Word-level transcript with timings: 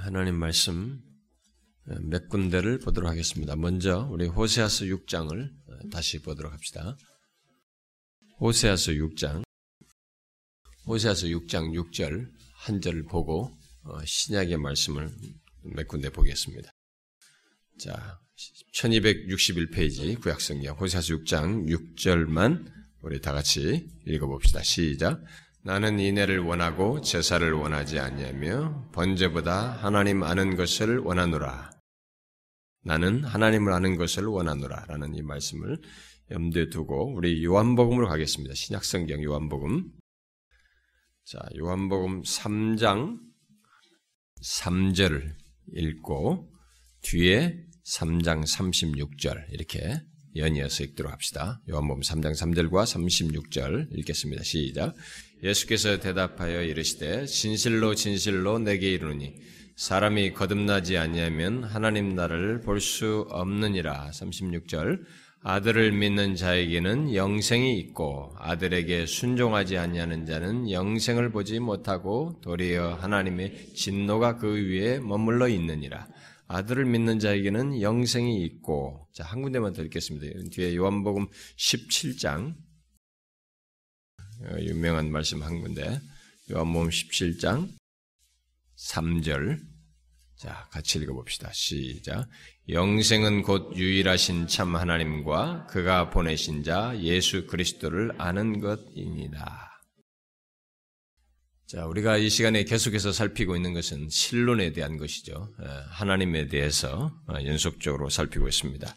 하나님 0.00 0.36
말씀 0.36 1.00
몇 2.02 2.28
군데를 2.28 2.78
보도록 2.78 3.10
하겠습니다. 3.10 3.56
먼저 3.56 4.08
우리 4.10 4.26
호세아서 4.26 4.86
6장을 4.86 5.90
다시 5.90 6.20
보도록 6.22 6.52
합시다. 6.52 6.96
호세아서 8.40 8.92
6장 8.92 9.44
호세아서 10.86 11.26
6장 11.28 11.72
6절 11.72 12.30
한 12.56 12.80
절을 12.80 13.04
보고 13.04 13.56
어, 13.84 14.04
신약의 14.04 14.56
말씀을 14.56 15.10
몇 15.74 15.86
군데 15.88 16.10
보겠습니다. 16.10 16.70
자, 17.78 18.20
1261페이지 18.74 20.20
구약성경 20.20 20.76
호세아서 20.76 21.14
6장 21.14 21.68
6절만 21.68 22.72
우리 23.02 23.20
다 23.20 23.32
같이 23.32 23.88
읽어봅시다. 24.06 24.62
시작. 24.62 25.22
나는 25.66 25.98
인애를 25.98 26.40
원하고 26.40 27.00
제사를 27.00 27.50
원하지 27.50 27.98
아니하며 27.98 28.90
번제보다 28.92 29.72
하나님 29.72 30.22
아는 30.22 30.56
것을 30.56 30.98
원하노라. 30.98 31.70
나는 32.82 33.24
하나님을 33.24 33.72
아는 33.72 33.96
것을 33.96 34.26
원하노라라는 34.26 35.14
이 35.14 35.22
말씀을 35.22 35.78
염두에 36.30 36.68
두고 36.68 37.14
우리 37.14 37.42
요한복음으로 37.42 38.08
가겠습니다. 38.08 38.54
신약성경 38.54 39.24
요한복음. 39.24 39.90
자, 41.24 41.38
요한복음 41.56 42.20
3장 42.20 43.18
3절을 44.42 45.34
읽고 45.72 46.52
뒤에 47.00 47.64
3장 47.86 48.44
36절 48.44 49.46
이렇게 49.50 49.98
연이어서 50.36 50.84
읽도록 50.84 51.10
합시다. 51.10 51.62
요한복음 51.70 52.02
3장 52.02 52.32
3절과 52.32 52.84
36절 52.84 53.96
읽겠습니다. 53.98 54.42
시작. 54.42 54.94
예수께서 55.44 56.00
대답하여 56.00 56.62
이르시되 56.62 57.26
진실로 57.26 57.94
진실로 57.94 58.58
내게 58.58 58.92
이르노니 58.92 59.34
사람이 59.76 60.32
거듭나지 60.32 60.96
아니하면 60.96 61.64
하나님 61.64 62.14
나라를 62.14 62.60
볼 62.60 62.80
수 62.80 63.26
없느니라. 63.28 64.10
36절 64.10 65.04
아들을 65.42 65.92
믿는 65.92 66.36
자에게는 66.36 67.14
영생이 67.14 67.78
있고 67.80 68.34
아들에게 68.38 69.04
순종하지 69.04 69.76
아니하는 69.76 70.24
자는 70.24 70.70
영생을 70.70 71.30
보지 71.30 71.58
못하고 71.58 72.40
도리어 72.42 72.94
하나님의 72.94 73.74
진노가 73.74 74.38
그 74.38 74.48
위에 74.48 75.00
머물러 75.00 75.48
있느니라. 75.48 76.06
아들을 76.46 76.86
믿는 76.86 77.18
자에게는 77.18 77.82
영생이 77.82 78.42
있고 78.44 79.08
자, 79.12 79.24
한 79.24 79.42
군데만 79.42 79.74
더 79.74 79.82
읽겠습니다. 79.82 80.50
뒤에 80.50 80.76
요한복음 80.76 81.26
17장 81.58 82.50
어, 82.50 82.63
유명한 84.60 85.10
말씀 85.10 85.42
한 85.42 85.60
군데 85.60 86.00
요한복음 86.50 86.88
17장 86.88 87.70
3절 88.76 89.60
자 90.36 90.68
같이 90.70 90.98
읽어봅시다. 90.98 91.50
시작 91.52 92.28
영생은 92.68 93.42
곧 93.42 93.76
유일하신 93.76 94.46
참 94.46 94.76
하나님과 94.76 95.66
그가 95.66 96.10
보내신 96.10 96.64
자 96.64 96.98
예수 97.00 97.46
그리스도를 97.46 98.12
아는 98.18 98.60
것입니다. 98.60 99.70
자, 101.66 101.86
우리가 101.86 102.18
이 102.18 102.28
시간에 102.28 102.62
계속해서 102.64 103.10
살피고 103.10 103.56
있는 103.56 103.72
것은 103.72 104.08
신론에 104.10 104.72
대한 104.72 104.98
것이죠. 104.98 105.48
예, 105.62 105.66
하나님에 105.88 106.46
대해서 106.46 107.10
어, 107.26 107.34
연속적으로 107.44 108.10
살피고 108.10 108.46
있습니다. 108.46 108.94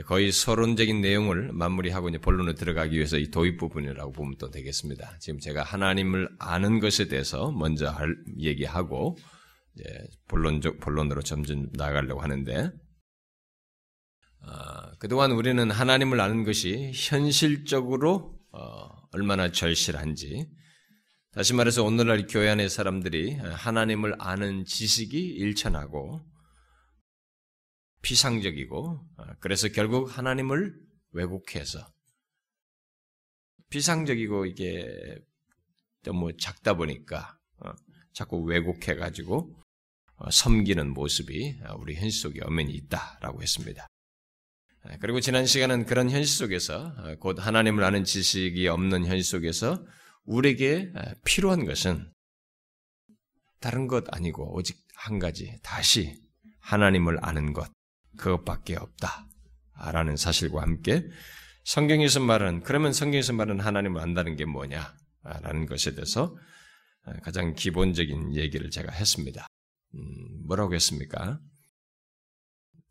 거의 0.00 0.32
서론적인 0.32 1.02
내용을 1.02 1.52
마무리하고 1.52 2.08
이제 2.08 2.18
본론에 2.18 2.54
들어가기 2.54 2.96
위해서 2.96 3.18
이 3.18 3.30
도입 3.30 3.58
부분이라고 3.58 4.12
보면 4.12 4.36
또 4.38 4.50
되겠습니다. 4.50 5.18
지금 5.20 5.38
제가 5.38 5.62
하나님을 5.62 6.30
아는 6.38 6.80
것에 6.80 7.08
대해서 7.08 7.50
먼저 7.50 7.90
할, 7.90 8.16
얘기하고 8.38 9.18
본론적 10.28 10.80
본론으로 10.80 11.22
점점 11.22 11.68
나가려고 11.74 12.20
하는데 12.20 12.70
어, 14.44 14.96
그동안 14.98 15.32
우리는 15.32 15.70
하나님을 15.70 16.20
아는 16.20 16.44
것이 16.44 16.90
현실적으로 16.94 18.38
어, 18.52 18.88
얼마나 19.12 19.52
절실한지 19.52 20.48
다시 21.32 21.54
말해서 21.54 21.84
오늘날 21.84 22.26
교회 22.26 22.50
안의 22.50 22.68
사람들이 22.68 23.36
하나님을 23.36 24.16
아는 24.18 24.64
지식이 24.64 25.18
일천하고 25.18 26.20
피상적이고 28.02 29.00
어, 29.16 29.24
그래서 29.40 29.68
결국 29.68 30.16
하나님을 30.16 30.74
왜곡해서 31.12 31.86
피상적이고 33.70 34.46
이게 34.46 34.86
너무 36.02 36.36
작다 36.36 36.74
보니까 36.74 37.38
어, 37.58 37.70
자꾸 38.12 38.42
왜곡해 38.42 38.96
가지고 38.96 39.56
어, 40.16 40.30
섬기는 40.30 40.92
모습이 40.92 41.60
우리 41.78 41.94
현실 41.94 42.20
속에 42.20 42.40
엄연히 42.42 42.74
있다라고 42.74 43.42
했습니다. 43.42 43.86
그리고 45.00 45.20
지난 45.20 45.46
시간은 45.46 45.86
그런 45.86 46.10
현실 46.10 46.26
속에서 46.26 46.92
곧 47.20 47.38
하나님을 47.38 47.84
아는 47.84 48.02
지식이 48.02 48.66
없는 48.66 49.06
현실 49.06 49.22
속에서 49.22 49.86
우리에게 50.24 50.92
필요한 51.24 51.64
것은 51.64 52.12
다른 53.60 53.86
것 53.86 54.12
아니고 54.12 54.56
오직 54.56 54.84
한 54.96 55.20
가지 55.20 55.56
다시 55.62 56.20
하나님을 56.58 57.18
아는 57.22 57.52
것 57.52 57.70
그것밖에 58.18 58.76
없다. 58.76 59.26
라는 59.92 60.16
사실과 60.16 60.62
함께 60.62 61.04
성경에서 61.64 62.20
말하는 62.20 62.62
그러면 62.62 62.92
성경에서 62.92 63.32
말하는 63.32 63.64
하나님을 63.64 64.00
안다는 64.00 64.36
게 64.36 64.44
뭐냐? 64.44 64.94
라는 65.22 65.66
것에 65.66 65.94
대해서 65.94 66.36
가장 67.22 67.54
기본적인 67.54 68.34
얘기를 68.34 68.70
제가 68.70 68.92
했습니다. 68.92 69.46
음, 69.94 70.46
뭐라고 70.46 70.74
했습니까? 70.74 71.40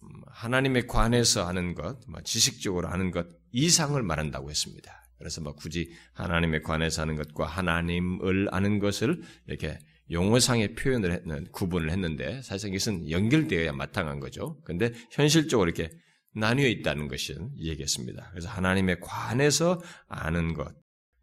음, 0.03 0.09
하나님에 0.27 0.85
관해서 0.85 1.47
아는 1.47 1.75
것, 1.75 1.99
뭐 2.07 2.21
지식적으로 2.21 2.87
아는 2.87 3.11
것 3.11 3.27
이상을 3.51 4.01
말한다고 4.01 4.49
했습니다. 4.49 5.01
그래서 5.17 5.41
뭐 5.41 5.53
굳이 5.53 5.93
하나님에 6.13 6.61
관해서 6.61 7.03
아는 7.03 7.15
것과 7.15 7.45
하나님을 7.45 8.49
아는 8.51 8.79
것을 8.79 9.21
이렇게 9.47 9.77
용어상의 10.11 10.75
표현을 10.75 11.11
했는 11.11 11.47
구분을 11.51 11.89
했는데 11.91 12.41
사실상 12.41 12.71
이것은 12.71 13.09
연결되어야 13.09 13.71
마땅한 13.71 14.19
거죠. 14.19 14.59
근데 14.63 14.91
현실적으로 15.11 15.69
이렇게 15.69 15.91
나뉘어 16.33 16.67
있다는 16.67 17.07
것을 17.07 17.37
얘기했습니다. 17.57 18.29
그래서 18.31 18.49
하나님에 18.49 18.97
관해서 18.99 19.81
아는 20.07 20.53
것, 20.53 20.73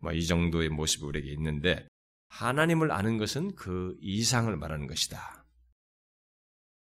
뭐 0.01 0.13
이 0.13 0.27
정도의 0.27 0.69
모습이 0.69 1.05
우리에게 1.05 1.33
있는데 1.33 1.87
하나님을 2.29 2.93
아는 2.93 3.19
것은 3.19 3.55
그 3.55 3.97
이상을 4.01 4.55
말하는 4.57 4.87
것이다. 4.87 5.47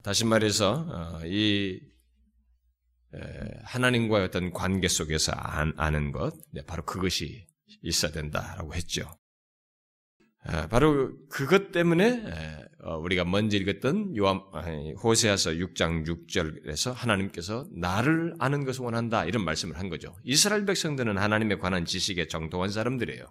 다시 0.03 0.25
말해서 0.25 0.87
어, 0.89 1.27
이 1.27 1.81
하나님과의 3.63 4.25
어떤 4.25 4.53
관계 4.53 4.89
속에서 4.89 5.33
아는 5.33 6.13
것, 6.13 6.35
네, 6.51 6.63
바로 6.65 6.85
그것이 6.85 7.47
있어야 7.83 8.11
된다라고 8.13 8.75
했죠. 8.75 9.09
바로 10.71 11.13
그것 11.29 11.73
때문에 11.73 12.25
어, 12.83 12.99
우리가 12.99 13.25
먼저 13.25 13.57
읽었던 13.57 14.15
요한 14.19 14.41
호세아서 15.03 15.53
6장 15.53 16.07
6절에서 16.07 16.93
하나님께서 16.93 17.67
나를 17.73 18.35
아는 18.39 18.65
것을 18.67 18.85
원한다 18.85 19.25
이런 19.25 19.43
말씀을 19.45 19.79
한 19.79 19.89
거죠. 19.89 20.15
이스라엘 20.23 20.67
백성들은 20.67 21.17
하나님에 21.17 21.57
관한 21.57 21.87
지식에 21.87 22.29
정통한 22.29 22.69
사람들이에요. 22.71 23.25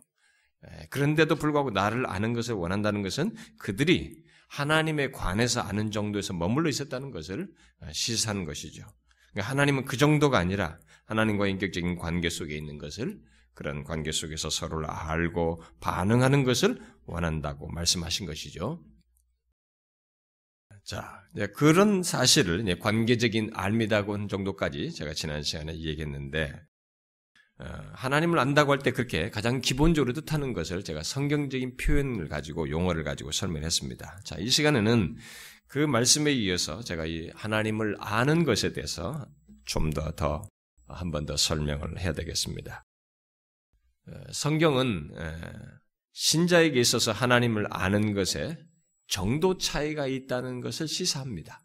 그런데도 0.89 1.35
불구하고 1.35 1.69
나를 1.69 2.07
아는 2.07 2.33
것을 2.33 2.55
원한다는 2.55 3.03
것은 3.03 3.35
그들이 3.59 4.23
하나님에 4.47 5.11
관해서 5.11 5.61
아는 5.61 5.91
정도에서 5.91 6.33
머물러 6.33 6.69
있었다는 6.69 7.11
것을 7.11 7.47
어, 7.81 7.87
시사하는 7.91 8.45
것이죠. 8.45 8.83
그러니까 9.31 9.51
하나님은 9.51 9.85
그 9.85 9.97
정도가 9.97 10.37
아니라 10.37 10.79
하나님과 11.05 11.47
인격적인 11.47 11.97
관계 11.97 12.29
속에 12.29 12.55
있는 12.55 12.77
것을 12.77 13.19
그런 13.55 13.83
관계 13.83 14.11
속에서 14.11 14.49
서로를 14.49 14.89
알고 14.89 15.61
반응하는 15.79 16.43
것을 16.43 16.79
원한다고 17.05 17.67
말씀하신 17.69 18.25
것이죠. 18.25 18.83
자, 20.83 21.23
그런 21.55 22.03
사실을 22.03 22.77
관계적인 22.79 23.51
알미다곤 23.53 24.27
정도까지 24.27 24.91
제가 24.91 25.13
지난 25.13 25.41
시간에 25.41 25.73
얘기했는데, 25.77 26.53
어, 27.59 27.65
하나님을 27.93 28.39
안다고 28.39 28.71
할 28.71 28.79
때 28.79 28.91
그렇게 28.91 29.29
가장 29.29 29.61
기본적으로 29.61 30.11
뜻하는 30.13 30.53
것을 30.53 30.83
제가 30.83 31.03
성경적인 31.03 31.77
표현을 31.77 32.27
가지고 32.27 32.69
용어를 32.69 33.03
가지고 33.03 33.31
설명했습니다. 33.31 34.21
자, 34.25 34.37
이 34.39 34.49
시간에는 34.49 35.15
그 35.67 35.77
말씀에 35.79 36.33
이어서 36.33 36.83
제가 36.83 37.05
이 37.05 37.29
하나님을 37.35 37.95
아는 37.99 38.43
것에 38.43 38.73
대해서 38.73 39.25
좀 39.65 39.91
더 39.91 40.11
더 40.15 40.43
한 40.87 41.11
번 41.11 41.25
더 41.25 41.37
설명을 41.37 41.99
해야 41.99 42.11
되겠습니다. 42.13 42.83
성경은 44.33 45.11
신자에게 46.13 46.79
있어서 46.79 47.11
하나님을 47.11 47.67
아는 47.69 48.13
것에 48.13 48.57
정도 49.07 49.57
차이가 49.57 50.07
있다는 50.07 50.61
것을 50.61 50.87
시사합니다. 50.87 51.63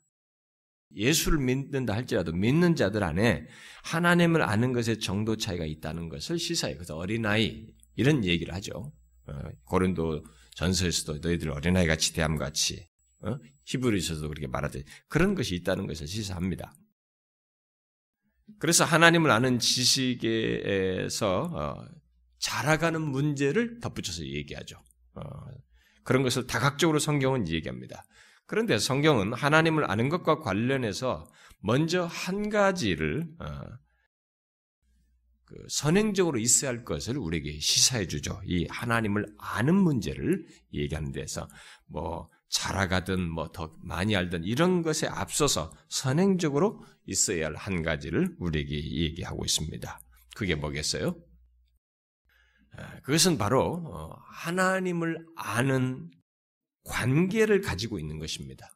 예수를 0.94 1.38
믿는다 1.38 1.94
할지라도 1.94 2.32
믿는 2.32 2.74
자들 2.74 3.04
안에 3.04 3.46
하나님을 3.84 4.42
아는 4.42 4.72
것에 4.72 4.98
정도 4.98 5.36
차이가 5.36 5.64
있다는 5.66 6.08
것을 6.08 6.38
시사해요. 6.38 6.76
그래서 6.76 6.96
어린아이 6.96 7.66
이런 7.96 8.24
얘기를 8.24 8.54
하죠. 8.54 8.92
어, 9.26 9.32
고린도 9.64 10.24
전서에서도 10.56 11.18
너희들 11.18 11.50
어린아이 11.50 11.86
같이 11.86 12.14
대함 12.14 12.36
같이 12.36 12.88
어? 13.20 13.36
히브리서도 13.66 14.28
그렇게 14.28 14.46
말하듯 14.46 14.84
그런 15.08 15.34
것이 15.34 15.54
있다는 15.56 15.86
것을 15.86 16.06
시사합니다. 16.06 16.72
그래서 18.58 18.84
하나님을 18.84 19.30
아는 19.30 19.58
지식에서 19.58 21.42
어, 21.52 21.86
자라가는 22.38 23.00
문제를 23.00 23.81
덧붙여서 23.81 24.25
얘기하죠. 24.25 24.79
어, 25.14 25.23
그런 26.05 26.23
것을 26.23 26.46
다각적으로 26.46 26.99
성경은 26.99 27.49
얘기합니다. 27.49 28.05
그런데 28.46 28.79
성경은 28.79 29.35
하나님을 29.35 29.90
아는 29.90 30.08
것과 30.08 30.38
관련해서 30.40 31.26
먼저 31.61 32.05
한 32.06 32.49
가지를 32.49 33.29
어, 33.40 33.61
그 35.44 35.55
선행적으로 35.69 36.38
있어야 36.38 36.70
할 36.70 36.85
것을 36.85 37.17
우리에게 37.17 37.58
시사해 37.58 38.06
주죠. 38.06 38.40
이 38.44 38.67
하나님을 38.69 39.26
아는 39.38 39.75
문제를 39.75 40.46
얘기하는 40.75 41.11
데서 41.12 41.49
뭐 41.87 42.29
자라가든 42.50 43.31
뭐 43.31 43.50
더 43.52 43.75
많이 43.82 44.14
알든 44.17 44.44
이런 44.44 44.82
것에 44.82 45.06
앞서서 45.06 45.73
선행적으로 45.88 46.85
있어야 47.06 47.46
할 47.46 47.56
한 47.56 47.82
가지를 47.82 48.35
우리에게 48.38 48.75
얘기하고 48.76 49.44
있습니다. 49.44 50.00
그게 50.37 50.55
뭐겠어요? 50.55 51.17
그것은 53.02 53.38
바로 53.38 53.82
어, 53.86 54.16
하나님을 54.32 55.25
아는 55.36 56.10
관계를 56.84 57.60
가지고 57.60 57.98
있는 57.98 58.19
것입니다. 58.19 58.70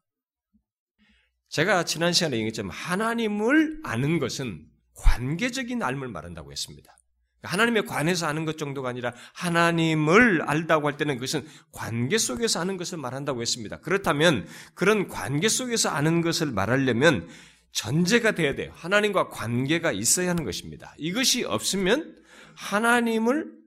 제가 1.49 1.85
지난 1.85 2.13
시간에 2.13 2.37
얘기했지만 2.37 2.71
하나님을 2.71 3.81
아는 3.85 4.19
것은 4.19 4.67
관계적인 4.95 5.83
알을 5.83 6.09
말한다고 6.09 6.51
했습니다. 6.51 6.97
하나님에 7.43 7.83
관해서 7.83 8.27
아는 8.27 8.45
것 8.45 8.57
정도가 8.57 8.89
아니라 8.89 9.13
하나님을 9.35 10.43
알다고 10.43 10.87
할 10.87 10.97
때는 10.97 11.17
그것은 11.17 11.47
관계 11.73 12.17
속에서 12.17 12.61
아는 12.61 12.77
것을 12.77 12.99
말한다고 12.99 13.43
했습니다. 13.43 13.81
그렇다면 13.81 14.47
그런 14.75 15.09
관계 15.09 15.49
속에서 15.49 15.89
아는 15.91 16.21
것을 16.21 16.53
말하려면 16.53 17.29
전제가 17.73 18.33
돼야 18.33 18.55
돼요. 18.55 18.71
하나님과 18.77 19.29
관계가 19.31 19.93
있어야 19.93 20.31
하는 20.31 20.45
것입니다. 20.45 20.95
이것이 20.99 21.45
없으면 21.45 22.17
하나님을 22.55 23.62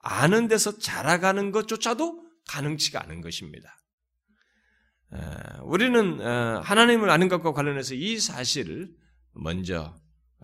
아는 0.00 0.48
데서 0.48 0.78
자라가는 0.78 1.50
것조차도 1.50 2.24
가능치가 2.48 3.02
않은 3.04 3.20
것입니다. 3.20 3.76
우리는 5.62 6.20
어, 6.20 6.60
하나님을 6.60 7.10
아는 7.10 7.28
것과 7.28 7.52
관련해서 7.52 7.94
이 7.94 8.18
사실을 8.18 8.90
먼저 9.32 9.98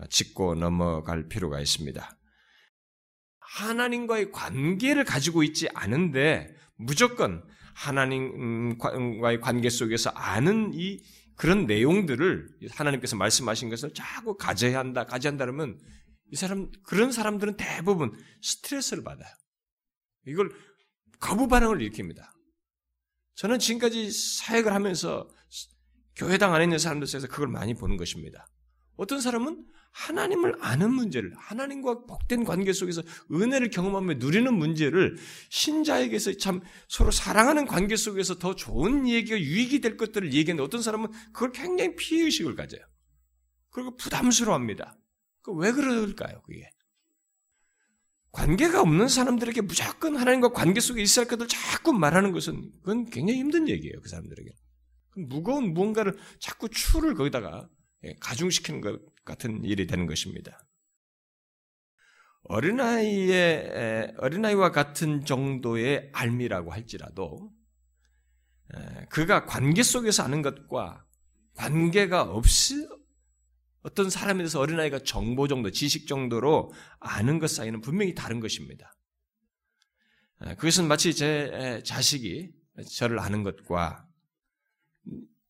짚고 0.09 0.55
넘어갈 0.55 1.27
필요가 1.27 1.59
있습니다. 1.59 2.17
하나님과의 3.39 4.31
관계를 4.31 5.05
가지고 5.05 5.43
있지 5.43 5.69
않은데 5.73 6.53
무조건 6.77 7.43
하나님과의 7.75 9.39
관계 9.39 9.69
속에서 9.69 10.09
아는 10.11 10.71
이 10.73 11.01
그런 11.35 11.65
내용들을 11.65 12.47
하나님께서 12.71 13.15
말씀하신 13.17 13.69
것을 13.69 13.93
자꾸 13.93 14.37
가져야 14.37 14.79
한다, 14.79 15.05
가져야 15.05 15.31
한다 15.31 15.45
그러면 15.45 15.79
이 16.31 16.35
사람, 16.35 16.71
그런 16.83 17.11
사람들은 17.11 17.57
대부분 17.57 18.13
스트레스를 18.41 19.03
받아요. 19.03 19.29
이걸 20.25 20.51
거부 21.19 21.47
반응을 21.47 21.79
일으킵니다. 21.79 22.23
저는 23.35 23.59
지금까지 23.59 24.11
사역을 24.11 24.73
하면서 24.73 25.27
교회당 26.15 26.53
안에 26.53 26.63
있는 26.65 26.77
사람들 26.77 27.07
사이에서 27.07 27.27
그걸 27.27 27.47
많이 27.47 27.73
보는 27.73 27.97
것입니다. 27.97 28.47
어떤 28.95 29.19
사람은 29.19 29.65
하나님을 29.91 30.57
아는 30.59 30.93
문제를 30.93 31.33
하나님과 31.37 32.05
복된 32.05 32.43
관계 32.43 32.73
속에서 32.73 33.01
은혜를 33.31 33.69
경험하며 33.69 34.15
누리는 34.15 34.53
문제를 34.53 35.17
신자에게서 35.49 36.33
참 36.33 36.61
서로 36.89 37.11
사랑하는 37.11 37.65
관계 37.65 37.95
속에서 37.95 38.37
더 38.37 38.55
좋은 38.55 39.07
얘기가 39.07 39.39
유익이 39.39 39.79
될 39.79 39.95
것들을 39.95 40.33
얘기하는데 40.33 40.63
어떤 40.63 40.81
사람은 40.81 41.11
그걸 41.31 41.51
굉장히 41.53 41.95
피의식을 41.95 42.55
가져요. 42.55 42.81
그리고 43.69 43.95
부담스러워합니다. 43.95 44.97
그 45.41 45.53
왜 45.53 45.71
그럴까요? 45.71 46.41
그게 46.41 46.69
관계가 48.35 48.81
없는 48.81 49.07
사람들에게 49.07 49.61
무조건 49.61 50.17
하나님과 50.17 50.49
관계 50.49 50.81
속에 50.81 51.01
있어야 51.01 51.23
할 51.23 51.29
것을 51.29 51.47
자꾸 51.47 51.93
말하는 51.93 52.33
것은 52.33 52.69
그건 52.81 53.09
굉장히 53.09 53.39
힘든 53.39 53.69
얘기예요. 53.69 54.01
그 54.01 54.09
사람들에게 54.09 54.51
무거운 55.15 55.73
무언가를 55.73 56.17
자꾸 56.39 56.67
추를 56.67 57.13
거기다가 57.13 57.69
예, 58.03 58.13
가중시키는 58.19 58.81
것 58.81 58.99
같은 59.23 59.63
일이 59.63 59.87
되는 59.87 60.05
것입니다. 60.05 60.67
어린아이의, 62.43 64.13
어린아이와 64.17 64.71
같은 64.71 65.23
정도의 65.25 66.09
알미라고 66.13 66.71
할지라도, 66.71 67.51
그가 69.09 69.45
관계 69.45 69.81
속에서 69.81 70.23
아는 70.23 70.41
것과 70.41 71.05
관계가 71.55 72.23
없이 72.23 72.87
어떤 73.85 74.09
사람에 74.09 74.39
대해서 74.39 74.59
어린아이가 74.59 75.03
정보 75.03 75.47
정도, 75.47 75.69
지식 75.69 76.07
정도로 76.07 76.73
아는 76.99 77.37
것 77.37 77.51
사이는 77.51 77.81
분명히 77.81 78.15
다른 78.15 78.39
것입니다. 78.39 78.91
그것은 80.57 80.87
마치 80.87 81.13
제 81.13 81.81
자식이 81.85 82.49
저를 82.95 83.19
아는 83.19 83.43
것과 83.43 84.07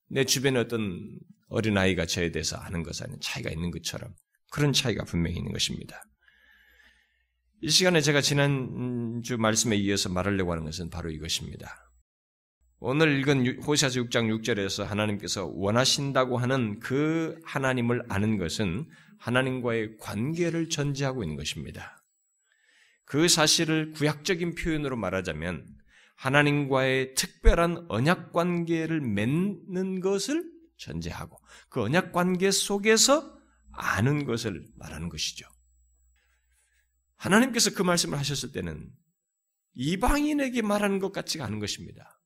내 0.10 0.26
주변에 0.26 0.60
어떤 0.60 1.18
어린아이가 1.48 2.06
저에 2.06 2.32
대해서 2.32 2.58
아는 2.58 2.84
것에는 2.84 3.22
차이가 3.22 3.50
있는 3.50 3.72
것처럼 3.72 4.14
그런 4.52 4.74
차이가 4.74 5.06
분명히 5.06 5.38
있는 5.38 5.54
것입니다. 5.54 6.04
이 7.62 7.70
시간에 7.70 8.02
제가 8.02 8.20
지난주 8.20 9.38
말씀에 9.38 9.78
이어서 9.78 10.10
말하려고 10.10 10.52
하는 10.52 10.66
것은 10.66 10.90
바로 10.90 11.10
이것입니다. 11.10 11.90
오늘 12.80 13.20
읽은 13.20 13.64
호세아서 13.64 14.02
6장 14.02 14.28
6절에서 14.42 14.84
하나님께서 14.84 15.46
원하신다고 15.46 16.38
하는 16.38 16.80
그 16.80 17.40
하나님을 17.46 18.04
아는 18.10 18.38
것은 18.38 18.86
하나님과의 19.18 19.98
관계를 19.98 20.70
전제하고 20.70 21.24
있는 21.24 21.38
것입니다. 21.38 22.04
그 23.06 23.28
사실을 23.28 23.92
구약적인 23.94 24.56
표현으로 24.56 24.98
말하자면 24.98 25.66
하나님과의 26.16 27.14
특별한 27.16 27.86
언약 27.88 28.34
관계를 28.34 29.00
맺는 29.00 30.02
것을 30.02 30.44
전제하고 30.78 31.38
그 31.70 31.82
언약 31.82 32.12
관계 32.12 32.52
속에서 32.52 33.38
아는 33.72 34.26
것을 34.26 34.66
말하는 34.76 35.10
것이죠. 35.10 35.48
하나님께서 37.16 37.74
그 37.74 37.84
말씀을 37.84 38.18
하셨을 38.18 38.52
때는 38.52 38.90
이방인에게 39.76 40.62
말하는 40.62 41.00
것 41.00 41.12
같지가 41.12 41.46
않은 41.46 41.60
것입니다. 41.60 42.20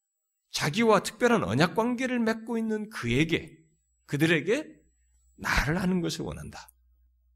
자기와 0.51 1.03
특별한 1.03 1.43
언약 1.43 1.75
관계를 1.75 2.19
맺고 2.19 2.57
있는 2.57 2.89
그에게 2.89 3.57
그들에게 4.05 4.65
나를 5.37 5.77
아는 5.77 6.01
것을 6.01 6.25
원한다. 6.25 6.69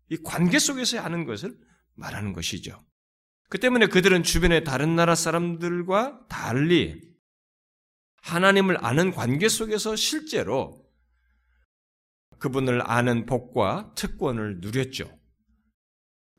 이 0.09 0.17
관계 0.17 0.59
속에서 0.59 0.99
아는 0.99 1.25
것을 1.25 1.55
말하는 1.95 2.33
것이죠. 2.33 2.83
그 3.49 3.59
때문에 3.59 3.87
그들은 3.87 4.23
주변의 4.23 4.63
다른 4.63 4.95
나라 4.95 5.15
사람들과 5.15 6.27
달리 6.27 7.13
하나님을 8.21 8.83
아는 8.83 9.11
관계 9.11 9.47
속에서 9.47 9.95
실제로 9.95 10.83
그분을 12.39 12.81
아는 12.89 13.25
복과 13.25 13.93
특권을 13.95 14.59
누렸죠. 14.59 15.09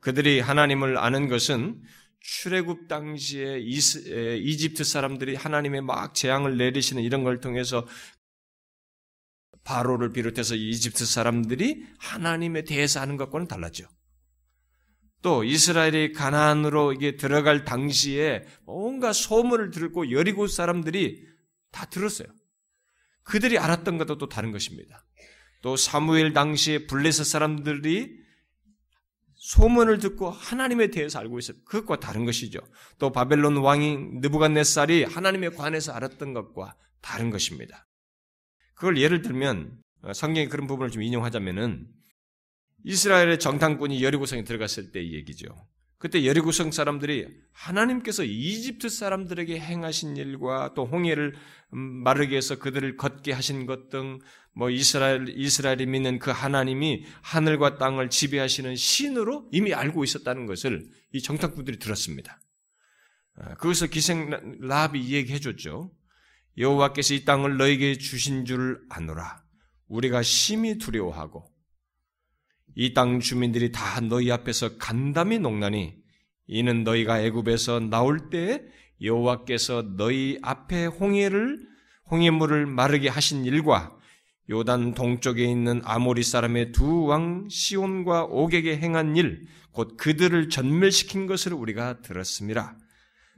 그들이 0.01 0.39
하나님을 0.39 0.97
아는 0.97 1.29
것은 1.29 1.81
출애굽 2.27 2.87
당시에 2.87 3.59
이집트 3.59 4.83
사람들이 4.83 5.35
하나님의 5.35 5.81
막 5.81 6.15
재앙을 6.15 6.57
내리시는 6.57 7.03
이런 7.03 7.23
걸 7.23 7.39
통해서 7.39 7.87
바로를 9.63 10.11
비롯해서 10.11 10.55
이집트 10.55 11.05
사람들이 11.05 11.85
하나님에 11.99 12.63
대해서 12.63 12.99
아는 12.99 13.17
것과는 13.17 13.47
달랐죠. 13.47 13.87
또 15.21 15.43
이스라엘이 15.43 16.13
가나안으로 16.13 16.93
이게 16.93 17.15
들어갈 17.15 17.63
당시에 17.63 18.43
뭔가 18.65 19.13
소문을 19.13 19.69
들고 19.69 20.11
여리고 20.11 20.47
사람들이 20.47 21.27
다 21.71 21.85
들었어요. 21.85 22.27
그들이 23.23 23.59
알았던 23.59 23.99
것도 23.99 24.17
또 24.17 24.29
다른 24.29 24.51
것입니다. 24.51 25.05
또 25.61 25.75
사무엘 25.77 26.33
당시에 26.33 26.87
블레셋 26.87 27.25
사람들이 27.25 28.24
소문을 29.45 29.99
듣고 29.99 30.31
하나님에 30.31 30.87
대해서 30.87 31.19
알고 31.19 31.37
있어요. 31.37 31.57
그것과 31.65 31.99
다른 31.99 32.25
것이죠. 32.25 32.59
또 32.97 33.11
바벨론 33.11 33.57
왕인 33.57 34.21
느부갓네살이 34.21 35.03
하나님에 35.03 35.49
관해서 35.49 35.91
알았던 35.91 36.33
것과 36.33 36.75
다른 36.99 37.29
것입니다. 37.29 37.85
그걸 38.73 38.97
예를 38.97 39.21
들면 39.21 39.77
어, 40.01 40.13
성경의 40.13 40.49
그런 40.49 40.65
부분을 40.65 40.89
좀 40.89 41.03
인용하자면은 41.03 41.87
이스라엘의 42.85 43.37
정탐꾼이 43.37 44.03
여리고성에 44.03 44.43
들어갔을 44.45 44.91
때 44.91 45.11
얘기죠. 45.11 45.47
그때 45.99 46.25
여리고성 46.25 46.71
사람들이 46.71 47.27
하나님께서 47.51 48.23
이집트 48.23 48.89
사람들에게 48.89 49.59
행하신 49.59 50.17
일과 50.17 50.73
또 50.73 50.85
홍해를 50.85 51.35
음, 51.73 51.79
마르게 52.03 52.35
해서 52.35 52.57
그들을 52.57 52.97
걷게 52.97 53.31
하신 53.31 53.67
것 53.67 53.89
등 53.89 54.19
뭐 54.55 54.69
이스라엘 54.69 55.27
이스라엘이 55.27 55.85
믿는 55.85 56.17
그 56.17 56.31
하나님이 56.31 57.05
하늘과 57.21 57.77
땅을 57.77 58.09
지배하시는 58.09 58.75
신으로 58.75 59.49
이미 59.51 59.73
알고 59.73 60.03
있었다는 60.03 60.45
것을 60.45 60.89
이 61.11 61.21
정탐꾼들이 61.21 61.77
들었습니다. 61.77 62.39
아, 63.37 63.55
그것을 63.55 63.89
기생 63.89 64.57
라합이 64.61 65.13
얘기해 65.13 65.39
줬죠. 65.39 65.91
여호와께서 66.57 67.13
이 67.15 67.25
땅을 67.25 67.57
너에게 67.57 67.97
주신 67.97 68.45
줄 68.45 68.81
아노라. 68.89 69.43
우리가 69.87 70.23
심히 70.23 70.77
두려워하고 70.77 71.45
이 72.75 72.93
땅 72.93 73.19
주민들이 73.19 73.71
다 73.71 73.99
너희 74.01 74.31
앞에서 74.31 74.77
간담이 74.77 75.39
농나니 75.39 75.95
이는 76.47 76.83
너희가 76.83 77.21
애굽에서 77.21 77.81
나올 77.81 78.29
때 78.29 78.63
여호와께서 79.01 79.95
너희 79.97 80.39
앞에 80.41 80.85
홍해를 80.85 81.59
홍해물을 82.09 82.65
마르게 82.67 83.09
하신 83.09 83.45
일과 83.45 83.94
요단 84.49 84.93
동쪽에 84.93 85.43
있는 85.43 85.81
아모리 85.83 86.23
사람의 86.23 86.71
두 86.71 87.05
왕 87.07 87.47
시온과 87.49 88.25
옥에게 88.25 88.77
행한 88.77 89.15
일, 89.17 89.47
곧 89.71 89.97
그들을 89.97 90.49
전멸시킨 90.49 91.25
것을 91.27 91.53
우리가 91.53 92.01
들었습니다. 92.01 92.77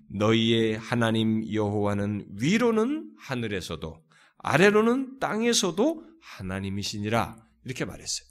너희의 0.10 0.78
하나님 0.78 1.52
여호와는 1.52 2.28
위로는 2.40 3.12
하늘에서도 3.18 4.04
아래로는 4.38 5.20
땅에서도 5.20 6.04
하나님이시니라 6.22 7.38
이렇게 7.66 7.86
말했어요. 7.86 8.28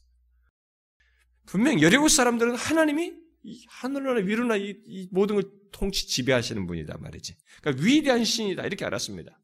분명 1.47 1.81
여리고 1.81 2.09
사람들은 2.09 2.57
하나님이 2.57 3.13
하늘로나 3.69 4.21
위로나 4.21 4.57
이, 4.57 4.75
이 4.87 5.09
모든 5.13 5.37
걸 5.37 5.45
통치 5.73 6.07
지배하시는 6.09 6.67
분이다 6.67 6.99
말이지. 6.99 7.37
그러니까 7.61 7.85
위대한 7.85 8.25
신이다 8.25 8.65
이렇게 8.67 8.85
알았습니다. 8.85 9.39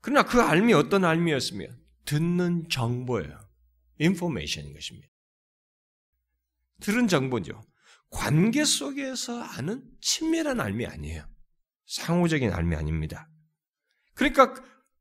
그러나 0.00 0.22
그 0.22 0.40
알미 0.40 0.72
어떤 0.74 1.04
알미였으며 1.04 1.66
듣는 2.04 2.68
정보예요. 2.68 3.38
인포메이션인 3.98 4.72
것입니다. 4.72 5.08
들은 6.80 7.08
정보죠. 7.08 7.60
관계 8.10 8.64
속에서 8.64 9.42
아는 9.42 9.84
친밀한 10.00 10.60
알미 10.60 10.86
아니에요. 10.86 11.28
상호적인 11.86 12.52
알미 12.52 12.76
아닙니다. 12.76 13.28
그러니까 14.14 14.54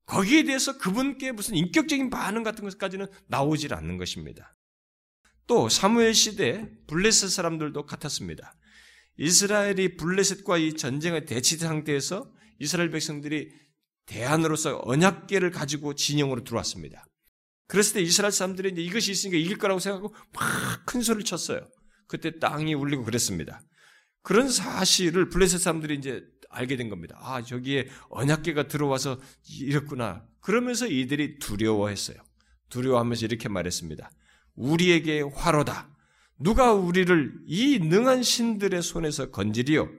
거기에 0.05 0.43
대해서 0.43 0.77
그분께 0.77 1.31
무슨 1.33 1.55
인격적인 1.55 2.09
반응 2.09 2.43
같은 2.43 2.67
것까지는 2.67 3.07
나오질 3.27 3.73
않는 3.73 3.97
것입니다. 3.97 4.55
또 5.47 5.69
사무엘 5.69 6.13
시대 6.13 6.69
블레셋 6.87 7.29
사람들도 7.29 7.85
같았습니다. 7.85 8.55
이스라엘이 9.17 9.97
블레셋과 9.97 10.57
이 10.57 10.73
전쟁의 10.73 11.25
대치 11.25 11.57
상태에서 11.57 12.31
이스라엘 12.59 12.89
백성들이 12.89 13.51
대안으로서 14.07 14.81
언약계를 14.83 15.51
가지고 15.51 15.93
진영으로 15.93 16.43
들어왔습니다. 16.43 17.05
그랬을 17.67 17.95
때 17.95 18.01
이스라엘 18.01 18.31
사람들이 18.31 18.71
이제 18.71 18.81
이것이 18.81 19.11
있으니까 19.11 19.37
이길 19.37 19.57
거라고 19.57 19.79
생각하고 19.79 20.15
막 20.33 20.77
큰 20.87 21.01
소리를 21.01 21.25
쳤어요. 21.25 21.67
그때 22.07 22.39
땅이 22.39 22.73
울리고 22.73 23.03
그랬습니다. 23.03 23.61
그런 24.23 24.49
사실을 24.49 25.29
블레셋 25.29 25.59
사람들이 25.61 25.95
이제 25.95 26.23
알게 26.49 26.77
된 26.77 26.89
겁니다. 26.89 27.19
아, 27.21 27.41
저기에 27.41 27.89
언약계가 28.09 28.69
들어와서 28.69 29.19
이랬구나. 29.59 30.25
그러면서 30.39 30.87
이들이 30.87 31.39
두려워했어요. 31.39 32.17
두려워하면서 32.69 33.25
이렇게 33.25 33.49
말했습니다. 33.49 34.09
우리에게 34.55 35.21
화로다. 35.33 35.89
누가 36.39 36.73
우리를 36.73 37.33
이 37.47 37.79
능한 37.79 38.23
신들의 38.23 38.81
손에서 38.81 39.29
건지리요? 39.31 39.89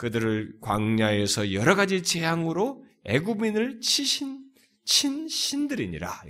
그들을 0.00 0.54
광야에서 0.62 1.52
여러 1.52 1.74
가지 1.74 2.02
재앙으로 2.02 2.82
애굽인을 3.04 3.82
치신 3.82 4.42
친 4.86 5.28
신들이니라. 5.28 6.22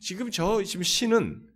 지금 0.00 0.30
저 0.30 0.62
지금 0.62 0.82
신은 0.82 1.48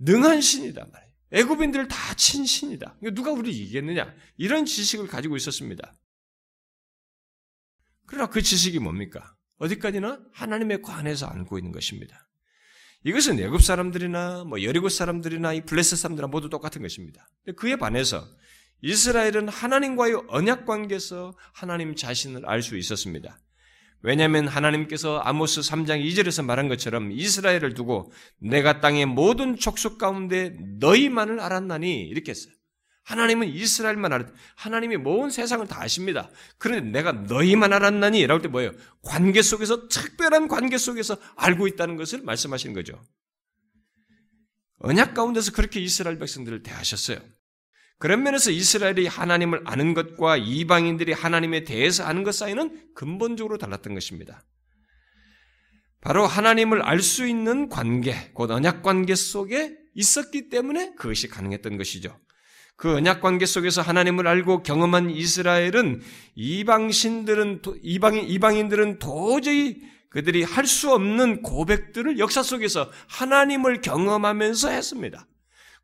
능한 0.00 0.40
신이다 0.40 0.84
말이에요. 0.92 1.12
애굽인들을 1.30 1.86
다 1.86 2.14
친 2.14 2.44
신이다. 2.44 2.98
누가 3.12 3.30
우리 3.30 3.56
이기겠느냐? 3.56 4.12
이런 4.38 4.64
지식을 4.64 5.06
가지고 5.06 5.36
있었습니다. 5.36 5.94
그러나 8.06 8.28
그 8.28 8.42
지식이 8.42 8.80
뭡니까? 8.80 9.36
어디까지나 9.58 10.20
하나님에 10.32 10.80
관해서 10.80 11.26
알고 11.26 11.58
있는 11.58 11.70
것입니다. 11.70 12.28
이것은 13.04 13.38
애굽 13.38 13.62
사람들이나 13.62 14.42
뭐 14.44 14.64
여리고 14.64 14.88
사람들이나 14.88 15.52
이 15.52 15.60
블레셋 15.64 15.96
사람들이나 15.96 16.26
모두 16.26 16.48
똑같은 16.48 16.82
것입니다. 16.82 17.28
그에 17.56 17.76
반해서 17.76 18.26
이스라엘은 18.82 19.48
하나님과의 19.48 20.22
언약 20.28 20.66
관계에서 20.66 21.34
하나님 21.52 21.94
자신을 21.94 22.46
알 22.46 22.62
수 22.62 22.76
있었습니다. 22.76 23.38
왜냐하면 24.02 24.46
하나님께서 24.46 25.18
아모스 25.18 25.60
3장 25.62 26.04
2절에서 26.04 26.44
말한 26.44 26.68
것처럼 26.68 27.10
이스라엘을 27.10 27.74
두고 27.74 28.12
내가 28.38 28.80
땅의 28.80 29.06
모든 29.06 29.56
족속 29.56 29.98
가운데 29.98 30.56
너희만을 30.78 31.40
알았나니 31.40 32.02
이렇게 32.02 32.30
했어요. 32.30 32.52
하나님은 33.04 33.48
이스라엘만 33.48 34.12
알았, 34.12 34.26
하나님이 34.56 34.96
모든 34.96 35.30
세상을 35.30 35.66
다 35.68 35.80
아십니다. 35.80 36.28
그런데 36.58 36.90
내가 36.90 37.12
너희만 37.12 37.72
알았나니? 37.72 38.26
라고 38.26 38.42
때 38.42 38.48
뭐예요? 38.48 38.72
관계 39.02 39.42
속에서, 39.42 39.88
특별한 39.88 40.48
관계 40.48 40.76
속에서 40.76 41.16
알고 41.36 41.68
있다는 41.68 41.96
것을 41.96 42.22
말씀하시는 42.22 42.74
거죠. 42.74 43.00
언약 44.80 45.14
가운데서 45.14 45.52
그렇게 45.52 45.80
이스라엘 45.80 46.18
백성들을 46.18 46.64
대하셨어요. 46.64 47.18
그런 47.98 48.22
면에서 48.22 48.50
이스라엘이 48.50 49.06
하나님을 49.06 49.62
아는 49.64 49.94
것과 49.94 50.36
이방인들이 50.36 51.12
하나님에 51.12 51.64
대해서 51.64 52.04
아는 52.04 52.24
것 52.24 52.34
사이는 52.34 52.92
근본적으로 52.94 53.56
달랐던 53.56 53.94
것입니다. 53.94 54.42
바로 56.02 56.26
하나님을 56.26 56.82
알 56.82 57.00
수 57.00 57.26
있는 57.26 57.68
관계, 57.68 58.30
곧 58.34 58.50
언약 58.50 58.82
관계 58.82 59.14
속에 59.14 59.76
있었기 59.94 60.50
때문에 60.50 60.94
그것이 60.94 61.28
가능했던 61.28 61.78
것이죠. 61.78 62.16
그 62.76 62.94
언약 62.96 63.22
관계 63.22 63.46
속에서 63.46 63.80
하나님을 63.80 64.26
알고 64.26 64.62
경험한 64.62 65.10
이스라엘은 65.10 66.02
이방신들은 66.34 67.62
이방인 67.82 68.28
이방인들은 68.28 68.98
도저히 68.98 69.80
그들이 70.10 70.42
할 70.42 70.66
수 70.66 70.92
없는 70.92 71.42
고백들을 71.42 72.18
역사 72.18 72.42
속에서 72.42 72.90
하나님을 73.08 73.80
경험하면서 73.80 74.68
했습니다. 74.68 75.26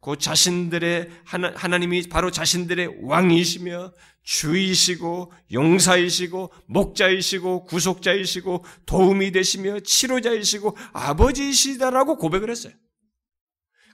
그 0.03 0.19
자신들의 0.19 1.11
하나, 1.25 1.53
하나님이 1.55 2.09
바로 2.09 2.33
자신들의 2.33 2.97
왕이시며 3.03 3.93
주이시고 4.25 5.33
용사이시고 5.53 6.53
목자이시고 6.67 7.65
구속자이시고 7.65 8.65
도움이 8.85 9.31
되시며 9.31 9.79
치료자이시고 9.81 10.77
아버지이시다라고 10.93 12.17
고백을 12.17 12.51
했어요. 12.51 12.73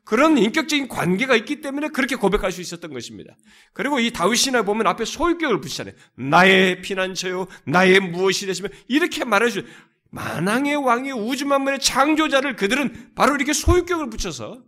그런 0.04 0.38
인격적인 0.38 0.88
관계가 0.88 1.36
있기 1.36 1.60
때문에 1.60 1.88
그렇게 1.88 2.16
고백할 2.16 2.52
수 2.52 2.62
있었던 2.62 2.90
것입니다. 2.90 3.36
그리고 3.74 4.00
이 4.00 4.10
다윗이나 4.10 4.62
보면 4.62 4.86
앞에 4.86 5.04
소유격을 5.04 5.60
붙이잖아요. 5.60 5.94
나의 6.16 6.80
피난처요, 6.80 7.46
나의 7.66 8.00
무엇이 8.00 8.46
되시면 8.46 8.72
이렇게 8.88 9.26
말해주 9.26 9.62
만왕의 10.10 10.76
왕의 10.76 11.12
우주 11.12 11.44
만물의 11.44 11.80
창조자를 11.80 12.56
그들은 12.56 13.10
바로 13.14 13.34
이렇게 13.34 13.52
소유격을 13.52 14.08
붙여서 14.08 14.67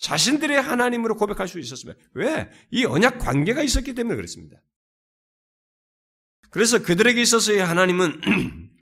자신들의 0.00 0.60
하나님으로 0.60 1.16
고백할 1.16 1.46
수 1.46 1.58
있었습니다. 1.58 2.00
왜? 2.14 2.50
이 2.70 2.84
언약 2.84 3.18
관계가 3.18 3.62
있었기 3.62 3.94
때문에 3.94 4.16
그렇습니다. 4.16 4.60
그래서 6.50 6.82
그들에게 6.82 7.20
있어서의 7.20 7.60
하나님은 7.60 8.20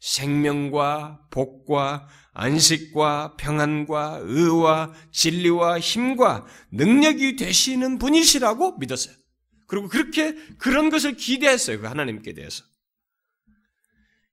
생명과 0.00 1.28
복과 1.30 2.08
안식과 2.32 3.36
평안과 3.36 4.20
의와 4.22 4.92
진리와 5.12 5.78
힘과 5.78 6.46
능력이 6.72 7.36
되시는 7.36 7.98
분이시라고 7.98 8.78
믿었어요. 8.78 9.14
그리고 9.66 9.88
그렇게 9.88 10.34
그런 10.58 10.90
것을 10.90 11.16
기대했어요. 11.16 11.80
그 11.80 11.86
하나님께 11.86 12.34
대해서. 12.34 12.64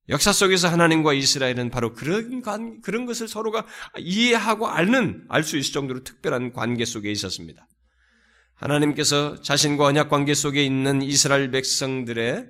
역사 0.10 0.32
속에서 0.32 0.70
하나님과 0.70 1.14
이스라엘은 1.14 1.70
바로 1.70 1.94
그런 1.94 2.42
관, 2.42 2.82
그런 2.82 3.06
것을 3.06 3.28
서로가 3.28 3.66
이해하고 3.98 4.68
알는 4.68 5.26
알 5.28 5.44
수 5.44 5.58
있을 5.58 5.74
정도로 5.74 6.04
특별한 6.04 6.54
관계 6.54 6.86
속에 6.86 7.12
있었습니다. 7.12 7.68
하나님께서 8.56 9.42
자신과 9.42 9.86
언약 9.86 10.10
관계 10.10 10.34
속에 10.34 10.64
있는 10.64 11.02
이스라엘 11.02 11.52
백성들의 11.52 12.48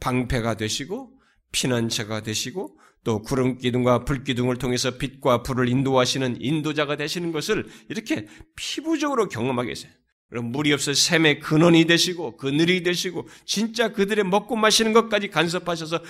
방패가 0.00 0.54
되시고 0.54 1.12
피난처가 1.52 2.22
되시고 2.22 2.78
또 3.04 3.22
구름 3.22 3.58
기둥과 3.58 4.04
불 4.04 4.24
기둥을 4.24 4.56
통해서 4.56 4.96
빛과 4.96 5.42
불을 5.42 5.68
인도하시는 5.68 6.40
인도자가 6.40 6.96
되시는 6.96 7.32
것을 7.32 7.68
이렇게 7.88 8.26
피부적으로 8.56 9.28
경험하게 9.28 9.70
했어요. 9.72 9.92
그럼 10.32 10.46
물이 10.46 10.72
없어 10.72 10.94
샘의 10.94 11.40
근원이 11.40 11.84
되시고 11.84 12.38
그늘이 12.38 12.82
되시고 12.82 13.28
진짜 13.44 13.92
그들의 13.92 14.24
먹고 14.24 14.56
마시는 14.56 14.94
것까지 14.94 15.28
간섭하셔서 15.28 16.02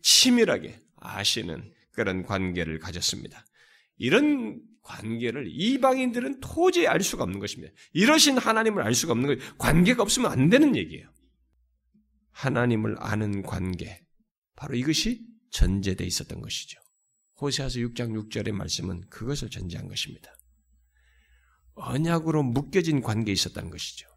치밀하게 0.00 0.80
아시는 0.96 1.70
그런 1.92 2.22
관계를 2.22 2.78
가졌습니다. 2.78 3.44
이런 3.98 4.62
관계를 4.80 5.46
이방인들은 5.50 6.40
도저히 6.40 6.86
알 6.86 7.02
수가 7.02 7.24
없는 7.24 7.38
것입니다. 7.38 7.70
이러신 7.92 8.38
하나님을 8.38 8.82
알 8.82 8.94
수가 8.94 9.12
없는 9.12 9.36
거예요. 9.36 9.54
관계가 9.58 10.02
없으면 10.02 10.32
안 10.32 10.48
되는 10.48 10.74
얘기예요. 10.74 11.12
하나님을 12.30 12.96
아는 12.98 13.42
관계. 13.42 14.00
바로 14.56 14.74
이것이 14.74 15.20
전제되어 15.50 16.06
있었던 16.06 16.40
것이죠. 16.40 16.80
호세아서 17.38 17.80
6장 17.80 18.30
6절의 18.30 18.52
말씀은 18.52 19.02
그것을 19.10 19.50
전제한 19.50 19.86
것입니다. 19.86 20.32
언약으로 21.80 22.42
묶여진 22.42 23.00
관계에 23.00 23.32
있었다는 23.32 23.70
것이죠. 23.70 24.08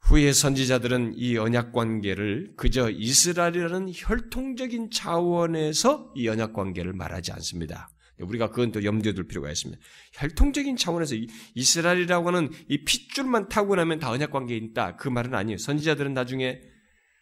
후의 0.00 0.34
선지자들은 0.34 1.14
이 1.16 1.36
언약 1.36 1.72
관계를 1.72 2.54
그저 2.56 2.90
이스라엘이라는 2.90 3.90
혈통적인 3.92 4.90
차원에서 4.90 6.12
이 6.14 6.28
언약 6.28 6.52
관계를 6.52 6.92
말하지 6.92 7.32
않습니다. 7.32 7.88
우리가 8.20 8.50
그건 8.50 8.72
또 8.72 8.84
염두에 8.84 9.12
둘 9.12 9.26
필요가 9.26 9.50
있습니다. 9.50 9.82
혈통적인 10.12 10.76
차원에서 10.76 11.16
이스라엘이라고 11.54 12.28
하는 12.28 12.50
이 12.68 12.84
핏줄만 12.84 13.48
타고 13.48 13.74
나면 13.74 13.98
다 13.98 14.10
언약 14.10 14.30
관계에 14.30 14.56
있다. 14.56 14.96
그 14.96 15.08
말은 15.08 15.34
아니에요. 15.34 15.58
선지자들은 15.58 16.14
나중에 16.14 16.60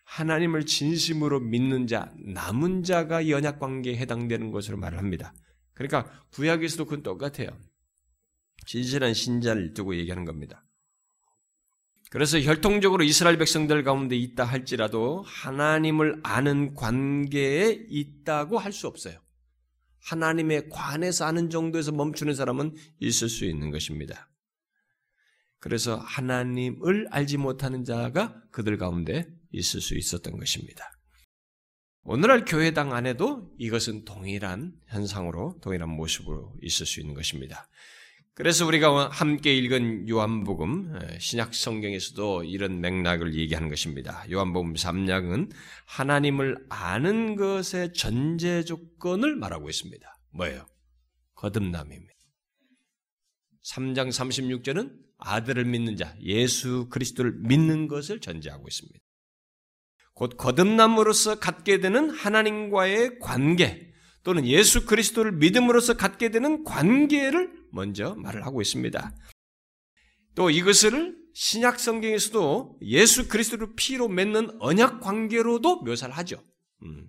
하나님을 0.04 0.66
진심으로 0.66 1.40
믿는 1.40 1.86
자, 1.86 2.12
남은 2.18 2.82
자가 2.82 3.22
이 3.22 3.32
언약 3.32 3.58
관계에 3.58 3.96
해당되는 3.96 4.50
것으로 4.50 4.76
말을 4.76 4.98
합니다. 4.98 5.34
그러니까 5.72 6.10
구약에서도 6.32 6.84
그건 6.84 7.02
똑같아요. 7.02 7.48
진실한 8.66 9.14
신자를 9.14 9.74
두고 9.74 9.96
얘기하는 9.96 10.24
겁니다. 10.24 10.64
그래서 12.10 12.40
혈통적으로 12.40 13.02
이스라엘 13.02 13.38
백성들 13.38 13.82
가운데 13.82 14.16
있다 14.16 14.44
할지라도 14.44 15.22
하나님을 15.26 16.20
아는 16.22 16.74
관계에 16.74 17.86
있다고 17.88 18.58
할 18.58 18.72
수 18.72 18.86
없어요. 18.86 19.20
하나님의 20.00 20.68
관에서 20.68 21.24
아는 21.24 21.50
정도에서 21.50 21.90
멈추는 21.90 22.34
사람은 22.34 22.76
있을 23.00 23.28
수 23.28 23.44
있는 23.46 23.70
것입니다. 23.70 24.30
그래서 25.58 25.96
하나님을 25.96 27.08
알지 27.10 27.38
못하는 27.38 27.84
자가 27.84 28.42
그들 28.50 28.76
가운데 28.76 29.26
있을 29.50 29.80
수 29.80 29.96
있었던 29.96 30.38
것입니다. 30.38 30.92
오늘날 32.02 32.44
교회당 32.44 32.92
안에도 32.92 33.50
이것은 33.58 34.04
동일한 34.04 34.74
현상으로, 34.88 35.58
동일한 35.62 35.88
모습으로 35.88 36.54
있을 36.60 36.84
수 36.84 37.00
있는 37.00 37.14
것입니다. 37.14 37.66
그래서 38.36 38.66
우리가 38.66 39.10
함께 39.10 39.54
읽은 39.54 40.08
요한복음 40.08 40.98
신약 41.20 41.54
성경에서도 41.54 42.42
이런 42.42 42.80
맥락을 42.80 43.34
얘기하는 43.34 43.68
것입니다. 43.68 44.24
요한복음 44.28 44.74
3장은 44.74 45.52
하나님을 45.86 46.66
아는 46.68 47.36
것의 47.36 47.92
전제 47.94 48.64
조건을 48.64 49.36
말하고 49.36 49.70
있습니다. 49.70 50.18
뭐예요? 50.32 50.66
거듭남입니다. 51.36 52.12
3장 53.62 54.08
36절은 54.08 54.92
아들을 55.18 55.64
믿는 55.64 55.96
자, 55.96 56.16
예수 56.20 56.88
그리스도를 56.90 57.34
믿는 57.38 57.86
것을 57.86 58.20
전제하고 58.20 58.66
있습니다. 58.66 58.98
곧 60.12 60.36
거듭남으로서 60.36 61.38
갖게 61.38 61.78
되는 61.78 62.10
하나님과의 62.10 63.20
관계, 63.20 63.94
또는 64.24 64.46
예수 64.46 64.86
그리스도를 64.86 65.32
믿음으로써 65.32 65.94
갖게 65.94 66.30
되는 66.30 66.64
관계를 66.64 67.63
먼저 67.74 68.14
말을 68.14 68.46
하고 68.46 68.62
있습니다. 68.62 69.14
또 70.34 70.50
이것을 70.50 71.16
신약 71.34 71.80
성경에서도 71.80 72.78
예수 72.82 73.28
그리스도를 73.28 73.74
피로 73.76 74.08
맺는 74.08 74.60
언약 74.60 75.00
관계로도 75.00 75.82
묘사를 75.82 76.16
하죠. 76.16 76.42
음. 76.82 77.08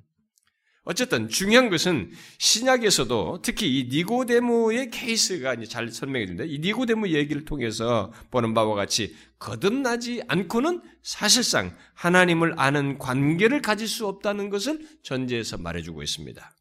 어쨌든 0.86 1.28
중요한 1.30 1.70
것은 1.70 2.12
신약에서도 2.38 3.40
특히 3.42 3.80
이 3.80 3.90
니고데모의 3.92 4.92
케이스가 4.92 5.56
이제 5.56 5.66
잘 5.66 5.90
설명해 5.90 6.28
주는데 6.28 6.48
이 6.48 6.60
니고데모 6.60 7.10
얘기를 7.10 7.44
통해서 7.44 8.14
보는 8.30 8.54
바와 8.54 8.76
같이 8.76 9.16
거듭나지 9.40 10.22
않고는 10.28 10.82
사실상 11.02 11.76
하나님을 11.96 12.54
아는 12.58 13.00
관계를 13.00 13.64
가질 13.64 13.88
수 13.88 14.06
없다는 14.08 14.52
것을 14.52 14.88
전제해서 15.02 15.58
말해주고 15.58 16.04
있습니다. 16.04 16.55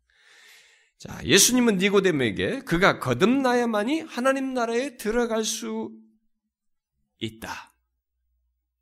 자, 0.98 1.20
예수님은 1.24 1.78
니고데모에게 1.78 2.60
그가 2.60 2.98
거듭나야만이 2.98 4.00
하나님 4.02 4.54
나라에 4.54 4.96
들어갈 4.96 5.44
수 5.44 5.92
있다. 7.18 7.72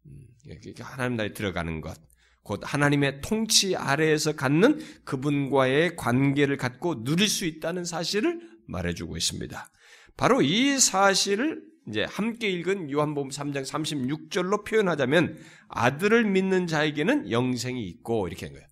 음, 0.07 0.26
하나님 0.81 1.16
나라에 1.16 1.33
들어가는 1.33 1.81
것. 1.81 1.99
곧 2.42 2.61
하나님의 2.64 3.21
통치 3.23 3.76
아래에서 3.76 4.35
갖는 4.35 4.81
그분과의 5.04 5.97
관계를 5.97 6.57
갖고 6.57 7.04
누릴 7.04 7.28
수 7.28 7.45
있다는 7.45 7.85
사실을 7.85 8.40
말해주고 8.66 9.16
있습니다. 9.16 9.70
바로 10.16 10.42
이 10.42 10.79
사실을 10.79 11.62
이제 11.88 12.05
함께 12.05 12.48
읽은 12.51 12.90
요한복음 12.90 13.31
3장 13.31 13.64
36절로 13.64 14.64
표현하자면 14.64 15.38
아들을 15.68 16.25
믿는 16.25 16.66
자에게는 16.66 17.31
영생이 17.31 17.85
있고 17.88 18.29
이렇게 18.29 18.46
한 18.46 18.55
거예요. 18.55 18.66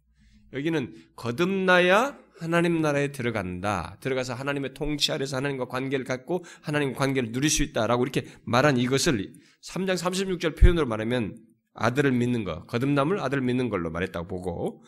여기는 0.52 0.94
거듭나야 1.16 2.18
하나님 2.40 2.80
나라에 2.80 3.12
들어간다. 3.12 3.98
들어가서 4.00 4.34
하나님의 4.34 4.74
통치 4.74 5.12
아래서 5.12 5.36
하나님과 5.36 5.66
관계를 5.66 6.04
갖고 6.04 6.44
하나님 6.62 6.94
관계를 6.94 7.32
누릴 7.32 7.50
수 7.50 7.62
있다라고 7.62 8.02
이렇게 8.02 8.26
말한 8.44 8.78
이것을 8.78 9.32
3장 9.62 9.96
36절 9.96 10.58
표현으로 10.58 10.86
말하면 10.86 11.36
아들을 11.74 12.10
믿는 12.12 12.44
것, 12.44 12.66
거듭남을 12.66 13.20
아들을 13.20 13.42
믿는 13.42 13.68
걸로 13.68 13.90
말했다고 13.90 14.26
보고 14.26 14.82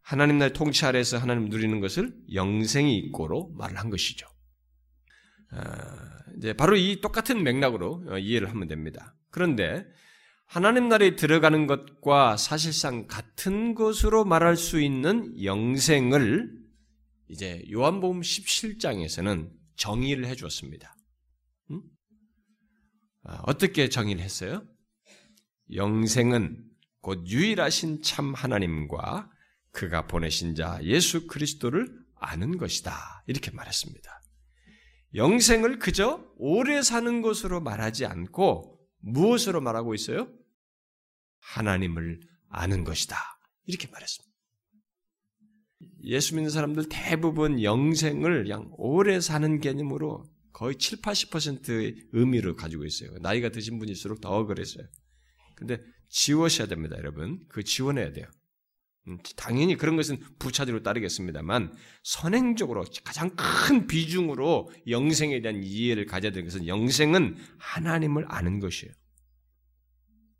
하나님 0.00 0.38
나라의 0.38 0.52
통치 0.52 0.86
아래서 0.86 1.18
하나님 1.18 1.48
누리는 1.48 1.80
것을 1.80 2.14
영생이 2.32 2.96
있고로 2.98 3.52
말을 3.56 3.76
한 3.76 3.90
것이죠. 3.90 4.26
아, 5.50 6.14
이제 6.36 6.52
바로 6.52 6.76
이 6.76 7.00
똑같은 7.00 7.42
맥락으로 7.42 8.04
어, 8.08 8.18
이해를 8.18 8.50
하면 8.50 8.68
됩니다. 8.68 9.14
그런데 9.30 9.86
하나님 10.46 10.88
나라에 10.88 11.16
들어가는 11.16 11.66
것과 11.66 12.36
사실상 12.36 13.06
같은 13.06 13.74
것으로 13.74 14.24
말할 14.24 14.56
수 14.56 14.80
있는 14.80 15.42
영생을 15.42 16.50
이제 17.28 17.62
요한복음 17.72 18.20
17장에서는 18.20 19.50
정의를 19.76 20.26
해 20.26 20.34
주었습니다. 20.34 20.94
음? 21.70 21.82
아, 23.24 23.42
어떻게 23.46 23.88
정의를 23.88 24.22
했어요? 24.22 24.64
영생은 25.72 26.62
곧 27.00 27.26
유일하신 27.26 28.02
참 28.02 28.34
하나님과 28.34 29.30
그가 29.72 30.06
보내신 30.06 30.54
자 30.54 30.78
예수 30.82 31.26
그리스도를 31.26 31.88
아는 32.16 32.58
것이다. 32.58 33.24
이렇게 33.26 33.50
말했습니다. 33.50 34.22
영생을 35.14 35.78
그저 35.78 36.24
오래 36.36 36.82
사는 36.82 37.22
것으로 37.22 37.60
말하지 37.60 38.06
않고 38.06 38.73
무엇으로 39.04 39.60
말하고 39.60 39.94
있어요? 39.94 40.32
하나님을 41.40 42.20
아는 42.48 42.84
것이다. 42.84 43.16
이렇게 43.66 43.88
말했습니다. 43.88 44.34
예수 46.04 46.34
믿는 46.34 46.50
사람들 46.50 46.88
대부분 46.88 47.62
영생을 47.62 48.44
그냥 48.44 48.70
오래 48.76 49.20
사는 49.20 49.60
개념으로 49.60 50.24
거의 50.52 50.76
7, 50.76 51.00
80%의 51.00 51.96
의미를 52.12 52.54
가지고 52.54 52.84
있어요. 52.84 53.10
나이가 53.20 53.50
드신 53.50 53.78
분일수록 53.78 54.20
더 54.20 54.46
그랬어요. 54.46 54.86
근데 55.56 55.82
지워셔야 56.08 56.68
됩니다, 56.68 56.96
여러분. 56.98 57.44
그 57.48 57.64
지원해야 57.64 58.12
돼요. 58.12 58.26
음, 59.06 59.18
당연히 59.36 59.76
그런 59.76 59.96
것은 59.96 60.18
부차적으로 60.38 60.82
따르겠습니다만 60.82 61.74
선행적으로 62.02 62.84
가장 63.04 63.30
큰 63.36 63.86
비중으로 63.86 64.70
영생에 64.88 65.40
대한 65.42 65.62
이해를 65.62 66.06
가져야 66.06 66.32
되는 66.32 66.48
것은 66.48 66.66
영생은 66.66 67.36
하나님을 67.58 68.24
아는 68.28 68.60
것이에요. 68.60 68.92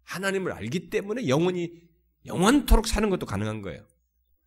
하나님을 0.05 0.53
알기 0.53 0.91
때문에 0.91 1.29
영원히 1.29 1.83
영원토록 2.27 2.87
사는 2.87 3.11
것도 3.11 3.27
가능한 3.27 3.61
거예요. 3.63 3.87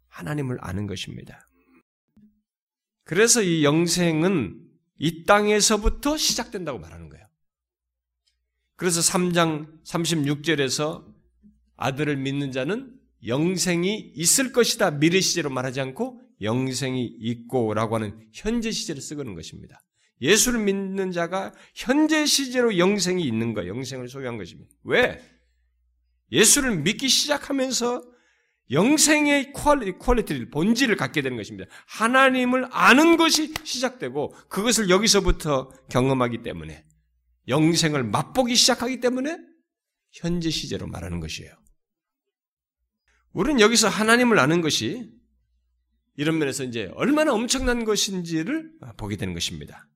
하나님을 0.08 0.58
아는 0.62 0.88
것입니다. 0.88 1.47
그래서 3.03 3.41
이 3.41 3.63
영생은 3.63 4.63
이 4.99 5.25
땅에서부터 5.25 6.17
시작된다고 6.17 6.80
말하는 6.80 7.10
거예요. 7.10 7.25
그래서 8.75 8.99
3장 8.99 9.84
36절에서 9.84 11.06
아들을 11.75 12.17
믿는 12.17 12.51
자는 12.51 12.96
영생이 13.25 14.13
있을 14.15 14.51
것이다. 14.51 14.91
미래 14.91 15.19
시제로 15.19 15.49
말하지 15.49 15.82
않고 15.82 16.21
영생이 16.41 17.03
있고라고 17.19 17.95
하는 17.95 18.19
현재 18.34 18.71
시제를 18.71 19.01
쓰고는 19.01 19.34
것입니다. 19.34 19.82
예수를 20.21 20.60
믿는 20.60 21.12
자가 21.12 21.53
현재 21.75 22.25
시제로 22.25 22.77
영생이 22.77 23.23
있는 23.23 23.53
거예요. 23.53 23.75
영생을 23.75 24.08
소유한 24.08 24.38
것입니다. 24.38 24.71
왜? 24.84 25.21
예수를 26.32 26.77
믿기 26.77 27.08
시작하면서 27.08 28.03
영생의 28.69 29.53
quality, 29.53 29.97
quality를, 29.97 30.49
본질을 30.49 30.97
갖게 30.97 31.21
되는 31.21 31.38
것입니다. 31.38 31.69
하나님을 31.88 32.67
아는 32.71 33.15
것이 33.15 33.53
시작되고 33.63 34.34
그것을 34.49 34.89
여기서부터 34.89 35.69
경험하기 35.89 36.41
때문에 36.41 36.84
영생을 37.47 38.03
맛보기 38.03 38.56
시작하기 38.56 38.99
때문에 38.99 39.38
현재 40.12 40.49
시제로 40.49 40.88
말하는 40.88 41.19
것이에요. 41.21 41.53
우리는 43.38 43.60
여기서 43.60 43.88
하나님을 43.88 44.39
아는 44.39 44.62
것이 44.62 45.12
이런 46.15 46.39
면에서 46.39 46.63
이제 46.63 46.89
얼마나 46.95 47.36
엄청난 47.36 47.86
것인지를 47.86 48.71
보게 48.97 49.15
되는 49.15 49.36
것입니다. 49.36 49.88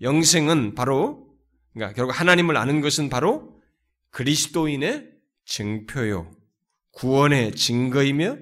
영생은 0.00 0.74
바로, 0.74 1.32
그러니까 1.72 1.94
결국 1.94 2.10
하나님을 2.10 2.56
아는 2.56 2.80
것은 2.80 3.08
바로 3.08 3.62
그리스도인의 4.10 5.12
증표요, 5.44 6.28
구원의 6.90 7.54
증거이며 7.54 8.36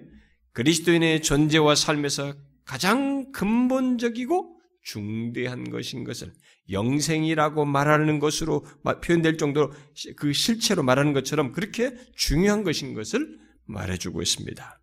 그리스도인의 0.52 1.20
존재와 1.20 1.74
삶에서 1.74 2.34
가장 2.64 3.30
근본적이고 3.32 4.58
중대한 4.84 5.68
것인 5.68 6.04
것을 6.04 6.32
영생이라고 6.70 7.64
말하는 7.64 8.18
것으로 8.18 8.64
표현될 9.02 9.36
정도로 9.36 9.72
그 10.16 10.32
실체로 10.32 10.82
말하는 10.82 11.12
것처럼 11.12 11.52
그렇게 11.52 11.96
중요한 12.14 12.62
것인 12.62 12.94
것을 12.94 13.38
말해주고 13.64 14.22
있습니다. 14.22 14.80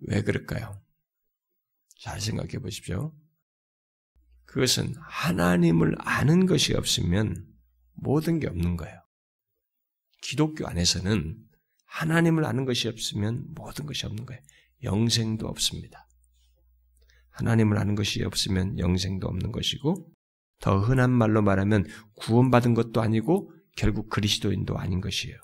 왜 0.00 0.22
그럴까요? 0.22 0.80
잘 1.98 2.20
생각해 2.20 2.58
보십시오. 2.60 3.14
그것은 4.46 4.94
하나님을 4.98 5.94
아는 5.98 6.46
것이 6.46 6.74
없으면 6.74 7.46
모든 7.92 8.40
게 8.40 8.48
없는 8.48 8.76
거예요. 8.76 9.00
기독교 10.22 10.66
안에서는 10.66 11.36
하나님을 11.86 12.44
아는 12.44 12.64
것이 12.64 12.88
없으면 12.88 13.46
모든 13.54 13.86
것이 13.86 14.06
없는 14.06 14.26
거예요. 14.26 14.40
영생도 14.82 15.46
없습니다. 15.46 16.06
하나님을 17.30 17.78
아는 17.78 17.94
것이 17.94 18.22
없으면 18.24 18.78
영생도 18.78 19.26
없는 19.26 19.52
것이고 19.52 20.10
더 20.60 20.78
흔한 20.78 21.10
말로 21.10 21.42
말하면 21.42 21.86
구원받은 22.16 22.74
것도 22.74 23.00
아니고 23.00 23.52
결국 23.76 24.08
그리스도인도 24.10 24.78
아닌 24.78 25.00
것이에요. 25.00 25.36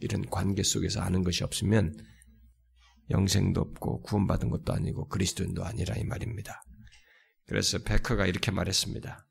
이런 0.00 0.26
관계 0.26 0.62
속에서 0.62 1.00
아는 1.00 1.22
것이 1.22 1.44
없으면 1.44 1.94
영생도 3.10 3.60
없고 3.60 4.02
구원받은 4.02 4.50
것도 4.50 4.72
아니고 4.72 5.08
그리스도인도 5.08 5.64
아니라 5.64 5.96
이 5.96 6.04
말입니다. 6.04 6.62
그래서 7.46 7.78
베커가 7.78 8.26
이렇게 8.26 8.50
말했습니다. 8.50 9.26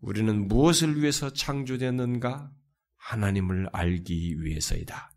우리는 0.00 0.48
무엇을 0.48 1.00
위해서 1.00 1.32
창조되었는가? 1.32 2.50
하나님을 2.96 3.68
알기 3.72 4.42
위해서이다. 4.42 5.10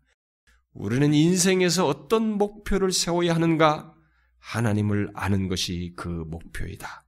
우리는 0.72 1.12
인생에서 1.12 1.86
어떤 1.86 2.38
목표를 2.38 2.92
세워야 2.92 3.34
하는가? 3.34 3.94
하나님을 4.38 5.10
아는 5.14 5.48
것이 5.48 5.92
그 5.96 6.08
목표이다. 6.08 7.04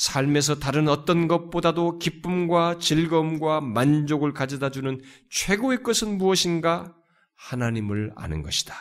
삶에서 0.00 0.58
다른 0.58 0.88
어떤 0.88 1.28
것보다도 1.28 1.98
기쁨과 1.98 2.78
즐거움과 2.78 3.60
만족을 3.60 4.32
가져다 4.32 4.70
주는 4.70 4.98
최고의 5.28 5.82
것은 5.82 6.16
무엇인가? 6.16 6.96
하나님을 7.34 8.10
아는 8.16 8.42
것이다. 8.42 8.74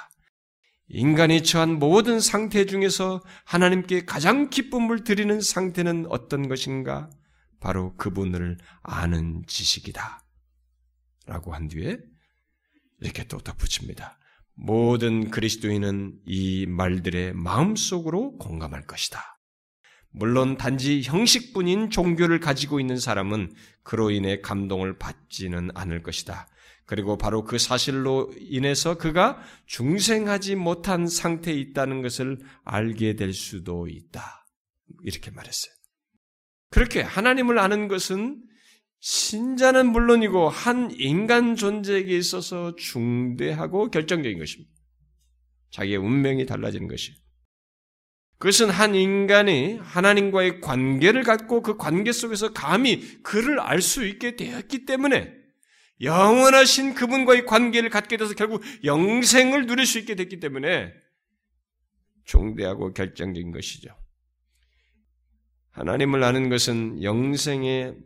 인간이 0.87 1.43
처한 1.43 1.77
모든 1.77 2.21
상태 2.21 2.65
중에서 2.65 3.21
하나님께 3.43 4.05
가장 4.05 4.49
기쁨을 4.49 5.03
드리는 5.03 5.41
상태는 5.41 6.05
어떤 6.07 6.47
것인가? 6.47 7.09
바로 7.59 7.97
그분을 7.97 8.57
아는 8.81 9.43
지식이다. 9.45 10.23
라고 11.25 11.53
한 11.53 11.67
뒤에 11.67 11.97
이렇게 13.01 13.25
또 13.25 13.39
덧붙입니다. 13.39 14.17
모든 14.53 15.29
그리스도인은 15.29 16.21
이 16.25 16.65
말들의 16.65 17.33
마음속으로 17.33 18.37
공감할 18.37 18.87
것이다. 18.87 19.38
물론 20.11 20.57
단지 20.57 21.01
형식뿐인 21.03 21.89
종교를 21.89 22.39
가지고 22.39 22.79
있는 22.79 22.97
사람은 22.97 23.53
그로 23.83 24.11
인해 24.11 24.41
감동을 24.41 24.97
받지는 24.97 25.69
않을 25.73 26.03
것이다. 26.03 26.47
그리고 26.85 27.17
바로 27.17 27.43
그 27.43 27.59
사실로 27.59 28.33
인해서 28.39 28.97
그가 28.97 29.39
중생하지 29.67 30.55
못한 30.55 31.07
상태에 31.07 31.53
있다는 31.53 32.01
것을 32.01 32.39
알게 32.63 33.15
될 33.15 33.33
수도 33.33 33.87
있다. 33.87 34.47
이렇게 35.03 35.29
말했어요. 35.29 35.71
그렇게 36.71 37.01
하나님을 37.01 37.59
아는 37.59 37.87
것은 37.87 38.41
신자는 39.01 39.91
물론이고 39.91 40.49
한 40.49 40.91
인간 40.97 41.55
존재에게 41.55 42.17
있어서 42.17 42.75
중대하고 42.75 43.91
결정적인 43.91 44.39
것입니다. 44.39 44.71
자기의 45.71 45.97
운명이 45.97 46.45
달라지는 46.45 46.87
것이. 46.87 47.13
그것은 48.39 48.69
한 48.69 48.95
인간이 48.95 49.77
하나님과의 49.81 50.61
관계를 50.61 51.23
갖고 51.23 51.61
그 51.61 51.75
관계 51.75 52.13
속에서 52.13 52.53
감히 52.53 53.21
그를 53.21 53.59
알 53.59 53.81
수 53.81 54.05
있게 54.05 54.37
되었기 54.37 54.85
때문에 54.85 55.33
영원하신 56.01 56.95
그분과의 56.95 57.45
관계를 57.45 57.89
갖게 57.89 58.15
돼서 58.15 58.33
결국 58.33 58.63
영생을 58.85 59.65
누릴 59.65 59.85
수 59.85 59.99
있게 59.99 60.15
됐기 60.15 60.39
때문에 60.39 60.93
중대하고 62.23 62.93
결정적인 62.93 63.51
것이죠. 63.51 63.89
하나님을 65.71 66.23
아는 66.23 66.47
것은 66.49 67.03
영생의 67.03 67.97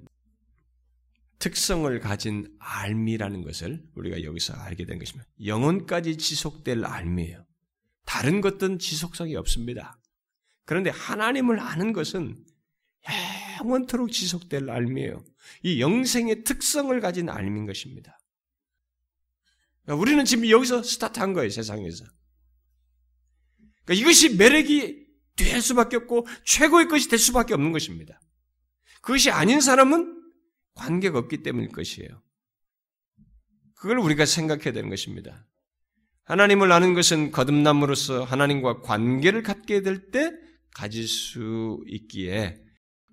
특성을 1.37 1.99
가진 1.99 2.47
알미라는 2.57 3.43
것을 3.43 3.83
우리가 3.95 4.23
여기서 4.23 4.53
알게 4.53 4.85
된 4.85 4.97
것입니다. 4.97 5.29
영혼까지 5.45 6.17
지속될 6.17 6.85
알미예요. 6.85 7.45
다른 8.05 8.41
것들은 8.41 8.79
지속성이 8.79 9.35
없습니다. 9.35 9.99
그런데 10.65 10.89
하나님을 10.89 11.59
아는 11.59 11.93
것은 11.93 12.43
영원토록 13.59 14.11
지속될 14.11 14.69
알미예요. 14.69 15.23
이 15.63 15.81
영생의 15.81 16.43
특성을 16.43 16.97
가진 16.99 17.29
알미인 17.29 17.65
것입니다. 17.65 18.17
그러니까 19.83 20.01
우리는 20.01 20.23
지금 20.25 20.49
여기서 20.49 20.83
스타트한 20.83 21.33
거예요, 21.33 21.49
세상에서. 21.49 22.05
그러니까 23.83 24.01
이것이 24.01 24.35
매력이 24.35 25.03
될 25.35 25.61
수밖에 25.61 25.97
없고 25.97 26.27
최고의 26.45 26.87
것이 26.87 27.09
될 27.09 27.19
수밖에 27.19 27.53
없는 27.53 27.71
것입니다. 27.71 28.19
그것이 29.01 29.29
아닌 29.29 29.59
사람은 29.59 30.21
관계가 30.75 31.19
없기 31.19 31.43
때문일 31.43 31.69
것이에요. 31.69 32.21
그걸 33.75 33.99
우리가 33.99 34.25
생각해야 34.25 34.71
되는 34.71 34.89
것입니다. 34.89 35.45
하나님을 36.23 36.71
아는 36.71 36.93
것은 36.93 37.31
거듭남으로써 37.31 38.23
하나님과 38.23 38.79
관계를 38.81 39.43
갖게 39.43 39.81
될 39.81 40.09
때 40.11 40.31
가질 40.75 41.07
수 41.07 41.83
있기에 41.87 42.59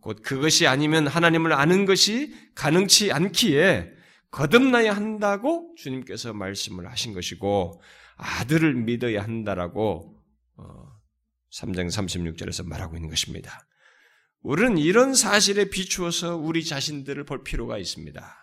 곧 0.01 0.23
그것이 0.23 0.67
아니면 0.67 1.07
하나님을 1.07 1.53
아는 1.53 1.85
것이 1.85 2.35
가능치 2.55 3.13
않기에 3.13 3.93
거듭나야 4.31 4.95
한다고 4.95 5.75
주님께서 5.77 6.33
말씀을 6.33 6.91
하신 6.91 7.13
것이고 7.13 7.83
아들을 8.17 8.75
믿어야 8.75 9.23
한다라고 9.23 10.17
3장 11.53 11.87
어, 11.87 11.89
36절에서 11.89 12.67
말하고 12.67 12.97
있는 12.97 13.11
것입니다. 13.11 13.67
우리는 14.43 14.79
이런 14.79 15.15
사실에 15.15 15.69
비추어서 15.69 16.37
우리 16.37 16.65
자신들을 16.65 17.25
볼 17.25 17.45
필요가 17.45 17.77
있습니다. 17.77 18.37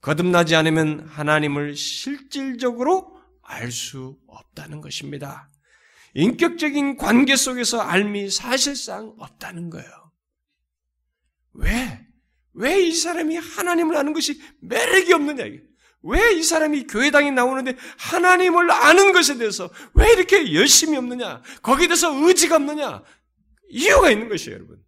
거듭나지 0.00 0.56
않으면 0.56 1.06
하나님을 1.06 1.76
실질적으로 1.76 3.12
알 3.42 3.70
수 3.70 4.18
없다는 4.26 4.80
것입니다. 4.80 5.51
인격적인 6.14 6.96
관계 6.96 7.36
속에서 7.36 7.80
알미 7.80 8.30
사실상 8.30 9.14
없다는 9.18 9.70
거예요. 9.70 10.12
왜? 11.54 12.06
왜 12.54 12.86
이 12.86 12.92
사람이 12.92 13.36
하나님을 13.36 13.96
아는 13.96 14.12
것이 14.12 14.40
매력이 14.60 15.12
없느냐? 15.12 15.44
왜 16.02 16.36
이 16.36 16.42
사람이 16.42 16.86
교회당에 16.86 17.30
나오는데 17.30 17.76
하나님을 17.98 18.70
아는 18.70 19.12
것에 19.12 19.38
대해서 19.38 19.70
왜 19.94 20.12
이렇게 20.12 20.52
열심히 20.54 20.96
없느냐? 20.98 21.42
거기에 21.62 21.86
대해서 21.88 22.12
의지가 22.26 22.56
없느냐? 22.56 23.02
이유가 23.70 24.10
있는 24.10 24.28
것이에요, 24.28 24.56
여러분. 24.56 24.84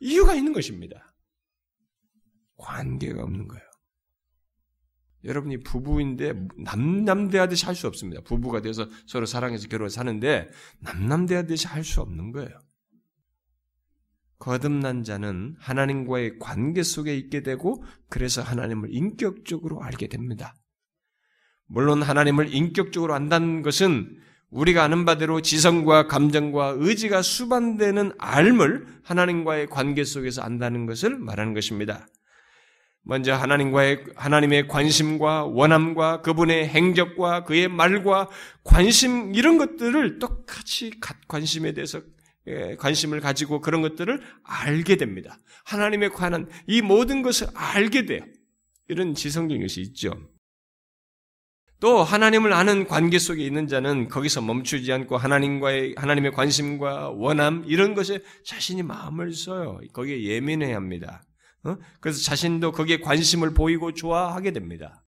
이유가 0.00 0.34
있는 0.34 0.52
것입니다. 0.52 1.14
관계가 2.58 3.22
없는 3.22 3.48
거예요. 3.48 3.63
여러분이 5.24 5.62
부부인데 5.62 6.34
남남대하듯이 6.58 7.66
할 7.66 7.74
수 7.74 7.86
없습니다. 7.86 8.22
부부가 8.22 8.60
돼서 8.60 8.88
서로 9.06 9.26
사랑해서 9.26 9.68
결혼 9.68 9.88
사는데 9.88 10.48
남남대하듯이 10.80 11.66
할 11.66 11.84
수 11.84 12.00
없는 12.00 12.32
거예요. 12.32 12.50
거듭난 14.38 15.04
자는 15.04 15.56
하나님과의 15.58 16.38
관계 16.38 16.82
속에 16.82 17.16
있게 17.16 17.42
되고 17.42 17.82
그래서 18.10 18.42
하나님을 18.42 18.88
인격적으로 18.92 19.82
알게 19.82 20.08
됩니다. 20.08 20.54
물론 21.66 22.02
하나님을 22.02 22.54
인격적으로 22.54 23.14
안다는 23.14 23.62
것은 23.62 24.18
우리가 24.50 24.84
아는 24.84 25.04
바대로 25.04 25.40
지성과 25.40 26.06
감정과 26.06 26.76
의지가 26.78 27.22
수반되는 27.22 28.12
알을 28.18 28.86
하나님과의 29.02 29.68
관계 29.68 30.04
속에서 30.04 30.42
안다는 30.42 30.86
것을 30.86 31.18
말하는 31.18 31.54
것입니다. 31.54 32.06
먼저 33.04 33.34
하나님과의 33.34 34.04
하나님의 34.16 34.66
관심과 34.66 35.44
원함과 35.44 36.22
그분의 36.22 36.68
행적과 36.68 37.44
그의 37.44 37.68
말과 37.68 38.28
관심 38.64 39.34
이런 39.34 39.58
것들을 39.58 40.18
똑같이 40.18 40.92
관심에 41.28 41.72
대해서 41.72 42.00
예, 42.46 42.76
관심을 42.76 43.20
가지고 43.20 43.60
그런 43.60 43.82
것들을 43.82 44.20
알게 44.42 44.96
됩니다. 44.96 45.38
하나님에 45.64 46.08
관한 46.08 46.48
이 46.66 46.82
모든 46.82 47.22
것을 47.22 47.46
알게 47.54 48.06
돼요. 48.06 48.22
이런 48.88 49.14
지성적인 49.14 49.62
것이 49.62 49.80
있죠. 49.80 50.12
또 51.80 52.02
하나님을 52.02 52.52
아는 52.52 52.86
관계 52.86 53.18
속에 53.18 53.44
있는 53.44 53.66
자는 53.66 54.08
거기서 54.08 54.40
멈추지 54.40 54.92
않고 54.92 55.16
하나님과의 55.16 55.94
하나님의 55.96 56.32
관심과 56.32 57.10
원함 57.10 57.64
이런 57.66 57.94
것에 57.94 58.20
자신이 58.44 58.82
마음을 58.82 59.32
써요. 59.32 59.80
거기에 59.92 60.22
예민해야 60.22 60.76
합니다. 60.76 61.22
어? 61.64 61.76
그래서 62.00 62.22
자신도 62.22 62.72
거기에 62.72 63.00
관심을 63.00 63.54
보이고 63.54 63.92
좋아하게 63.92 64.52
됩니다. 64.52 65.04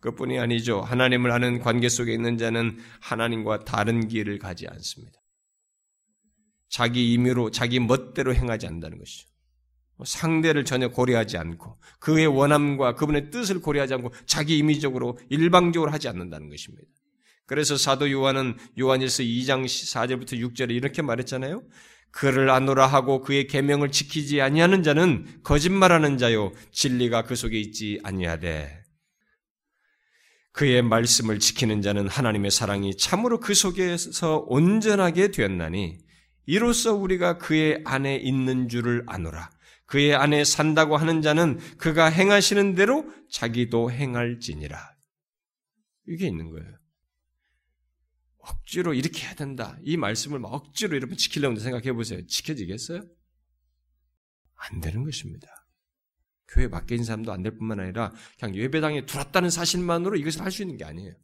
그뿐이 0.00 0.38
아니죠. 0.38 0.80
하나님을 0.80 1.30
아는 1.30 1.60
관계 1.60 1.88
속에 1.88 2.12
있는 2.12 2.38
자는 2.38 2.78
하나님과 3.00 3.64
다른 3.64 4.08
길을 4.08 4.38
가지 4.38 4.66
않습니다. 4.66 5.20
자기 6.68 7.12
임의로 7.12 7.50
자기 7.50 7.80
멋대로 7.80 8.34
행하지 8.34 8.66
않는다는 8.66 8.98
것이죠. 8.98 9.28
뭐 9.96 10.06
상대를 10.06 10.64
전혀 10.64 10.88
고려하지 10.88 11.36
않고 11.36 11.78
그의 11.98 12.26
원함과 12.26 12.94
그분의 12.94 13.30
뜻을 13.30 13.60
고려하지 13.60 13.94
않고 13.94 14.12
자기 14.24 14.56
임의적으로 14.56 15.18
일방적으로 15.28 15.92
하지 15.92 16.08
않는다는 16.08 16.48
것입니다. 16.48 16.88
그래서 17.44 17.76
사도 17.76 18.10
요한은 18.10 18.56
요한일서 18.78 19.24
2장 19.24 19.64
4절부터 19.64 20.40
6절에 20.40 20.70
이렇게 20.70 21.02
말했잖아요. 21.02 21.62
그를 22.12 22.50
안노라 22.50 22.86
하고 22.86 23.20
그의 23.20 23.46
계명을 23.46 23.90
지키지 23.90 24.40
아니하는 24.40 24.82
자는 24.82 25.26
거짓말하는 25.42 26.18
자요 26.18 26.52
진리가 26.72 27.22
그 27.22 27.36
속에 27.36 27.58
있지 27.58 28.00
아니하되 28.02 28.80
그의 30.52 30.82
말씀을 30.82 31.38
지키는 31.38 31.82
자는 31.82 32.08
하나님의 32.08 32.50
사랑이 32.50 32.96
참으로 32.96 33.38
그 33.40 33.54
속에서 33.54 34.44
온전하게 34.48 35.30
되었나니 35.30 35.98
이로써 36.46 36.94
우리가 36.94 37.38
그의 37.38 37.80
안에 37.84 38.16
있는 38.16 38.68
줄을 38.68 39.04
아노라. 39.06 39.50
그의 39.86 40.14
안에 40.14 40.44
산다고 40.44 40.96
하는 40.96 41.22
자는 41.22 41.58
그가 41.78 42.06
행하시는 42.06 42.74
대로 42.74 43.04
자기도 43.30 43.90
행할지니라. 43.90 44.78
이게 46.08 46.26
있는 46.26 46.50
거예요. 46.50 46.79
억지로 48.42 48.94
이렇게 48.94 49.26
해야 49.26 49.34
된다. 49.34 49.76
이 49.82 49.96
말씀을 49.96 50.38
막 50.38 50.52
억지로 50.52 50.96
여러분 50.96 51.16
지키려고 51.16 51.56
생각해 51.56 51.92
보세요. 51.92 52.24
지켜지겠어요? 52.26 53.02
안 54.56 54.80
되는 54.80 55.04
것입니다. 55.04 55.48
교회 56.48 56.68
밖에 56.68 56.94
있는 56.96 57.04
사람도 57.04 57.32
안 57.32 57.42
될 57.42 57.56
뿐만 57.56 57.80
아니라 57.80 58.12
그냥 58.38 58.56
예배당에 58.56 59.06
들어왔다는 59.06 59.50
사실만으로 59.50 60.16
이것을 60.16 60.42
할 60.42 60.50
수 60.50 60.62
있는 60.62 60.76
게 60.76 60.84
아니에요. 60.84 61.14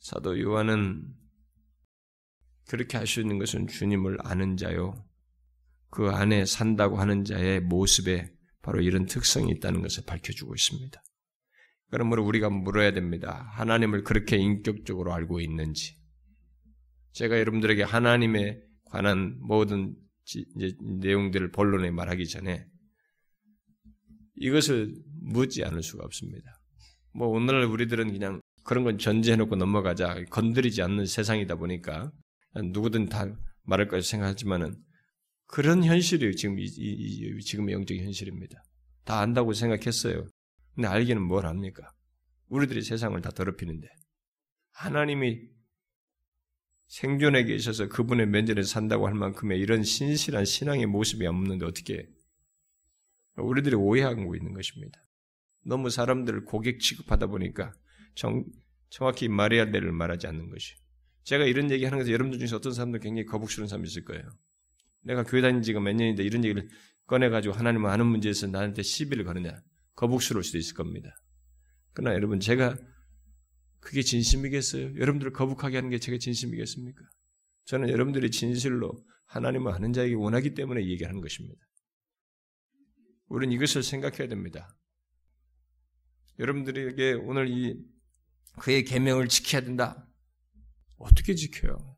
사도 0.00 0.38
요한은 0.40 1.14
그렇게 2.68 2.96
할 2.96 3.06
수 3.06 3.20
있는 3.20 3.38
것은 3.38 3.66
주님을 3.68 4.18
아는 4.22 4.56
자요. 4.56 5.06
그 5.90 6.08
안에 6.10 6.44
산다고 6.46 6.98
하는 6.98 7.24
자의 7.24 7.60
모습에 7.60 8.32
바로 8.62 8.80
이런 8.80 9.06
특성이 9.06 9.52
있다는 9.52 9.82
것을 9.82 10.04
밝혀주고 10.06 10.54
있습니다. 10.54 11.02
그러므로 11.90 12.24
우리가 12.24 12.50
물어야 12.50 12.92
됩니다. 12.92 13.48
하나님을 13.52 14.02
그렇게 14.02 14.36
인격적으로 14.36 15.12
알고 15.12 15.40
있는지. 15.40 15.96
제가 17.12 17.38
여러분들에게 17.38 17.82
하나님에 17.82 18.60
관한 18.86 19.38
모든 19.40 19.94
내용들을 21.00 21.52
본론에 21.52 21.90
말하기 21.90 22.26
전에 22.26 22.66
이것을 24.36 24.94
묻지 25.22 25.64
않을 25.64 25.82
수가 25.82 26.04
없습니다. 26.04 26.60
뭐 27.12 27.28
오늘날 27.28 27.64
우리들은 27.64 28.12
그냥 28.12 28.40
그런 28.64 28.82
건 28.82 28.98
전제해놓고 28.98 29.56
넘어가자 29.56 30.24
건드리지 30.30 30.82
않는 30.82 31.06
세상이다 31.06 31.56
보니까 31.56 32.10
누구든 32.56 33.08
다 33.08 33.26
말할 33.62 33.88
것을 33.88 34.02
생각하지만은 34.02 34.74
그런 35.46 35.84
현실이 35.84 36.34
지금 36.36 36.58
이, 36.58 36.64
이, 36.64 37.40
지금의 37.40 37.74
영적인 37.74 38.04
현실입니다. 38.04 38.62
다 39.04 39.20
안다고 39.20 39.52
생각했어요. 39.52 40.26
근데 40.74 40.88
알기는 40.88 41.22
뭘 41.22 41.46
합니까? 41.46 41.92
우리들이 42.48 42.82
세상을 42.82 43.20
다 43.20 43.30
더럽히는데 43.30 43.88
하나님이 44.72 45.54
생존에 46.86 47.44
계셔서 47.44 47.88
그분의 47.88 48.26
면전에 48.26 48.62
산다고 48.62 49.06
할 49.06 49.14
만큼의 49.14 49.58
이런 49.58 49.82
신실한 49.82 50.44
신앙의 50.44 50.86
모습이 50.86 51.26
없는데 51.26 51.64
어떻게 51.64 52.08
우리들이 53.36 53.74
오해하고 53.74 54.36
있는 54.36 54.52
것입니다. 54.52 54.98
너무 55.64 55.90
사람들을 55.90 56.44
고객 56.44 56.78
취급하다 56.80 57.28
보니까 57.28 57.72
정, 58.14 58.44
정확히 58.90 59.28
말해야 59.28 59.70
될 59.70 59.90
말하지 59.90 60.26
않는 60.26 60.50
것이. 60.50 60.74
제가 61.24 61.44
이런 61.44 61.70
얘기 61.70 61.84
하는 61.84 61.98
것에 61.98 62.12
여러분들 62.12 62.38
중에서 62.38 62.56
어떤 62.56 62.72
사람들 62.72 63.00
굉장히 63.00 63.24
거북스러운 63.26 63.66
사람이 63.66 63.88
있을 63.88 64.04
거예요. 64.04 64.22
내가 65.00 65.24
교회 65.24 65.40
다닌 65.40 65.62
지가 65.62 65.80
몇 65.80 65.94
년인데 65.94 66.22
이런 66.22 66.44
얘기를 66.44 66.68
꺼내가지고 67.06 67.54
하나님을 67.54 67.90
아는 67.90 68.06
문제에서 68.06 68.46
나한테 68.46 68.82
시비를 68.82 69.24
거느냐. 69.24 69.56
거북스러울 69.94 70.44
수도 70.44 70.58
있을 70.58 70.74
겁니다. 70.74 71.14
그러나 71.92 72.14
여러분, 72.14 72.40
제가 72.40 72.76
그게 73.80 74.02
진심이겠어요? 74.02 74.96
여러분들을 74.96 75.32
거북하게 75.32 75.76
하는 75.76 75.90
게 75.90 75.98
제가 75.98 76.18
진심이겠습니까? 76.18 77.00
저는 77.66 77.90
여러분들이 77.90 78.30
진실로 78.30 79.04
하나님을 79.26 79.72
아는 79.72 79.92
자에게 79.92 80.14
원하기 80.14 80.54
때문에 80.54 80.86
얘기하는 80.86 81.20
것입니다. 81.20 81.60
우리는 83.28 83.54
이것을 83.54 83.82
생각해야 83.82 84.28
됩니다. 84.28 84.76
여러분들에게 86.38 87.14
오늘 87.14 87.48
이 87.48 87.78
그의 88.58 88.84
계명을 88.84 89.28
지켜야 89.28 89.62
된다. 89.62 90.08
어떻게 90.96 91.34
지켜요? 91.34 91.96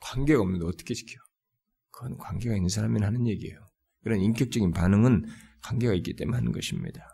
관계가 0.00 0.40
없는데 0.40 0.66
어떻게 0.66 0.94
지켜? 0.94 1.20
그건 1.90 2.16
관계가 2.16 2.56
있는 2.56 2.68
사람이 2.68 3.00
하는 3.00 3.26
얘기예요. 3.26 3.60
그런 4.02 4.20
인격적인 4.20 4.72
반응은 4.72 5.26
관계가 5.62 5.94
있기 5.94 6.14
때문에 6.16 6.36
하는 6.36 6.52
것입니다. 6.52 7.06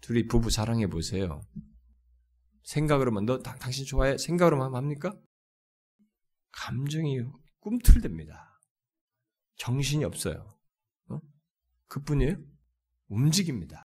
둘이 0.00 0.26
부부 0.26 0.50
사랑해 0.50 0.86
보세요. 0.86 1.40
생각으로만 2.64 3.24
너 3.26 3.38
당신 3.38 3.84
좋아해? 3.84 4.16
생각으로만 4.18 4.74
합니까? 4.74 5.14
감정이 6.52 7.20
꿈틀댑니다. 7.60 8.32
정신이 9.56 10.04
없어요. 10.04 10.58
그뿐이에요? 11.88 12.36
움직입니다. 13.08 13.82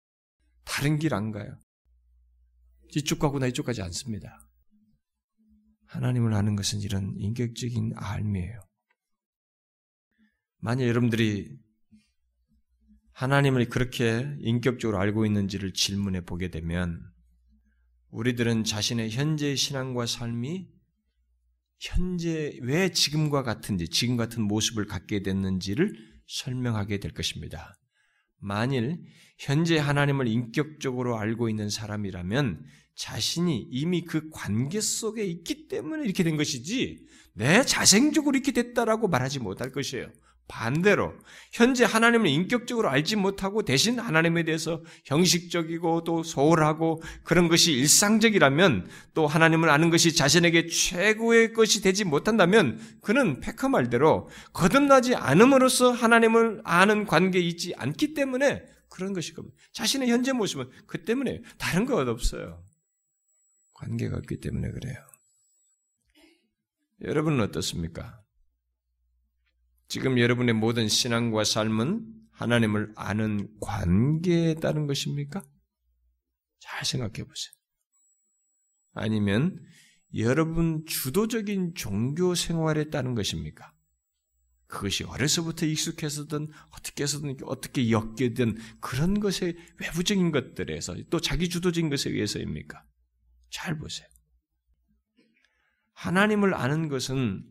다른 0.64 0.98
길 0.98 1.14
안 1.14 1.32
가요. 1.32 1.58
이쪽 2.96 3.20
가고나 3.20 3.48
이쪽 3.48 3.66
가지 3.66 3.82
않습니다. 3.82 4.38
하나님을 5.86 6.34
아는 6.34 6.56
것은 6.56 6.80
이런 6.80 7.14
인격적인 7.18 7.94
알미예요. 7.96 8.60
만약 10.58 10.88
여러분들이 10.88 11.58
하나님을 13.22 13.70
그렇게 13.70 14.36
인격적으로 14.40 14.98
알고 14.98 15.28
있는지를 15.28 15.74
질문해 15.74 16.22
보게 16.22 16.48
되면 16.48 17.00
우리들은 18.10 18.64
자신의 18.64 19.12
현재의 19.12 19.58
신앙과 19.58 20.08
삶이 20.08 20.68
현재 21.80 22.58
왜 22.64 22.90
지금과 22.90 23.44
같은지, 23.44 23.88
지금 23.90 24.18
같은 24.18 24.42
모습을 24.42 24.88
갖게 24.88 25.22
됐는지를 25.22 25.94
설명하게 26.26 27.00
될 27.00 27.14
것입니다. 27.14 27.76
만일 28.40 28.98
현재 29.38 29.78
하나님을 29.78 30.28
인격적으로 30.28 31.20
알고 31.20 31.48
있는 31.48 31.70
사람이라면 31.70 32.66
자신이 32.96 33.68
이미 33.70 34.04
그 34.04 34.32
관계 34.32 34.82
속에 34.82 35.24
있기 35.26 35.68
때문에 35.68 36.06
이렇게 36.06 36.24
된 36.24 36.38
것이지 36.38 37.06
내 37.36 37.62
자생적으로 37.62 38.36
이렇게 38.36 38.52
됐다라고 38.52 39.08
말하지 39.08 39.38
못할 39.38 39.72
것이에요. 39.72 40.12
반대로 40.52 41.14
현재 41.54 41.86
하나님을 41.86 42.28
인격적으로 42.28 42.90
알지 42.90 43.16
못하고 43.16 43.64
대신 43.64 43.98
하나님에 43.98 44.44
대해서 44.44 44.84
형식적이고 45.06 46.04
또 46.04 46.24
소홀하고 46.24 47.02
그런 47.24 47.48
것이 47.48 47.72
일상적이라면 47.72 48.90
또 49.14 49.28
하나님을 49.28 49.70
아는 49.70 49.90
것이 49.90 50.14
자신에게 50.14 50.68
최고의 50.68 51.54
것이 51.54 51.82
되지 51.82 52.04
못한다면 52.04 52.80
그는 53.02 53.40
페커 53.40 53.70
말대로 53.70 54.30
거듭나지 54.52 55.16
않음으로써 55.16 55.92
하나님을 55.92 56.62
아는 56.66 57.06
관계에 57.06 57.42
있지 57.42 57.74
않기 57.78 58.14
때문에 58.14 58.66
그런 58.90 59.14
것이 59.14 59.34
겁니다. 59.34 59.58
자신의 59.72 60.10
현재 60.10 60.34
모습은 60.34 60.70
그 60.86 61.06
때문에 61.06 61.42
다른 61.58 61.86
것 61.86 62.06
없어요. 62.10 62.62
관계가 63.74 64.18
없기 64.18 64.42
때문에 64.42 64.70
그래요. 64.70 64.96
여러분은 67.04 67.40
어떻습니까? 67.40 68.21
지금 69.92 70.18
여러분의 70.18 70.56
모든 70.56 70.88
신앙과 70.88 71.44
삶은 71.44 72.06
하나님을 72.32 72.94
아는 72.96 73.50
관계에 73.60 74.54
따른 74.54 74.88
것입니까? 74.88 75.46
잘 76.60 76.86
생각해 76.86 77.26
보세요. 77.28 77.54
아니면 78.94 79.62
여러분 80.16 80.86
주도적인 80.86 81.74
종교 81.76 82.36
생활에 82.36 82.90
따른 82.90 83.16
것입니까? 83.16 83.74
그것이 84.68 85.04
어려서부터 85.04 85.66
익숙해서든 85.66 86.48
어떻게 86.72 87.04
해서든 87.04 87.36
어떻게 87.44 87.92
엮여든 87.92 88.60
그런 88.80 89.20
것의 89.20 89.58
외부적인 89.82 90.32
것들에서 90.32 90.96
또 91.10 91.20
자기 91.20 91.50
주도적인 91.50 91.90
것에 91.90 92.12
의해서입니까? 92.12 92.82
잘 93.50 93.78
보세요. 93.78 94.08
하나님을 95.96 96.54
아는 96.54 96.88
것은 96.88 97.44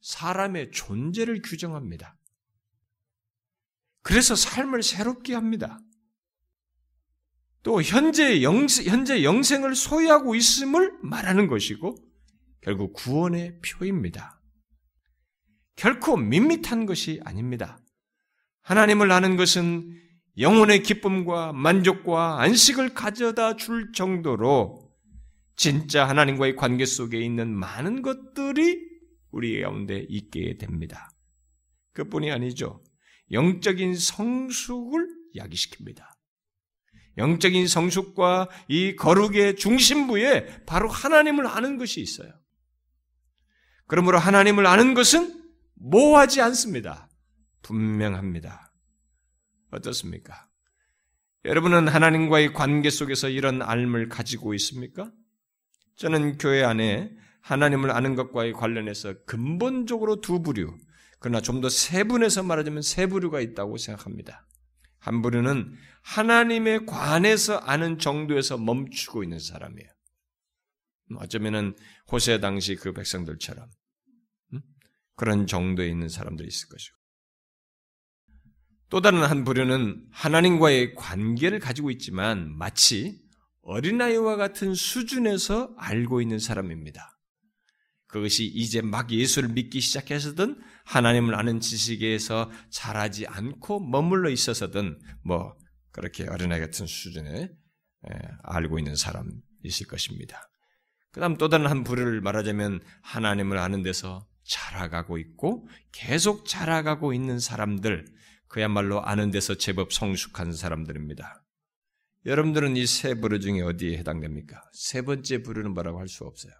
사람의 0.00 0.70
존재를 0.72 1.42
규정합니다. 1.42 2.16
그래서 4.02 4.34
삶을 4.34 4.82
새롭게 4.82 5.34
합니다. 5.34 5.78
또 7.62 7.82
현재 7.82 8.42
영, 8.42 8.66
현재 8.66 9.22
영생을 9.22 9.74
소유하고 9.74 10.34
있음을 10.34 10.98
말하는 11.02 11.46
것이고 11.46 11.94
결국 12.62 12.94
구원의 12.94 13.60
표입니다. 13.60 14.40
결코 15.76 16.16
밋밋한 16.16 16.86
것이 16.86 17.20
아닙니다. 17.24 17.78
하나님을 18.62 19.10
아는 19.12 19.36
것은 19.36 19.98
영혼의 20.38 20.82
기쁨과 20.82 21.52
만족과 21.52 22.40
안식을 22.40 22.94
가져다 22.94 23.56
줄 23.56 23.92
정도로 23.92 24.90
진짜 25.56 26.08
하나님과의 26.08 26.56
관계 26.56 26.86
속에 26.86 27.20
있는 27.20 27.54
많은 27.54 28.00
것들이 28.00 28.89
우리 29.30 29.60
가운데 29.60 30.04
있게 30.08 30.56
됩니다. 30.58 31.10
그뿐이 31.92 32.30
아니죠. 32.30 32.82
영적인 33.32 33.94
성숙을 33.94 35.06
야기시킵니다. 35.36 36.04
영적인 37.18 37.66
성숙과 37.66 38.48
이 38.68 38.96
거룩의 38.96 39.56
중심부에 39.56 40.64
바로 40.64 40.88
하나님을 40.88 41.46
아는 41.46 41.76
것이 41.76 42.00
있어요. 42.00 42.32
그러므로 43.86 44.18
하나님을 44.18 44.66
아는 44.66 44.94
것은 44.94 45.40
모호하지 45.74 46.40
않습니다. 46.42 47.08
분명합니다. 47.62 48.72
어떻습니까? 49.70 50.48
여러분은 51.44 51.88
하나님과의 51.88 52.52
관계 52.52 52.90
속에서 52.90 53.28
이런 53.28 53.62
알을 53.62 54.08
가지고 54.08 54.54
있습니까? 54.54 55.10
저는 55.96 56.38
교회 56.38 56.62
안에 56.62 57.10
하나님을 57.42 57.90
아는 57.90 58.14
것과의 58.14 58.52
관련해서 58.52 59.14
근본적으로 59.24 60.20
두 60.20 60.42
부류, 60.42 60.76
그러나 61.18 61.40
좀 61.40 61.60
더 61.60 61.68
세분해서 61.68 62.42
말하자면 62.42 62.82
세 62.82 63.06
부류가 63.06 63.40
있다고 63.40 63.76
생각합니다. 63.76 64.46
한 64.98 65.22
부류는 65.22 65.74
하나님에 66.02 66.80
관해서 66.86 67.56
아는 67.56 67.98
정도에서 67.98 68.58
멈추고 68.58 69.22
있는 69.22 69.38
사람이에요. 69.38 69.88
어쩌면은 71.16 71.76
호세 72.12 72.38
당시 72.40 72.76
그 72.76 72.92
백성들처럼 72.92 73.68
음? 74.54 74.60
그런 75.16 75.46
정도에 75.46 75.88
있는 75.88 76.08
사람들이 76.08 76.46
있을 76.48 76.68
것이고 76.68 76.96
또 78.90 79.00
다른 79.00 79.22
한 79.22 79.44
부류는 79.44 80.08
하나님과의 80.10 80.94
관계를 80.94 81.58
가지고 81.58 81.90
있지만 81.90 82.56
마치 82.56 83.20
어린아이와 83.62 84.36
같은 84.36 84.74
수준에서 84.74 85.74
알고 85.78 86.20
있는 86.20 86.38
사람입니다. 86.38 87.19
그것이 88.10 88.44
이제 88.46 88.80
막 88.82 89.10
예수를 89.10 89.50
믿기 89.50 89.80
시작해서든 89.80 90.60
하나님을 90.84 91.34
아는 91.34 91.60
지식에서 91.60 92.50
자라지 92.70 93.26
않고 93.26 93.80
머물러 93.80 94.30
있어서든 94.30 94.98
뭐 95.24 95.56
그렇게 95.92 96.26
어린아이 96.28 96.60
같은 96.60 96.86
수준에 96.86 97.50
알고 98.42 98.78
있는 98.78 98.96
사람 98.96 99.30
있을 99.62 99.86
것입니다. 99.86 100.50
그 101.12 101.20
다음 101.20 101.36
또 101.36 101.48
다른 101.48 101.66
한 101.66 101.84
부류를 101.84 102.20
말하자면 102.20 102.80
하나님을 103.02 103.58
아는 103.58 103.82
데서 103.82 104.26
자라가고 104.44 105.18
있고 105.18 105.68
계속 105.92 106.46
자라가고 106.46 107.12
있는 107.12 107.38
사람들, 107.38 108.06
그야말로 108.48 109.04
아는 109.04 109.30
데서 109.30 109.54
제법 109.56 109.92
성숙한 109.92 110.52
사람들입니다. 110.52 111.44
여러분들은 112.26 112.76
이 112.76 112.86
세 112.86 113.14
부류 113.14 113.38
중에 113.40 113.60
어디에 113.62 113.96
해당됩니까? 113.98 114.60
세 114.72 115.02
번째 115.02 115.42
부류는 115.42 115.72
뭐라고 115.74 116.00
할 116.00 116.08
수 116.08 116.24
없어요. 116.24 116.52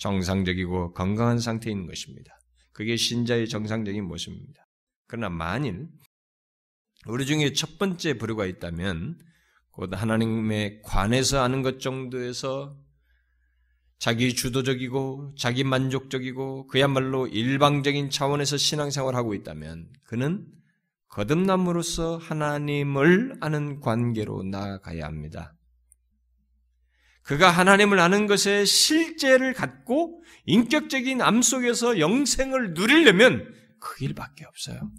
정상적이고 0.00 0.94
건강한 0.94 1.38
있는 1.70 1.86
것입니다. 1.86 2.32
그게 2.72 2.96
신자의 2.96 3.48
정상적인 3.48 4.02
모습입니다. 4.04 4.66
그러나 5.06 5.28
만일 5.28 5.88
우리 7.06 7.26
중에 7.26 7.52
첫 7.52 7.78
번째 7.78 8.14
부류가 8.14 8.46
있다면 8.46 9.18
곧 9.70 9.90
하나님의 9.92 10.80
관해서 10.82 11.42
아는 11.42 11.62
것 11.62 11.80
정도에서 11.80 12.76
자기 13.98 14.34
주도적이고 14.34 15.34
자기 15.38 15.64
만족적이고 15.64 16.68
그야말로 16.68 17.26
일방적인 17.26 18.08
차원에서 18.08 18.56
신앙생활을 18.56 19.16
하고 19.18 19.34
있다면 19.34 19.92
그는 20.04 20.46
거듭남으로써 21.08 22.16
하나님을 22.16 23.36
아는 23.40 23.80
관계로 23.80 24.44
나아가야 24.44 25.04
합니다. 25.04 25.54
그가 27.30 27.48
하나님을 27.48 28.00
아는 28.00 28.26
것에 28.26 28.64
실제를 28.64 29.54
갖고 29.54 30.20
인격적인 30.46 31.22
암 31.22 31.42
속에서 31.42 32.00
영생을 32.00 32.74
누리려면 32.74 33.54
그 33.78 33.98
길밖에 33.98 34.44
없어요. 34.46 34.90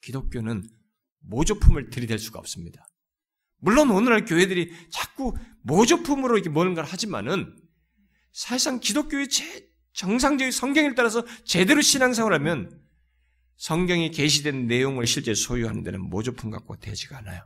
기독교는 0.00 0.62
모조품을 1.22 1.90
들이댈 1.90 2.20
수가 2.20 2.38
없습니다. 2.38 2.86
물론 3.58 3.90
오늘날 3.90 4.24
교회들이 4.24 4.72
자꾸 4.90 5.34
모조품으로 5.62 6.36
이렇게 6.36 6.50
뭔가를 6.50 6.88
하지만은 6.88 7.52
사실상 8.30 8.78
기독교의 8.78 9.28
제 9.28 9.68
정상적인 9.94 10.52
성경을 10.52 10.94
따라서 10.94 11.26
제대로 11.42 11.80
신앙생활 11.80 12.32
하면 12.34 12.80
성경이 13.56 14.12
계시된 14.12 14.68
내용을 14.68 15.08
실제 15.08 15.34
소유하는 15.34 15.82
데는 15.82 16.00
모조품 16.00 16.50
갖고 16.50 16.76
되지가 16.76 17.18
않아요. 17.18 17.42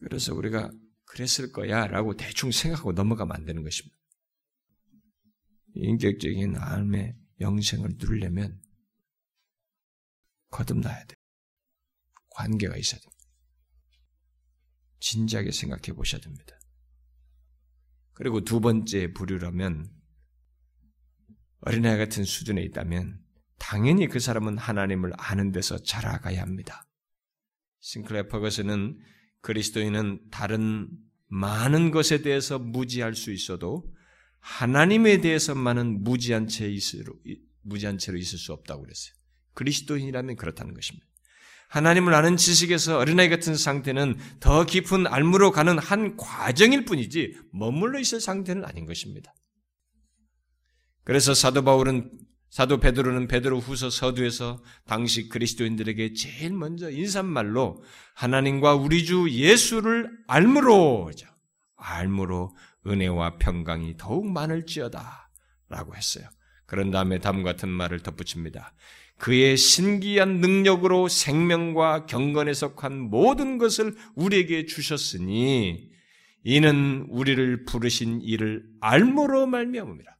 그래서 0.00 0.34
우리가 0.34 0.68
그랬을 1.12 1.52
거야 1.52 1.86
라고 1.86 2.16
대충 2.16 2.50
생각하고 2.50 2.92
넘어가면 2.92 3.36
안 3.36 3.44
되는 3.44 3.62
것입니다. 3.62 3.96
인격적인 5.74 6.54
삶의 6.54 7.16
영생을 7.40 7.90
누리려면 7.98 8.60
거듭나야 10.48 11.04
돼. 11.04 11.14
관계가 12.30 12.76
있어야 12.76 13.00
됩니다. 13.00 13.24
진지하게 15.00 15.50
생각해 15.52 15.94
보셔야 15.94 16.20
됩니다. 16.20 16.58
그리고 18.14 18.42
두 18.42 18.60
번째 18.60 19.12
부류라면 19.12 19.90
어린아이 21.60 21.98
같은 21.98 22.24
수준에 22.24 22.62
있다면 22.62 23.22
당연히 23.58 24.08
그 24.08 24.18
사람은 24.18 24.56
하나님을 24.56 25.12
아는 25.18 25.52
데서 25.52 25.78
자라가야 25.82 26.40
합니다. 26.40 26.86
싱클레 27.80 28.28
퍼거스는 28.28 28.98
그리스도인은 29.42 30.20
다른 30.30 30.88
많은 31.28 31.90
것에 31.90 32.22
대해서 32.22 32.58
무지할 32.58 33.14
수 33.14 33.32
있어도 33.32 33.92
하나님에 34.40 35.20
대해서만은 35.20 36.02
무지한 36.02 36.48
채 36.48 36.68
있을, 36.68 37.04
무지한 37.62 37.98
채로 37.98 38.18
있을 38.18 38.38
수 38.38 38.52
없다고 38.52 38.82
그랬어요. 38.82 39.14
그리스도인이라면 39.54 40.36
그렇다는 40.36 40.74
것입니다. 40.74 41.06
하나님을 41.68 42.12
아는 42.12 42.36
지식에서 42.36 42.98
어린아이 42.98 43.30
같은 43.30 43.56
상태는 43.56 44.18
더 44.40 44.66
깊은 44.66 45.06
알무로 45.06 45.52
가는 45.52 45.78
한 45.78 46.16
과정일 46.16 46.84
뿐이지 46.84 47.38
머물러 47.52 47.98
있을 47.98 48.20
상태는 48.20 48.64
아닌 48.64 48.84
것입니다. 48.84 49.34
그래서 51.04 51.34
사도 51.34 51.64
바울은 51.64 52.10
사도 52.52 52.80
베드로는 52.80 53.28
베드로 53.28 53.60
후서 53.60 53.88
서두에서 53.88 54.62
당시 54.86 55.30
그리스도인들에게 55.30 56.12
제일 56.12 56.52
먼저 56.52 56.90
인사말로 56.90 57.82
하나님과 58.14 58.74
우리 58.74 59.06
주 59.06 59.26
예수를 59.30 60.10
알므로, 60.26 61.10
알므로 61.76 62.54
은혜와 62.86 63.38
평강이 63.38 63.96
더욱 63.96 64.30
많을지어다. 64.30 65.30
라고 65.70 65.96
했어요. 65.96 66.28
그런 66.66 66.90
다음에 66.90 67.20
다음 67.20 67.42
같은 67.42 67.70
말을 67.70 68.00
덧붙입니다. 68.00 68.74
그의 69.16 69.56
신기한 69.56 70.40
능력으로 70.42 71.08
생명과 71.08 72.04
경건에 72.04 72.52
속한 72.52 72.98
모든 72.98 73.56
것을 73.56 73.96
우리에게 74.14 74.66
주셨으니 74.66 75.90
이는 76.44 77.06
우리를 77.08 77.64
부르신 77.64 78.20
이를 78.20 78.62
알므로 78.82 79.46
말미암음이라. 79.46 80.12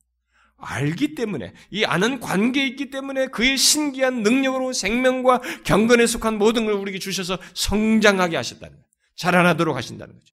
알기 0.63 1.15
때문에 1.15 1.53
이 1.71 1.85
아는 1.85 2.21
관계에 2.21 2.67
있기 2.69 2.91
때문에 2.91 3.27
그의 3.27 3.59
신기한 3.59 4.23
능력으로 4.23 4.73
생명과 4.73 5.41
경건에 5.65 6.07
속한 6.07 6.39
모든 6.39 6.65
걸 6.65 6.75
우리에게 6.75 6.99
주셔서 6.99 7.39
성장하게 7.55 8.37
하셨다는 8.37 8.73
거예요. 8.73 8.87
자라나도록 9.17 9.77
하신다는 9.77 10.15
거죠. 10.15 10.33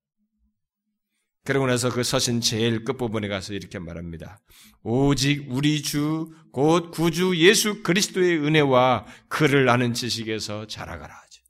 그러고 1.46 1.66
나서 1.66 1.90
그 1.90 2.04
서신 2.04 2.42
제일 2.42 2.84
끝부분에 2.84 3.28
가서 3.28 3.54
이렇게 3.54 3.80
말합니다. 3.80 4.40
오직 4.84 5.48
우리 5.50 5.82
주, 5.82 6.32
곧 6.52 6.92
구주 6.92 7.38
예수 7.38 7.82
그리스도의 7.82 8.38
은혜와 8.38 9.06
그를 9.30 9.68
아는 9.68 9.94
지식에서 9.94 10.68
자라가라 10.68 11.12
하죠. 11.12 11.42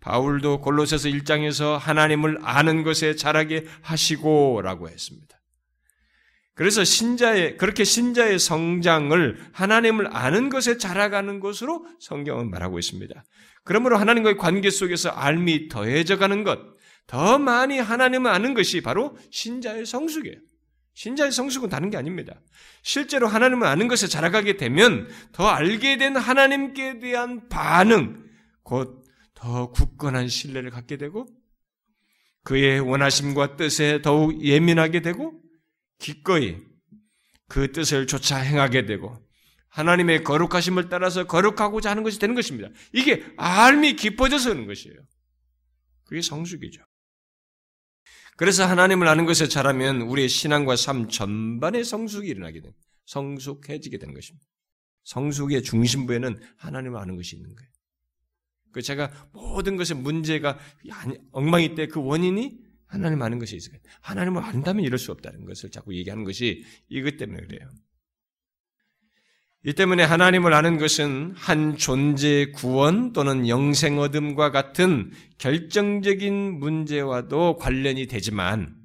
바울도 0.00 0.60
골로새서 0.60 1.08
1장에서 1.08 1.78
하나님을 1.78 2.40
아는 2.42 2.82
것에 2.82 3.16
자라게 3.16 3.64
하시고 3.80 4.60
라고 4.62 4.90
했습니다. 4.90 5.41
그래서 6.54 6.84
신자의, 6.84 7.56
그렇게 7.56 7.84
신자의 7.84 8.38
성장을 8.38 9.38
하나님을 9.52 10.14
아는 10.14 10.48
것에 10.48 10.76
자라가는 10.76 11.40
것으로 11.40 11.86
성경은 12.00 12.50
말하고 12.50 12.78
있습니다. 12.78 13.24
그러므로 13.64 13.96
하나님과의 13.96 14.36
관계 14.36 14.70
속에서 14.70 15.08
알미 15.10 15.68
더해져 15.68 16.18
가는 16.18 16.44
것, 16.44 16.58
더 17.06 17.38
많이 17.38 17.78
하나님을 17.78 18.30
아는 18.30 18.54
것이 18.54 18.80
바로 18.80 19.16
신자의 19.30 19.86
성숙이에요. 19.86 20.36
신자의 20.94 21.32
성숙은 21.32 21.70
다른 21.70 21.88
게 21.88 21.96
아닙니다. 21.96 22.40
실제로 22.82 23.26
하나님을 23.26 23.66
아는 23.66 23.88
것에 23.88 24.06
자라가게 24.06 24.58
되면 24.58 25.08
더 25.32 25.48
알게 25.48 25.96
된 25.96 26.16
하나님께 26.16 26.98
대한 26.98 27.48
반응, 27.48 28.24
곧 28.62 29.02
더 29.42 29.72
굳건한 29.72 30.28
신뢰를 30.28 30.70
갖게 30.70 30.96
되고 30.96 31.26
그의 32.44 32.78
원하심과 32.78 33.56
뜻에 33.56 34.00
더욱 34.00 34.40
예민하게 34.40 35.02
되고 35.02 35.34
기꺼이 36.02 36.58
그 37.48 37.72
뜻을 37.72 38.06
조차 38.06 38.38
행하게 38.38 38.86
되고 38.86 39.16
하나님의 39.68 40.24
거룩하심을 40.24 40.88
따라서 40.88 41.26
거룩하고자 41.26 41.90
하는 41.90 42.02
것이 42.02 42.18
되는 42.18 42.34
것입니다. 42.34 42.68
이게 42.92 43.24
알미 43.38 43.96
깊어져서 43.96 44.50
하는 44.50 44.66
것이에요. 44.66 44.96
그게 46.04 46.20
성숙이죠. 46.20 46.82
그래서 48.36 48.66
하나님을 48.66 49.06
아는 49.08 49.24
것에 49.24 49.46
잘하면 49.48 50.02
우리의 50.02 50.28
신앙과 50.28 50.76
삶 50.76 51.08
전반의 51.08 51.84
성숙이 51.84 52.28
일어나게 52.28 52.60
됩니다. 52.60 52.82
성숙해지게 53.06 53.98
되는 53.98 54.14
것입니다. 54.14 54.44
성숙의 55.04 55.62
중심부에는 55.62 56.40
하나님을 56.56 56.98
아는 56.98 57.16
것이 57.16 57.36
있는 57.36 57.54
거예요. 57.54 57.70
그 58.72 58.82
제가 58.82 59.28
모든 59.32 59.76
것의 59.76 60.00
문제가 60.00 60.58
엉망이 61.32 61.74
때 61.74 61.86
그 61.86 62.02
원인이 62.02 62.58
하나님 62.92 63.22
아는 63.22 63.38
것이 63.38 63.56
있어요. 63.56 63.78
하나님을 64.02 64.42
안다면 64.42 64.84
이럴 64.84 64.98
수 64.98 65.12
없다는 65.12 65.46
것을 65.46 65.70
자꾸 65.70 65.94
얘기하는 65.94 66.24
것이 66.24 66.62
이것 66.90 67.16
때문에 67.16 67.40
그래요. 67.46 67.66
이 69.64 69.72
때문에 69.72 70.02
하나님을 70.02 70.52
아는 70.52 70.76
것은 70.76 71.32
한 71.34 71.78
존재의 71.78 72.52
구원 72.52 73.14
또는 73.14 73.48
영생 73.48 73.98
얻음과 73.98 74.50
같은 74.50 75.10
결정적인 75.38 76.58
문제와도 76.58 77.56
관련이 77.56 78.08
되지만 78.08 78.76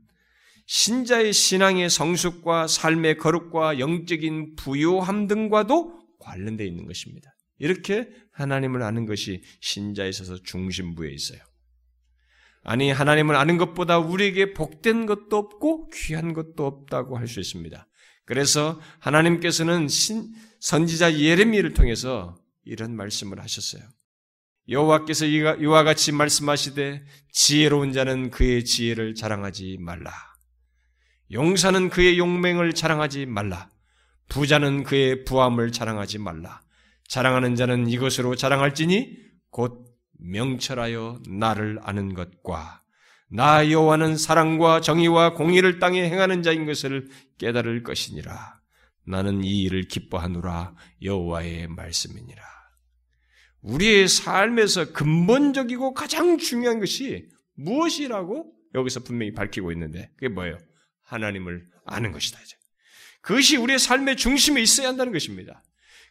신자의 0.68 1.34
신앙의 1.34 1.90
성숙과 1.90 2.68
삶의 2.68 3.18
거룩과 3.18 3.80
영적인 3.80 4.56
부요함 4.56 5.28
등과도 5.28 6.00
관련되어 6.20 6.66
있는 6.66 6.86
것입니다. 6.86 7.36
이렇게 7.60 8.08
하나님을 8.32 8.84
아는 8.84 9.06
것이 9.06 9.42
신자에 9.60 10.08
있어서 10.10 10.42
중심부에 10.42 11.12
있어요. 11.12 11.40
아니, 12.70 12.92
하나님을 12.92 13.36
아는 13.38 13.58
것보다 13.58 13.98
우리에게 13.98 14.54
복된 14.54 15.06
것도 15.06 15.38
없고 15.38 15.90
귀한 15.94 16.34
것도 16.34 16.66
없다고 16.66 17.18
할 17.18 17.28
수 17.28 17.40
있습니다. 17.40 17.88
그래서 18.26 18.82
하나님께서는 19.00 19.88
신, 19.88 20.34
선지자 20.60 21.18
예레미를 21.18 21.74
통해서 21.74 22.36
이런 22.66 22.94
말씀을 22.94 23.40
하셨어요. 23.40 23.84
여호와께서 24.68 25.28
이와 25.28 25.84
같이 25.86 26.12
말씀하시되 26.12 27.06
지혜로운 27.32 27.94
자는 27.94 28.32
그의 28.32 28.66
지혜를 28.66 29.16
자랑하지 29.16 29.78
말라. 29.80 30.12
용사는 31.32 31.90
그의 31.90 32.20
용맹을 32.20 32.74
자랑하지 32.74 33.28
말라. 33.28 33.70
부자는 34.28 34.84
그의 34.84 35.24
부함을 35.24 35.72
자랑하지 35.72 36.18
말라. 36.18 36.60
자랑하는 37.08 37.56
자는 37.56 37.88
이것으로 37.88 38.36
자랑할지니 38.36 39.16
곧 39.52 39.87
명철하여 40.20 41.22
나를 41.30 41.80
아는 41.82 42.14
것과 42.14 42.82
나 43.30 43.70
여호와는 43.70 44.18
사랑과 44.18 44.82
정의와 44.82 45.34
공의를 45.34 45.80
땅에 45.80 46.10
행하는 46.10 46.44
자인 46.44 46.66
것을 46.66 47.08
깨달을 47.38 47.84
것이니라. 47.84 48.58
나는 49.06 49.44
이 49.44 49.64
일을 49.64 49.88
기뻐하노라 49.88 50.76
여호와의 51.02 51.68
말씀이니라. 51.68 52.44
우리의 53.62 54.08
삶에서 54.08 54.94
근본적이고 54.94 55.94
가장 55.94 56.38
중요한 56.38 56.80
것이 56.80 57.28
무엇이라고 57.56 58.54
여기서 58.76 59.02
분명히 59.02 59.34
밝히고 59.34 59.72
있는데 59.74 60.10
그게 60.16 60.30
뭐예요? 60.30 60.58
하나님을 61.04 61.66
아는 61.86 62.12
것이다. 62.12 62.40
그것이 63.22 63.58
우리의 63.58 63.80
삶의 63.80 64.18
중심에 64.18 64.62
있어야 64.62 64.90
한다는 64.90 65.12
것입니다. 65.12 65.64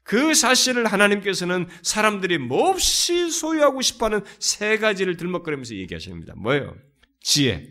그 0.06 0.34
사실을 0.34 0.86
하나님께서는 0.86 1.68
사람들이 1.82 2.38
몹시 2.38 3.28
소유하고 3.30 3.82
싶어하는 3.82 4.22
세 4.38 4.78
가지를 4.78 5.16
들먹거리면서 5.16 5.74
얘기하십니다. 5.74 6.34
뭐예요? 6.36 6.76
지혜, 7.20 7.68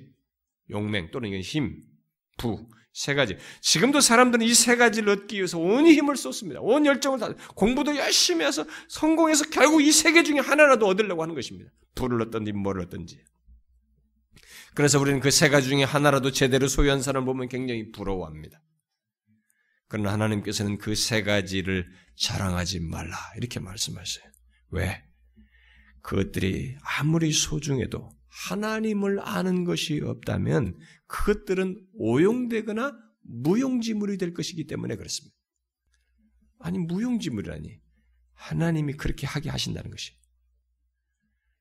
용맹 0.70 1.12
또는 1.12 1.40
힘, 1.40 1.82
부, 2.38 2.68
세 2.94 3.14
가지. 3.14 3.38
지금도 3.62 4.02
사람들은 4.02 4.46
이 4.46 4.54
세 4.54 4.76
가지를 4.76 5.10
얻기 5.10 5.38
위해서 5.38 5.58
온 5.58 5.86
힘을 5.88 6.18
쏟습니다. 6.18 6.60
온 6.62 6.86
열정을 6.86 7.20
다 7.20 7.34
공부도 7.56 7.96
열심히 7.98 8.46
해서 8.46 8.66
성공해서 8.90 9.46
결국 9.50 9.82
이 9.82 9.90
세 9.90 10.12
개 10.14 10.24
중에 10.24 10.40
하나라도 10.40 10.88
얻으려고 10.88 11.22
하는 11.22 11.36
것입니다. 11.36 11.72
불을 11.96 12.22
얻든지 12.24 12.52
뭐를 12.52 12.82
얻든지. 12.84 13.20
그래서 14.76 15.00
우리는 15.00 15.20
그 15.22 15.30
세 15.32 15.48
가지 15.50 15.70
중에 15.70 15.84
하나라도 15.84 16.32
제대로 16.32 16.68
소유한 16.68 17.02
사람을 17.02 17.26
보면 17.26 17.48
굉장히 17.48 17.92
부러워합니다. 17.92 18.62
그러나 19.88 20.14
하나님께서는 20.14 20.78
그 20.78 20.96
세 20.96 21.24
가지를 21.24 21.88
자랑하지 22.16 22.80
말라. 22.82 23.18
이렇게 23.38 23.60
말씀하셔요. 23.60 24.26
왜? 24.70 25.04
그것들이 26.02 26.76
아무리 26.82 27.32
소중해도 27.32 28.10
하나님을 28.28 29.20
아는 29.22 29.64
것이 29.64 30.02
없다면 30.02 30.78
그것들은 31.08 31.82
오용되거나 31.94 32.94
무용지물이 33.24 34.18
될 34.18 34.34
것이기 34.34 34.68
때문에 34.68 34.96
그렇습니다. 34.96 35.36
아니, 36.60 36.78
무용지물이라니. 36.80 37.80
하나님이 38.34 38.94
그렇게 38.94 39.26
하게 39.26 39.50
하신다는 39.50 39.90
것이. 39.90 40.12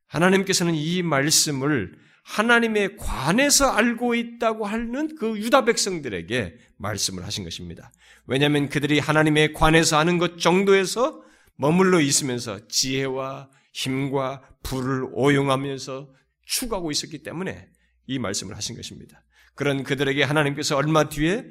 하나님께서는 0.06 0.74
이 0.74 1.02
말씀을 1.02 1.98
하나님의 2.24 2.96
관에서 2.96 3.70
알고 3.70 4.14
있다고 4.14 4.66
하는 4.66 5.14
그 5.16 5.38
유다 5.38 5.64
백성들에게 5.66 6.56
말씀을 6.78 7.24
하신 7.24 7.44
것입니다. 7.44 7.92
왜냐하면 8.26 8.68
그들이 8.68 8.98
하나님의 8.98 9.52
관에서 9.52 9.98
아는 9.98 10.18
것 10.18 10.38
정도에서 10.38 11.22
머물러 11.56 12.00
있으면서 12.00 12.66
지혜와 12.66 13.50
힘과 13.72 14.42
불을 14.62 15.10
오용하면서 15.12 16.12
추구하고 16.46 16.90
있었기 16.90 17.22
때문에 17.22 17.68
이 18.06 18.18
말씀을 18.18 18.56
하신 18.56 18.76
것입니다. 18.76 19.22
그런 19.54 19.84
그들에게 19.84 20.22
하나님께서 20.22 20.76
얼마 20.76 21.08
뒤에 21.08 21.44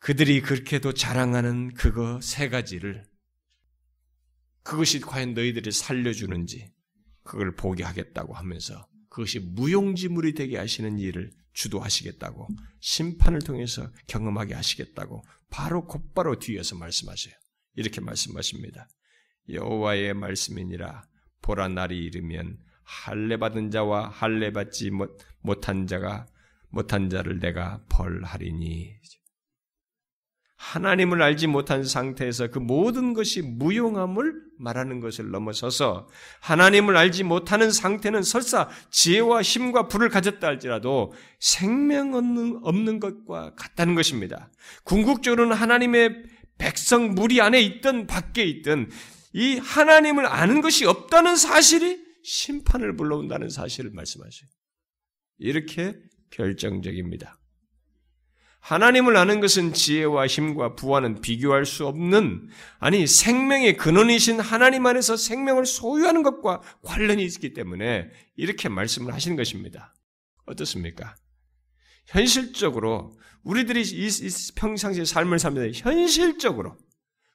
그들이 0.00 0.40
그렇게도 0.42 0.94
자랑하는 0.94 1.74
그거 1.74 2.20
세 2.20 2.48
가지를 2.48 3.04
그것이 4.64 5.00
과연 5.00 5.34
너희들이 5.34 5.70
살려주는지 5.70 6.72
그걸 7.22 7.54
보게 7.54 7.84
하겠다고 7.84 8.34
하면서 8.34 8.86
그것이 9.08 9.40
무용지물이 9.40 10.34
되게 10.34 10.56
하시는 10.56 10.98
일을 10.98 11.30
주도하시겠다고 11.52 12.48
심판을 12.80 13.40
통해서 13.40 13.90
경험하게 14.06 14.54
하시겠다고 14.54 15.22
바로 15.50 15.86
곧바로 15.86 16.38
뒤에서 16.38 16.76
말씀하세요. 16.76 17.34
이렇게 17.74 18.00
말씀하십니다. 18.00 18.88
여호와의 19.50 20.14
말씀이니라 20.14 21.06
보라 21.42 21.68
날이 21.68 21.98
이르면 21.98 22.58
할례 22.84 23.36
받은 23.36 23.70
자와 23.70 24.08
할례 24.08 24.52
받지 24.52 24.90
못한 25.40 25.86
자가 25.86 26.26
못한 26.68 27.10
자를 27.10 27.38
내가 27.38 27.84
벌하리니 27.88 28.94
하나님을 30.62 31.20
알지 31.20 31.48
못한 31.48 31.82
상태에서 31.82 32.46
그 32.46 32.60
모든 32.60 33.14
것이 33.14 33.42
무용함을 33.42 34.32
말하는 34.58 35.00
것을 35.00 35.32
넘어서서 35.32 36.08
하나님을 36.40 36.96
알지 36.96 37.24
못하는 37.24 37.72
상태는 37.72 38.22
설사 38.22 38.68
지혜와 38.90 39.42
힘과 39.42 39.88
불을 39.88 40.08
가졌다 40.08 40.46
할지라도 40.46 41.12
생명 41.40 42.14
없는, 42.14 42.60
없는 42.62 43.00
것과 43.00 43.56
같다는 43.56 43.96
것입니다. 43.96 44.52
궁극적으로는 44.84 45.56
하나님의 45.56 46.22
백성 46.58 47.16
무리 47.16 47.40
안에 47.40 47.60
있든 47.60 48.06
밖에 48.06 48.44
있든 48.44 48.88
이 49.32 49.58
하나님을 49.58 50.26
아는 50.26 50.60
것이 50.60 50.86
없다는 50.86 51.34
사실이 51.34 52.00
심판을 52.22 52.96
불러온다는 52.96 53.48
사실을 53.48 53.90
말씀하셔요. 53.90 54.48
이렇게 55.38 55.96
결정적입니다. 56.30 57.41
하나님을 58.62 59.16
아는 59.16 59.40
것은 59.40 59.74
지혜와 59.74 60.28
힘과 60.28 60.76
부와는 60.76 61.20
비교할 61.20 61.66
수 61.66 61.84
없는, 61.86 62.48
아니, 62.78 63.08
생명의 63.08 63.76
근원이신 63.76 64.38
하나님 64.38 64.86
안에서 64.86 65.16
생명을 65.16 65.66
소유하는 65.66 66.22
것과 66.22 66.62
관련이 66.82 67.24
있기 67.24 67.54
때문에 67.54 68.08
이렇게 68.36 68.68
말씀을 68.68 69.12
하시는 69.12 69.36
것입니다. 69.36 69.92
어떻습니까? 70.46 71.16
현실적으로, 72.06 73.18
우리들이 73.42 73.82
이, 73.82 74.08
평상시의 74.54 75.06
삶을 75.06 75.40
살면서 75.40 75.80
현실적으로, 75.80 76.76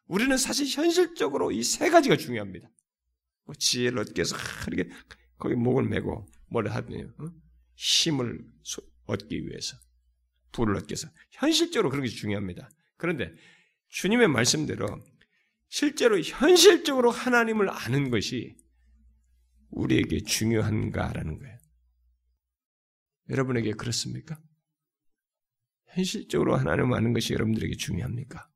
우리는 0.08 0.38
사실 0.38 0.66
현실적으로 0.66 1.52
이 1.52 1.62
세 1.62 1.90
가지가 1.90 2.16
중요합니다. 2.16 2.70
뭐 3.44 3.54
지혜를 3.54 4.00
얻기 4.00 4.14
위해서 4.16 4.38
이렇게 4.68 4.90
거기 5.38 5.56
목을 5.56 5.84
메고 5.84 6.26
뭘 6.50 6.70
하네요. 6.70 7.08
어? 7.20 7.26
힘을 7.76 8.40
얻기 9.08 9.46
위해서. 9.46 9.76
불을 10.52 10.76
얻기 10.76 10.92
위해서. 10.92 11.10
현실적으로 11.32 11.90
그런 11.90 12.04
게 12.04 12.10
중요합니다. 12.10 12.70
그런데 12.98 13.34
주님의 13.90 14.28
말씀대로 14.28 14.88
실제로 15.70 16.20
현실적으로 16.20 17.12
하나님을 17.12 17.70
아는 17.70 18.10
것이 18.10 18.56
우리에게 19.70 20.22
중요한가라는 20.22 21.40
거예요. 21.40 21.58
여러분에게 23.30 23.74
그렇습니까? 23.74 24.40
현실적으로 25.88 26.56
하나님을 26.56 26.98
아는 26.98 27.14
것이 27.14 27.34
여러분들에게 27.34 27.76
중요합니까? 27.76 28.50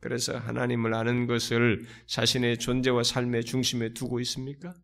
그래서 0.00 0.36
하나님을 0.38 0.94
아는 0.94 1.26
것을 1.26 1.86
자신의 2.06 2.58
존재와 2.58 3.04
삶의 3.04 3.44
중심에 3.44 3.94
두고 3.94 4.20
있습니까? 4.20 4.74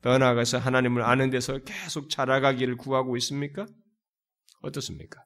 더 0.00 0.18
나아가서 0.18 0.58
하나님을 0.58 1.02
아는 1.02 1.30
데서 1.30 1.58
계속 1.58 2.08
자라가기를 2.10 2.76
구하고 2.76 3.16
있습니까? 3.18 3.66
어떻습니까? 4.66 5.22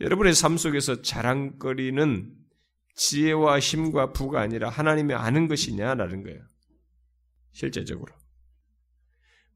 여러분의 0.00 0.34
삶 0.34 0.56
속에서 0.56 1.02
자랑거리는 1.02 2.34
지혜와 2.94 3.60
힘과 3.60 4.12
부가 4.12 4.40
아니라 4.40 4.68
하나님의 4.68 5.16
아는 5.16 5.48
것이냐라는 5.48 6.22
거예요. 6.24 6.42
실제적으로. 7.52 8.12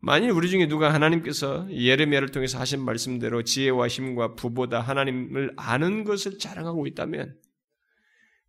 만일 0.01 0.31
우리 0.31 0.51
중에 0.51 0.67
누가 0.67 0.93
하나님께서 0.93 1.71
예레미야를 1.71 2.31
통해서 2.31 2.59
하신 2.59 2.85
말씀대로 2.85 3.45
지혜와 3.45 3.87
힘과 3.87 4.35
부보다 4.35 4.81
하나님을 4.81 5.55
아는 5.57 6.03
것을 6.03 6.39
자랑하고 6.39 6.89
있다면 6.89 7.39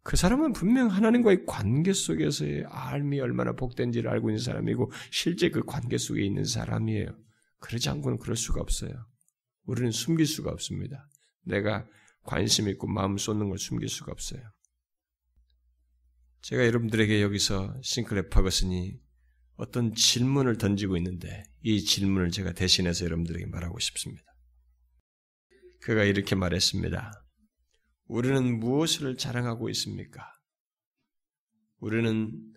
그 0.02 0.18
사람은 0.18 0.54
분명 0.54 0.88
하나님과의 0.88 1.46
관계 1.46 1.94
속에서의 1.94 2.66
알미 2.68 3.20
얼마나 3.22 3.54
복된지를 3.54 4.10
알고 4.10 4.32
있는 4.32 4.44
사람이고 4.44 4.92
실제 5.12 5.50
그 5.50 5.64
관계 5.64 5.98
속에 5.98 6.24
있는 6.24 6.44
사람이에요. 6.44 7.16
그러지 7.60 7.88
않고는 7.90 8.18
그럴 8.18 8.36
수가 8.36 8.60
없어요. 8.60 8.92
우리는 9.66 9.92
숨길 9.92 10.26
수가 10.26 10.52
없습니다. 10.52 11.10
내가 11.44 11.88
관심 12.24 12.70
있고 12.70 12.88
마음 12.88 13.18
쏟는 13.18 13.50
걸 13.50 13.58
숨길 13.58 13.90
수가 13.90 14.12
없어요. 14.12 14.42
제가 16.42 16.66
여러분들에게 16.66 17.22
여기서 17.22 17.80
싱클레 17.82 18.30
파거슨이 18.30 19.00
어떤 19.56 19.94
질문을 19.94 20.58
던지고 20.58 20.98
있는데 20.98 21.44
이 21.62 21.84
질문을 21.84 22.32
제가 22.32 22.54
대신해서 22.54 23.06
여러분들에게 23.06 23.46
말하고 23.46 23.80
싶습니다. 23.80 24.24
그가 25.82 26.04
이렇게 26.04 26.36
말했습니다. 26.36 27.12
우리는 28.08 28.60
무엇을 28.60 29.18
자랑하고 29.18 29.70
있습니까? 29.70 30.30
우리는 31.80 32.54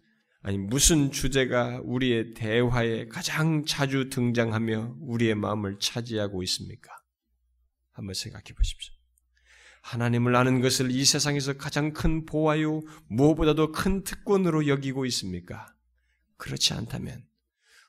아니 0.46 0.58
무슨 0.58 1.10
주제가 1.10 1.80
우리의 1.82 2.32
대화에 2.34 3.08
가장 3.08 3.64
자주 3.64 4.10
등장하며 4.10 4.98
우리의 5.00 5.34
마음을 5.34 5.80
차지하고 5.80 6.44
있습니까? 6.44 6.96
한번 7.90 8.14
생각해 8.14 8.54
보십시오. 8.56 8.94
하나님을 9.82 10.36
아는 10.36 10.60
것을 10.60 10.92
이 10.92 11.04
세상에서 11.04 11.54
가장 11.54 11.92
큰 11.92 12.24
보화요 12.26 12.82
무엇보다도 13.08 13.72
큰 13.72 14.04
특권으로 14.04 14.68
여기고 14.68 15.04
있습니까? 15.06 15.66
그렇지 16.36 16.74
않다면 16.74 17.24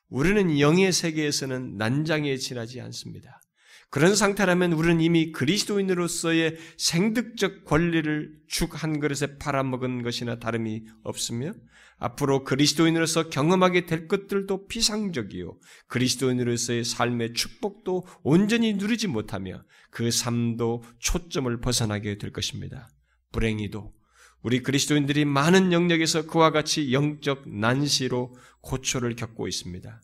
우리는 0.09 0.59
영의 0.59 0.91
세계에서는 0.91 1.77
난장에 1.77 2.37
지나지 2.37 2.81
않습니다. 2.81 3.39
그런 3.89 4.15
상태라면 4.15 4.73
우리는 4.73 4.99
이미 4.99 5.31
그리스도인으로서의 5.31 6.57
생득적 6.77 7.63
권리를 7.63 8.37
죽 8.47 8.75
한 8.75 8.99
그릇에 8.99 9.37
팔아먹은 9.39 10.03
것이나 10.03 10.39
다름이 10.39 10.83
없으며 11.03 11.53
앞으로 11.99 12.43
그리스도인으로서 12.43 13.29
경험하게 13.29 13.85
될 13.85 14.07
것들도 14.07 14.67
피상적이요. 14.67 15.57
그리스도인으로서의 15.87 16.83
삶의 16.83 17.33
축복도 17.33 18.05
온전히 18.23 18.73
누리지 18.73 19.07
못하며 19.07 19.63
그 19.89 20.11
삶도 20.11 20.83
초점을 20.99 21.59
벗어나게 21.59 22.17
될 22.17 22.31
것입니다. 22.31 22.89
불행히도 23.31 23.93
우리 24.43 24.61
그리스도인들이 24.61 25.25
많은 25.25 25.71
영역에서 25.71 26.27
그와 26.27 26.51
같이 26.51 26.93
영적 26.93 27.49
난시로 27.49 28.35
고초를 28.61 29.15
겪고 29.15 29.47
있습니다. 29.47 30.01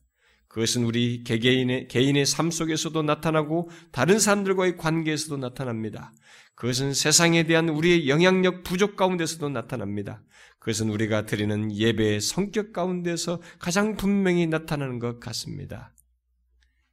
그것은 0.54 0.84
우리 0.84 1.24
개개인의 1.24 1.88
개인의 1.88 2.28
삶 2.28 2.52
속에서도 2.52 3.02
나타나고 3.02 3.72
다른 3.92 4.20
사람들과의 4.20 4.78
관계에서도 4.78 5.38
나타납니다. 5.38 6.14
그것은 6.54 6.94
세상에 6.94 7.44
대한 7.48 7.70
우리의 7.70 8.08
영향력 8.08 8.64
부족 8.64 8.96
가운데서도 8.96 9.50
나타납니다. 9.50 10.22
그것은 10.60 10.92
우리가 10.92 11.26
드리는 11.26 11.76
예배의 11.76 12.22
성격 12.22 12.72
가운데서 12.72 13.42
가장 13.58 13.98
분명히 13.98 14.46
나타나는 14.46 15.00
것 15.00 15.20
같습니다. 15.20 15.96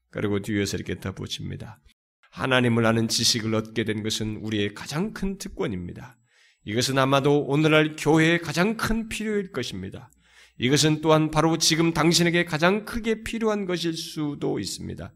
그리고 0.08 0.40
뒤에서 0.40 0.78
이렇게 0.78 0.98
덧붙입니다. 0.98 1.82
하나님을 2.30 2.86
아는 2.86 3.08
지식을 3.08 3.54
얻게 3.54 3.84
된 3.84 4.02
것은 4.02 4.36
우리의 4.36 4.72
가장 4.72 5.12
큰 5.12 5.36
특권입니다. 5.36 6.16
이것은 6.64 6.96
아마도 6.96 7.44
오늘날 7.44 7.94
교회의 7.96 8.40
가장 8.40 8.78
큰 8.78 9.10
필요일 9.10 9.52
것입니다. 9.52 10.10
이것은 10.60 11.00
또한 11.00 11.30
바로 11.30 11.56
지금 11.56 11.94
당신에게 11.94 12.44
가장 12.44 12.84
크게 12.84 13.22
필요한 13.22 13.64
것일 13.64 13.94
수도 13.94 14.58
있습니다. 14.58 15.10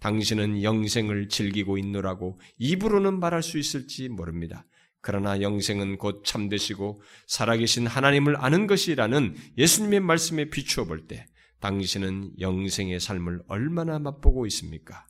당신은 0.00 0.64
영생을 0.64 1.28
즐기고 1.28 1.78
있노라고 1.78 2.40
입으로는 2.58 3.20
말할 3.20 3.44
수 3.44 3.58
있을지 3.58 4.08
모릅니다. 4.08 4.64
그러나 5.00 5.40
영생은 5.40 5.98
곧 5.98 6.24
참되시고 6.24 7.00
살아계신 7.28 7.86
하나님을 7.86 8.44
아는 8.44 8.66
것이라는 8.66 9.36
예수님의 9.56 10.00
말씀에 10.00 10.50
비추어 10.50 10.84
볼 10.84 11.06
때 11.06 11.26
당신은 11.60 12.32
영생의 12.40 12.98
삶을 12.98 13.42
얼마나 13.46 14.00
맛보고 14.00 14.46
있습니까? 14.46 15.06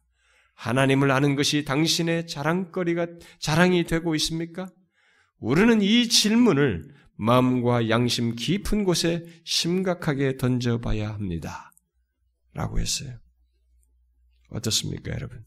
하나님을 0.54 1.10
아는 1.10 1.34
것이 1.34 1.64
당신의 1.64 2.26
자랑거리가 2.26 3.06
자랑이 3.38 3.84
되고 3.84 4.14
있습니까? 4.16 4.68
우리는 5.38 5.80
이 5.80 6.08
질문을 6.08 6.84
마음과 7.18 7.88
양심 7.88 8.36
깊은 8.36 8.84
곳에 8.84 9.24
심각하게 9.44 10.36
던져봐야 10.36 11.12
합니다. 11.12 11.72
라고 12.52 12.78
했어요. 12.80 13.18
어떻습니까, 14.50 15.12
여러분? 15.12 15.44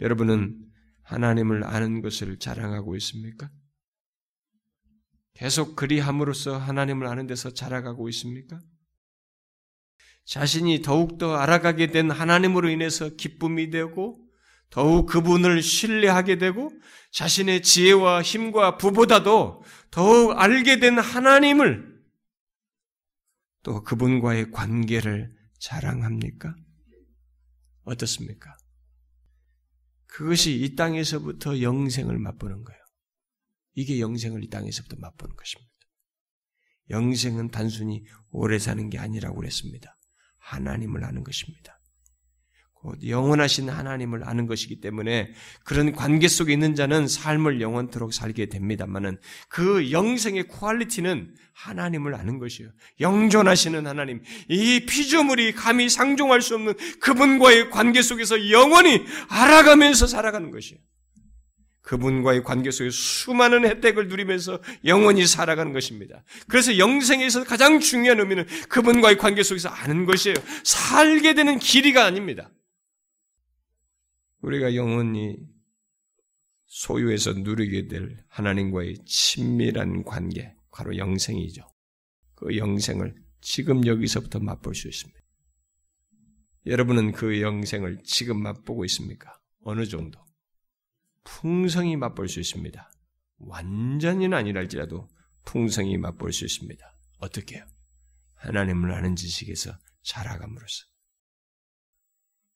여러분은 0.00 0.58
하나님을 1.02 1.64
아는 1.64 2.00
것을 2.00 2.38
자랑하고 2.38 2.96
있습니까? 2.96 3.50
계속 5.34 5.76
그리함으로써 5.76 6.56
하나님을 6.56 7.06
아는 7.06 7.26
데서 7.26 7.50
자라가고 7.52 8.08
있습니까? 8.08 8.58
자신이 10.24 10.80
더욱더 10.80 11.36
알아가게 11.36 11.88
된 11.88 12.10
하나님으로 12.10 12.70
인해서 12.70 13.10
기쁨이 13.10 13.70
되고 13.70 14.25
더욱 14.70 15.06
그분을 15.06 15.62
신뢰하게 15.62 16.38
되고 16.38 16.70
자신의 17.12 17.62
지혜와 17.62 18.22
힘과 18.22 18.76
부보다도 18.76 19.62
더욱 19.90 20.38
알게 20.38 20.80
된 20.80 20.98
하나님을 20.98 21.96
또 23.62 23.82
그분과의 23.82 24.50
관계를 24.50 25.34
자랑합니까? 25.58 26.54
어떻습니까? 27.84 28.56
그것이 30.06 30.54
이 30.60 30.76
땅에서부터 30.76 31.60
영생을 31.60 32.18
맛보는 32.18 32.62
거예요. 32.62 32.80
이게 33.74 34.00
영생을 34.00 34.44
이 34.44 34.48
땅에서부터 34.48 34.96
맛보는 34.98 35.36
것입니다. 35.36 35.72
영생은 36.90 37.50
단순히 37.50 38.04
오래 38.30 38.58
사는 38.58 38.88
게 38.88 38.98
아니라고 38.98 39.36
그랬습니다. 39.36 39.98
하나님을 40.38 41.04
아는 41.04 41.24
것입니다. 41.24 41.75
영원하신 43.06 43.68
하나님을 43.68 44.28
아는 44.28 44.46
것이기 44.46 44.80
때문에 44.80 45.32
그런 45.64 45.92
관계 45.92 46.28
속에 46.28 46.52
있는 46.52 46.74
자는 46.74 47.08
삶을 47.08 47.60
영원토록 47.60 48.12
살게 48.12 48.46
됩니다만은 48.46 49.18
그 49.48 49.90
영생의 49.90 50.48
퀄리티는 50.48 51.34
하나님을 51.54 52.14
아는 52.14 52.38
것이요. 52.38 52.68
영존하시는 53.00 53.86
하나님, 53.86 54.22
이 54.48 54.84
피조물이 54.86 55.52
감히 55.52 55.88
상종할 55.88 56.42
수 56.42 56.54
없는 56.54 56.74
그분과의 57.00 57.70
관계 57.70 58.02
속에서 58.02 58.50
영원히 58.50 59.04
알아가면서 59.28 60.06
살아가는 60.06 60.50
것이요. 60.50 60.78
그분과의 61.86 62.42
관계 62.42 62.70
속에 62.70 62.90
수많은 62.90 63.64
혜택을 63.64 64.08
누리면서 64.08 64.60
영원히 64.84 65.24
살아가는 65.26 65.72
것입니다. 65.72 66.24
그래서 66.48 66.78
영생에서 66.78 67.44
가장 67.44 67.80
중요한 67.80 68.18
의미는 68.18 68.44
그분과의 68.68 69.16
관계 69.16 69.42
속에서 69.42 69.68
아는 69.68 70.04
것이에요. 70.04 70.34
살게 70.64 71.34
되는 71.34 71.58
길이가 71.58 72.04
아닙니다. 72.04 72.50
우리가 74.46 74.76
영원히 74.76 75.38
소유해서 76.66 77.32
누리게 77.32 77.88
될 77.88 78.16
하나님과의 78.28 78.98
친밀한 79.04 80.04
관계, 80.04 80.54
바로 80.70 80.96
영생이죠. 80.96 81.66
그 82.36 82.56
영생을 82.56 83.16
지금 83.40 83.84
여기서부터 83.84 84.38
맛볼 84.38 84.76
수 84.76 84.86
있습니다. 84.86 85.20
여러분은 86.66 87.10
그 87.10 87.40
영생을 87.40 88.02
지금 88.04 88.40
맛보고 88.40 88.84
있습니까? 88.84 89.36
어느 89.62 89.84
정도? 89.84 90.24
풍성히 91.24 91.96
맛볼 91.96 92.28
수 92.28 92.38
있습니다. 92.38 92.88
완전히는 93.38 94.38
아니랄지라도 94.38 95.08
풍성히 95.44 95.98
맛볼 95.98 96.32
수 96.32 96.44
있습니다. 96.44 96.96
어떻게요? 97.18 97.66
하나님을 98.34 98.92
아는 98.92 99.16
지식에서 99.16 99.76
자라감으로써. 100.02 100.84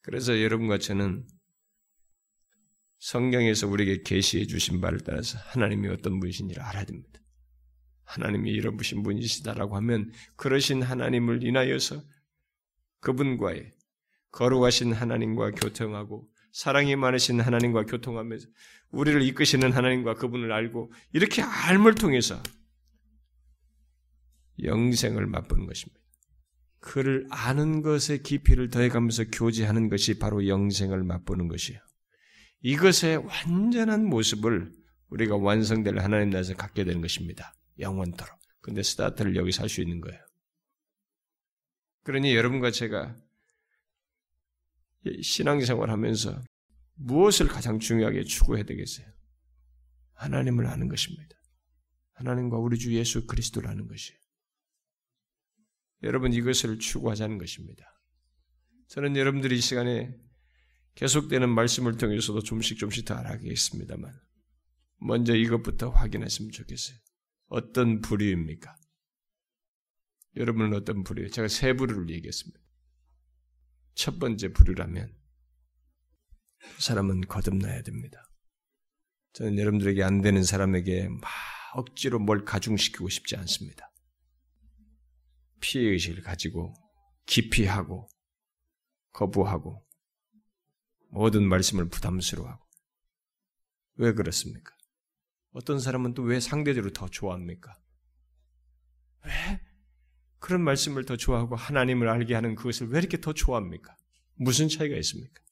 그래서 0.03 0.41
여러분과 0.41 0.79
저는 0.79 1.27
성경에서 3.01 3.67
우리에게 3.67 4.03
계시해 4.03 4.47
주신 4.47 4.81
바를 4.81 5.01
따라서 5.01 5.39
하나님이 5.39 5.89
어떤 5.89 6.21
분이신지를 6.21 6.63
알아야 6.63 6.85
됩니다. 6.85 7.21
하나님이 8.05 8.51
이런 8.51 8.77
분신 8.77 9.03
분이시다라고 9.03 9.77
하면 9.77 10.13
그러신 10.37 10.83
하나님을 10.83 11.43
인하여서 11.43 12.03
그분과의 13.01 13.73
거룩하신 14.33 14.93
하나님과 14.93 15.53
교통하고 15.53 16.29
사랑이 16.53 16.95
많으신 16.97 17.41
하나님과 17.41 17.87
교통하면서 17.87 18.49
우리를 18.91 19.23
이끄시는 19.23 19.73
하나님과 19.73 20.15
그분을 20.15 20.53
알고 20.53 20.93
이렇게 21.13 21.43
알을 21.43 21.95
통해서 21.95 22.43
영생을 24.63 25.27
맛보는 25.27 25.67
것입니다. 25.67 26.01
그를 26.81 27.27
아는 27.31 27.83
것의 27.83 28.23
깊이를 28.25 28.69
더해가면서 28.69 29.25
교제하는 29.33 29.89
것이 29.89 30.19
바로 30.19 30.47
영생을 30.47 31.03
맛보는 31.05 31.49
것이에요. 31.49 31.81
이것의 32.63 33.17
완전한 33.17 34.05
모습을 34.05 34.73
우리가 35.09 35.37
완성될 35.37 35.99
하나님 35.99 36.31
나라에서 36.31 36.55
갖게 36.55 36.85
되는 36.85 37.01
것입니다. 37.01 37.55
영원토록. 37.79 38.39
근데 38.61 38.83
스타트를 38.83 39.37
여기서 39.37 39.63
할 39.63 39.69
수 39.69 39.81
있는 39.81 40.01
거예요. 40.01 40.21
그러니 42.03 42.35
여러분과 42.35 42.71
제가 42.71 43.17
신앙생활 45.23 45.91
하면서 45.91 46.41
무엇을 46.95 47.49
가장 47.49 47.79
중요하게 47.79 48.25
추구해야 48.25 48.65
되겠어요? 48.65 49.07
하나님을 50.15 50.67
아는 50.67 50.89
것입니다. 50.89 51.37
하나님과 52.13 52.59
우리 52.59 52.79
주 52.79 52.93
예수 52.95 53.27
그리스도를 53.27 53.71
아는 53.71 53.89
것이에요. 53.89 54.19
여러분 56.03 56.33
이것을 56.33 56.79
추구하자는 56.79 57.39
것입니다. 57.39 57.99
저는 58.89 59.17
여러분들이 59.17 59.57
이 59.57 59.61
시간에 59.61 60.15
계속되는 61.01 61.49
말씀을 61.49 61.97
통해서도 61.97 62.43
좀씩 62.43 62.79
좀씩 62.79 63.07
더 63.07 63.15
알아가겠습니다만 63.15 64.13
먼저 64.99 65.35
이것부터 65.35 65.89
확인했으면 65.89 66.51
좋겠어요. 66.51 66.99
어떤 67.47 68.03
부류입니까? 68.03 68.77
여러분은 70.37 70.75
어떤 70.75 71.03
부류예요? 71.03 71.31
제가 71.31 71.49
세 71.49 71.73
부류를 71.73 72.11
얘기했습니다. 72.11 72.61
첫 73.95 74.19
번째 74.19 74.53
부류라면 74.53 75.17
그 76.59 76.83
사람은 76.83 77.23
거듭나야 77.23 77.81
됩니다. 77.81 78.23
저는 79.33 79.59
여러분들에게 79.59 80.03
안 80.03 80.21
되는 80.21 80.45
사람에게 80.45 81.09
막 81.09 81.23
억지로 81.77 82.19
뭘 82.19 82.45
가중시키고 82.45 83.09
싶지 83.09 83.37
않습니다. 83.37 83.91
피해의식을 85.61 86.23
가지고 86.23 86.75
기피하고 87.25 88.07
거부하고 89.13 89.90
모든 91.11 91.47
말씀을 91.49 91.89
부담스러워하고 91.89 92.65
왜 93.97 94.13
그렇습니까? 94.13 94.75
어떤 95.53 95.81
사람은 95.81 96.15
또 96.15 96.23
왜 96.23 96.41
상대적으로 96.41 96.93
더 96.93 97.09
좋아합니까? 97.09 97.77
왜 99.25 99.61
그런 100.39 100.63
말씀을 100.63 101.05
더 101.05 101.17
좋아하고 101.17 101.57
하나님을 101.57 102.09
알게 102.09 102.35
하는 102.35 102.55
그것을 102.55 102.89
왜 102.89 102.99
이렇게 102.99 103.21
더 103.21 103.33
좋아합니까? 103.35 103.95
무슨 104.37 104.69
차이가 104.69 104.97
있습니까? 104.97 105.43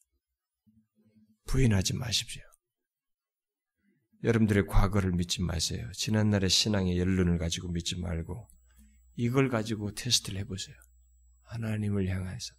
부인하지 1.47 1.95
마십시오. 1.95 2.43
여러분들의 4.25 4.67
과거를 4.67 5.13
믿지 5.13 5.43
마세요. 5.43 5.91
지난날의 5.93 6.49
신앙의 6.51 6.99
연륜을 6.99 7.39
가지고 7.39 7.69
믿지 7.69 7.99
말고 8.01 8.49
이걸 9.17 9.49
가지고 9.49 9.95
테스트를 9.95 10.41
해보세요. 10.41 10.77
하나님을 11.43 12.09
향해서 12.09 12.55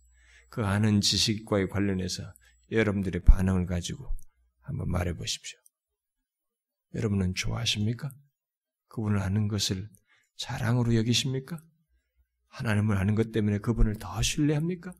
그 0.49 0.65
아는 0.65 1.01
지식과의 1.01 1.69
관련해서 1.69 2.23
여러분들의 2.71 3.23
반응을 3.23 3.65
가지고 3.65 4.15
한번 4.61 4.89
말해 4.89 5.13
보십시오. 5.15 5.59
여러분은 6.95 7.35
좋아하십니까? 7.35 8.11
그분을 8.87 9.19
아는 9.19 9.47
것을 9.47 9.89
자랑으로 10.35 10.95
여기십니까? 10.95 11.61
하나님을 12.47 12.97
아는 12.97 13.15
것 13.15 13.31
때문에 13.31 13.59
그분을 13.59 13.95
더 13.99 14.21
신뢰합니까? 14.21 14.91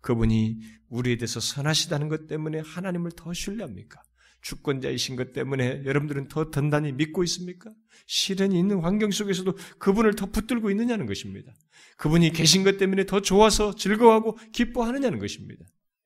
그분이 0.00 0.60
우리에 0.88 1.16
대해서 1.16 1.40
선하시다는 1.40 2.08
것 2.08 2.26
때문에 2.26 2.60
하나님을 2.60 3.12
더 3.16 3.32
신뢰합니까? 3.32 4.00
주권자이신 4.42 5.16
것 5.16 5.32
때문에 5.32 5.82
여러분들은 5.84 6.28
더 6.28 6.50
단단히 6.50 6.92
믿고 6.92 7.24
있습니까? 7.24 7.72
시련이 8.06 8.56
있는 8.56 8.80
환경 8.80 9.10
속에서도 9.10 9.56
그분을 9.78 10.14
더 10.14 10.26
붙들고 10.26 10.70
있느냐는 10.70 11.06
것입니다. 11.06 11.52
그분이 11.96 12.30
계신 12.30 12.62
것 12.62 12.78
때문에 12.78 13.06
더 13.06 13.20
좋아서 13.20 13.74
즐거워하고 13.74 14.38
기뻐하느냐는 14.52 15.18
것입니다. 15.18 15.64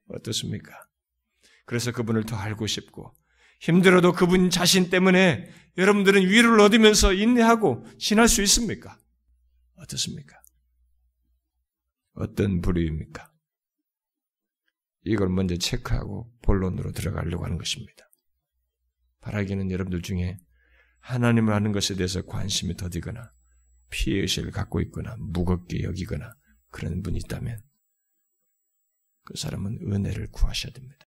어떻습니까? 0.09 0.90
그래서 1.71 1.93
그분을 1.93 2.25
더 2.25 2.35
알고 2.35 2.67
싶고 2.67 3.15
힘들어도 3.61 4.13
그분 4.13 4.51
자신 4.51 4.91
때문에 4.91 5.49
여러분들은 5.79 6.23
위로를 6.23 6.59
얻으면서 6.59 7.13
인내하고 7.13 7.87
지날 7.97 8.27
수 8.27 8.43
있습니까? 8.43 8.99
어떻습니까? 9.77 10.37
어떤 12.15 12.61
부류입니까? 12.61 13.33
이걸 15.05 15.29
먼저 15.29 15.57
체크하고 15.57 16.37
본론으로 16.43 16.91
들어가려고 16.91 17.45
하는 17.45 17.57
것입니다. 17.57 18.11
바라기는 19.21 19.71
여러분들 19.71 20.03
중에 20.03 20.39
하나님을 20.99 21.55
아는 21.55 21.71
것에 21.71 21.95
대해서 21.95 22.27
관심이 22.27 22.77
더디거나 22.77 23.31
피해의식을 23.91 24.51
갖고 24.51 24.81
있거나 24.81 25.15
무겁게 25.21 25.85
여기거나 25.85 26.35
그런 26.73 27.01
분이 27.03 27.19
있다면 27.19 27.63
그 29.23 29.37
사람은 29.37 29.79
은혜를 29.93 30.33
구하셔야 30.33 30.73
됩니다. 30.73 31.07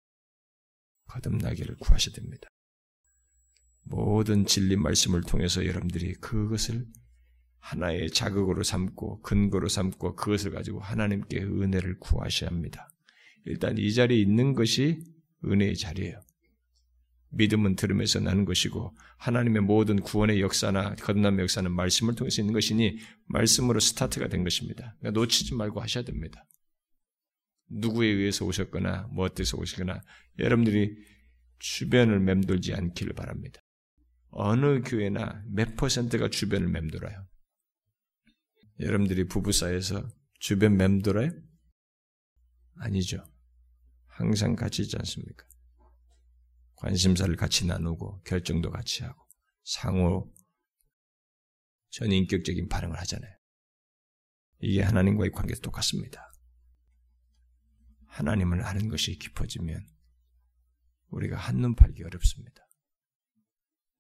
거듭나기를 1.07 1.76
구하셔야 1.76 2.14
됩니다. 2.14 2.48
모든 3.82 4.46
진리 4.46 4.76
말씀을 4.76 5.22
통해서 5.22 5.64
여러분들이 5.66 6.14
그것을 6.14 6.86
하나의 7.59 8.11
자극으로 8.11 8.62
삼고 8.62 9.22
근거로 9.22 9.68
삼고 9.68 10.16
그것을 10.16 10.50
가지고 10.50 10.80
하나님께 10.80 11.42
은혜를 11.42 11.98
구하셔야 11.98 12.50
합니다. 12.50 12.88
일단 13.44 13.78
이 13.78 13.92
자리에 13.92 14.18
있는 14.18 14.55
것이 14.55 15.02
은혜의 15.44 15.76
자리예요. 15.76 16.20
믿음은 17.36 17.76
들음에서 17.76 18.20
나는 18.20 18.44
것이고 18.44 18.96
하나님의 19.18 19.62
모든 19.62 20.00
구원의 20.00 20.40
역사나 20.40 20.94
거듭남의 20.96 21.42
역사는 21.42 21.70
말씀을 21.72 22.14
통해서 22.14 22.42
있는 22.42 22.55
것이니 22.55 22.98
말씀으로 23.26 23.80
스타트가 23.80 24.28
된 24.28 24.44
것입니다. 24.44 24.94
그러니까 24.98 25.20
놓치지 25.20 25.55
말고 25.55 25.80
하셔야 25.80 26.05
됩니다. 26.05 26.44
누구에 27.68 28.08
의해서 28.08 28.44
오셨거나 28.44 29.08
뭐 29.12 29.24
어때서 29.24 29.56
오시거나 29.58 30.00
여러분들이 30.38 30.96
주변을 31.58 32.20
맴돌지 32.20 32.74
않기를 32.74 33.14
바랍니다. 33.14 33.60
어느 34.30 34.82
교회나 34.82 35.44
몇 35.48 35.76
퍼센트가 35.76 36.28
주변을 36.28 36.68
맴돌아요. 36.68 37.26
여러분들이 38.80 39.26
부부 39.28 39.52
사이에서 39.52 40.08
주변 40.40 40.76
맴돌아요? 40.76 41.30
아니죠. 42.76 43.24
항상 44.06 44.56
같이 44.56 44.82
있지 44.82 44.96
않습니까? 44.96 45.46
관심사를 46.76 47.34
같이 47.36 47.66
나누고 47.66 48.22
결정도 48.22 48.70
같이 48.70 49.04
하고 49.04 49.26
상호 49.62 50.32
전인격적인 51.90 52.68
반응을 52.68 52.98
하잖아요. 53.00 53.32
이게 54.58 54.82
하나님과의 54.82 55.30
관계도 55.30 55.60
똑같습니다. 55.60 56.34
하나님을 58.14 58.64
아는 58.64 58.88
것이 58.88 59.18
깊어지면 59.18 59.84
우리가 61.08 61.36
한눈 61.36 61.74
팔기 61.74 62.04
어렵습니다. 62.04 62.62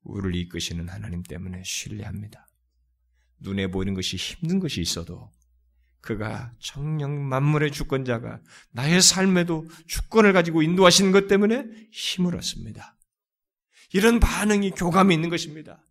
우리를 0.02 0.36
이끄시는 0.36 0.88
하나님 0.88 1.22
때문에 1.22 1.62
신뢰합니다. 1.64 2.46
눈에 3.40 3.66
보이는 3.66 3.94
것이 3.94 4.16
힘든 4.16 4.60
것이 4.60 4.80
있어도 4.80 5.32
그가 6.00 6.54
청령 6.60 7.28
만물의 7.28 7.72
주권자가 7.72 8.40
나의 8.70 9.02
삶에도 9.02 9.66
주권을 9.86 10.32
가지고 10.32 10.62
인도하시는 10.62 11.10
것 11.10 11.26
때문에 11.26 11.64
힘을 11.90 12.36
얻습니다. 12.36 12.96
이런 13.92 14.20
반응이 14.20 14.72
교감이 14.72 15.14
있는 15.14 15.28
것입니다. 15.28 15.82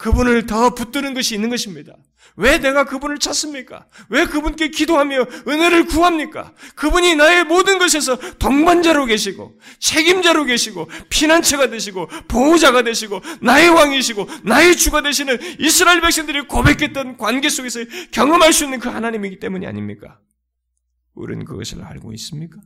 그분을 0.00 0.46
더 0.46 0.74
붙드는 0.74 1.12
것이 1.12 1.34
있는 1.34 1.50
것입니다. 1.50 1.94
왜 2.36 2.58
내가 2.58 2.84
그분을 2.84 3.18
찾습니까? 3.18 3.86
왜 4.08 4.24
그분께 4.24 4.68
기도하며 4.68 5.26
은혜를 5.46 5.86
구합니까? 5.86 6.54
그분이 6.74 7.16
나의 7.16 7.44
모든 7.44 7.78
것에서 7.78 8.16
동반자로 8.38 9.04
계시고, 9.04 9.60
책임자로 9.78 10.46
계시고, 10.46 10.88
피난처가 11.10 11.68
되시고, 11.68 12.08
보호자가 12.28 12.82
되시고, 12.82 13.20
나의 13.42 13.68
왕이시고, 13.68 14.26
나의 14.44 14.76
주가 14.76 15.02
되시는 15.02 15.36
이스라엘 15.58 16.00
백성들이 16.00 16.46
고백했던 16.46 17.18
관계 17.18 17.50
속에서 17.50 17.80
경험할 18.10 18.54
수 18.54 18.64
있는 18.64 18.78
그 18.78 18.88
하나님이기 18.88 19.38
때문이 19.38 19.66
아닙니까? 19.66 20.18
우리는 21.12 21.44
그것을 21.44 21.84
알고 21.84 22.14
있습니까? 22.14 22.58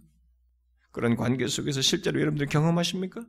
그런 0.93 1.16
관계 1.16 1.49
속에서 1.49 1.82
실제로 1.82 2.20
여러분들 2.20 2.47
경험하십니까? 2.47 3.22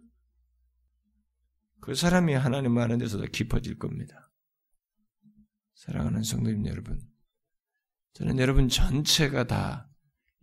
그 1.85 1.93
사람이 1.93 2.33
하나님을 2.33 2.81
아는 2.81 2.97
데서 2.97 3.19
더 3.19 3.25
깊어질 3.25 3.77
겁니다. 3.77 4.31
사랑하는 5.75 6.23
성도님 6.23 6.65
여러분, 6.65 6.99
저는 8.13 8.39
여러분 8.39 8.67
전체가 8.69 9.45
다 9.45 9.87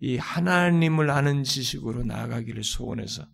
이 0.05 0.16
하나님을 0.16 1.11
아는 1.11 1.45
지식으로 1.45 2.03
나아가기를 2.03 2.64
소원해서 2.64 3.24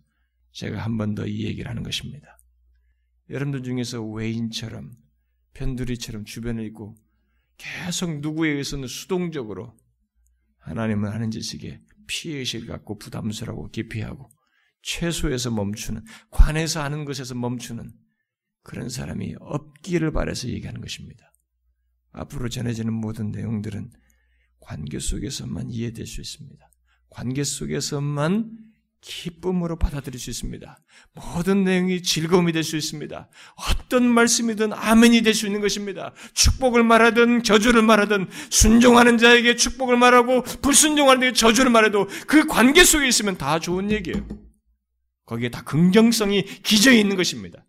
제가 0.51 0.83
한 0.83 0.97
번 0.97 1.15
더 1.15 1.25
이 1.25 1.45
얘기를 1.45 1.67
하는 1.67 1.81
것입니다. 1.81 2.37
여러분들 3.31 3.63
중에서 3.63 4.03
외인처럼 4.03 4.91
편두리처럼 5.53 6.25
주변에 6.25 6.63
있고 6.67 6.95
계속 7.57 8.19
누구에 8.19 8.51
의해서는 8.51 8.87
수동적으로 8.87 9.75
하나님을 10.59 11.09
아는 11.09 11.31
지식에 11.31 11.81
피해의식을 12.05 12.67
갖고 12.67 12.99
부담스러워 12.99 13.69
기피하고 13.71 14.29
최소에서 14.81 15.51
멈추는, 15.51 16.03
관에서 16.31 16.81
하는 16.81 17.05
것에서 17.05 17.35
멈추는 17.35 17.91
그런 18.63 18.89
사람이 18.89 19.35
없기를 19.39 20.11
바라서 20.11 20.47
얘기하는 20.49 20.81
것입니다. 20.81 21.31
앞으로 22.11 22.49
전해지는 22.49 22.93
모든 22.93 23.31
내용들은 23.31 23.91
관계 24.59 24.99
속에서만 24.99 25.69
이해될 25.69 26.05
수 26.05 26.21
있습니다. 26.21 26.69
관계 27.09 27.43
속에서만 27.43 28.51
기쁨으로 29.01 29.77
받아들일 29.77 30.19
수 30.19 30.29
있습니다. 30.29 30.77
모든 31.13 31.63
내용이 31.63 32.03
즐거움이 32.03 32.51
될 32.51 32.63
수 32.63 32.75
있습니다. 32.75 33.29
어떤 33.55 34.03
말씀이든 34.05 34.73
아멘이 34.73 35.21
될 35.21 35.33
수 35.33 35.45
있는 35.45 35.61
것입니다. 35.61 36.13
축복을 36.33 36.83
말하든 36.83 37.43
저주를 37.43 37.81
말하든 37.81 38.27
순종하는 38.49 39.17
자에게 39.17 39.55
축복을 39.55 39.95
말하고 39.97 40.43
불순종하는 40.61 41.21
자에게 41.21 41.33
저주를 41.33 41.71
말해도 41.71 42.07
그 42.27 42.45
관계 42.45 42.83
속에 42.83 43.07
있으면 43.07 43.37
다 43.37 43.59
좋은 43.59 43.89
얘기예요. 43.91 44.27
거기에 45.29 45.49
다 45.49 45.63
긍정성이 45.63 46.41
기저에 46.41 46.99
있는 46.99 47.15
것입니다. 47.15 47.63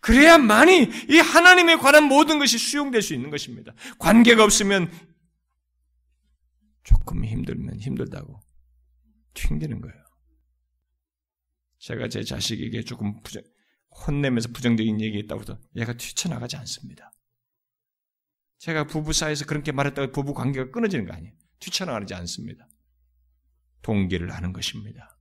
그래야만이 0.00 0.90
이 1.10 1.18
하나님에 1.18 1.76
관한 1.76 2.04
모든 2.04 2.38
것이 2.38 2.56
수용될 2.56 3.02
수 3.02 3.14
있는 3.14 3.30
것입니다. 3.30 3.74
관계가 3.98 4.44
없으면 4.44 4.92
조금 6.84 7.24
힘들면 7.24 7.80
힘들다고 7.80 8.38
튕기는 9.34 9.80
거예요. 9.80 10.04
제가 11.80 12.08
제 12.08 12.22
자식에게 12.22 12.82
조금 12.82 13.20
부정, 13.22 13.42
혼내면서 14.06 14.50
부정적인 14.52 15.00
얘기했다고 15.00 15.40
해서 15.40 15.58
얘가 15.74 15.94
뛰쳐나가지 15.94 16.56
않습니다. 16.58 17.10
제가 18.58 18.86
부부 18.86 19.12
사이에서 19.12 19.46
그렇게 19.46 19.72
말했다고 19.72 20.12
부부 20.12 20.32
관계가 20.32 20.70
끊어지는 20.70 21.06
거 21.06 21.12
아니에요. 21.12 21.34
뛰쳐나가지 21.58 22.14
않습니다. 22.14 22.68
동기를 23.82 24.32
하는 24.32 24.52
것입니다. 24.52 25.18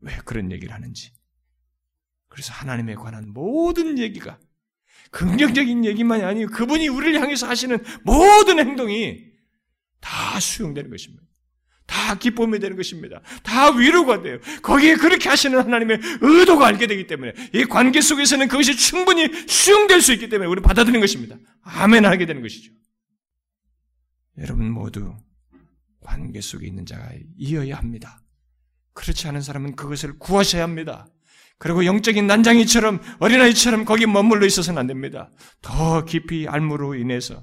왜 0.00 0.16
그런 0.24 0.50
얘기를 0.52 0.74
하는지. 0.74 1.12
그래서 2.28 2.52
하나님에 2.52 2.94
관한 2.94 3.32
모든 3.32 3.98
얘기가 3.98 4.38
긍정적인 5.10 5.84
얘기만이 5.84 6.22
아니고 6.22 6.52
그분이 6.52 6.88
우리를 6.88 7.20
향해서 7.20 7.48
하시는 7.48 7.78
모든 8.04 8.58
행동이 8.58 9.24
다 10.00 10.38
수용되는 10.38 10.90
것입니다. 10.90 11.24
다 11.86 12.14
기쁨이 12.14 12.60
되는 12.60 12.76
것입니다. 12.76 13.20
다 13.42 13.70
위로가 13.72 14.22
돼요. 14.22 14.38
거기에 14.62 14.94
그렇게 14.94 15.28
하시는 15.28 15.58
하나님의 15.58 15.98
의도가 16.20 16.68
알게 16.68 16.86
되기 16.86 17.08
때문에 17.08 17.32
이 17.52 17.64
관계 17.64 18.00
속에서는 18.00 18.46
그것이 18.46 18.76
충분히 18.76 19.28
수용될 19.48 20.00
수 20.00 20.12
있기 20.12 20.28
때문에 20.28 20.48
우리 20.48 20.62
받아들이는 20.62 21.00
것입니다. 21.00 21.36
아멘 21.62 22.04
하게 22.04 22.26
되는 22.26 22.42
것이죠. 22.42 22.72
여러분 24.38 24.70
모두 24.70 25.16
관계 26.00 26.40
속에 26.40 26.66
있는 26.68 26.86
자가 26.86 27.10
이어야 27.36 27.76
합니다. 27.76 28.19
그렇지 29.00 29.28
않은 29.28 29.40
사람은 29.40 29.76
그것을 29.76 30.18
구하셔야 30.18 30.62
합니다. 30.62 31.06
그리고 31.56 31.86
영적인 31.86 32.26
난장이처럼 32.26 33.00
어린아이처럼 33.18 33.86
거기 33.86 34.04
머물러 34.04 34.44
있어서는 34.44 34.78
안 34.78 34.86
됩니다. 34.86 35.30
더 35.62 36.04
깊이 36.04 36.46
알무로 36.46 36.94
인해서 36.94 37.42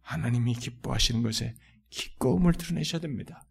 하나님이 0.00 0.54
기뻐하시는 0.54 1.22
것에 1.22 1.54
기꺼움을 1.90 2.54
드러내셔야 2.54 3.02
됩니다. 3.02 3.46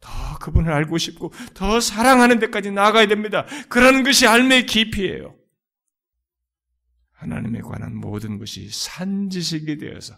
더 0.00 0.10
그분을 0.38 0.70
알고 0.70 0.98
싶고 0.98 1.32
더 1.54 1.80
사랑하는 1.80 2.38
데까지 2.40 2.72
나아가야 2.72 3.08
됩니다. 3.08 3.46
그러는 3.70 4.02
것이 4.02 4.26
알매의 4.26 4.66
깊이에요. 4.66 5.34
하나님에 7.12 7.60
관한 7.60 7.96
모든 7.96 8.38
것이 8.38 8.68
산지식이 8.68 9.78
되어서 9.78 10.14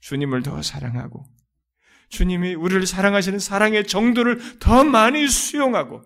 주님을 0.00 0.44
더 0.44 0.62
사랑하고 0.62 1.26
주님이 2.08 2.54
우리를 2.54 2.86
사랑하시는 2.86 3.38
사랑의 3.38 3.86
정도를 3.86 4.58
더 4.58 4.84
많이 4.84 5.26
수용하고 5.28 6.02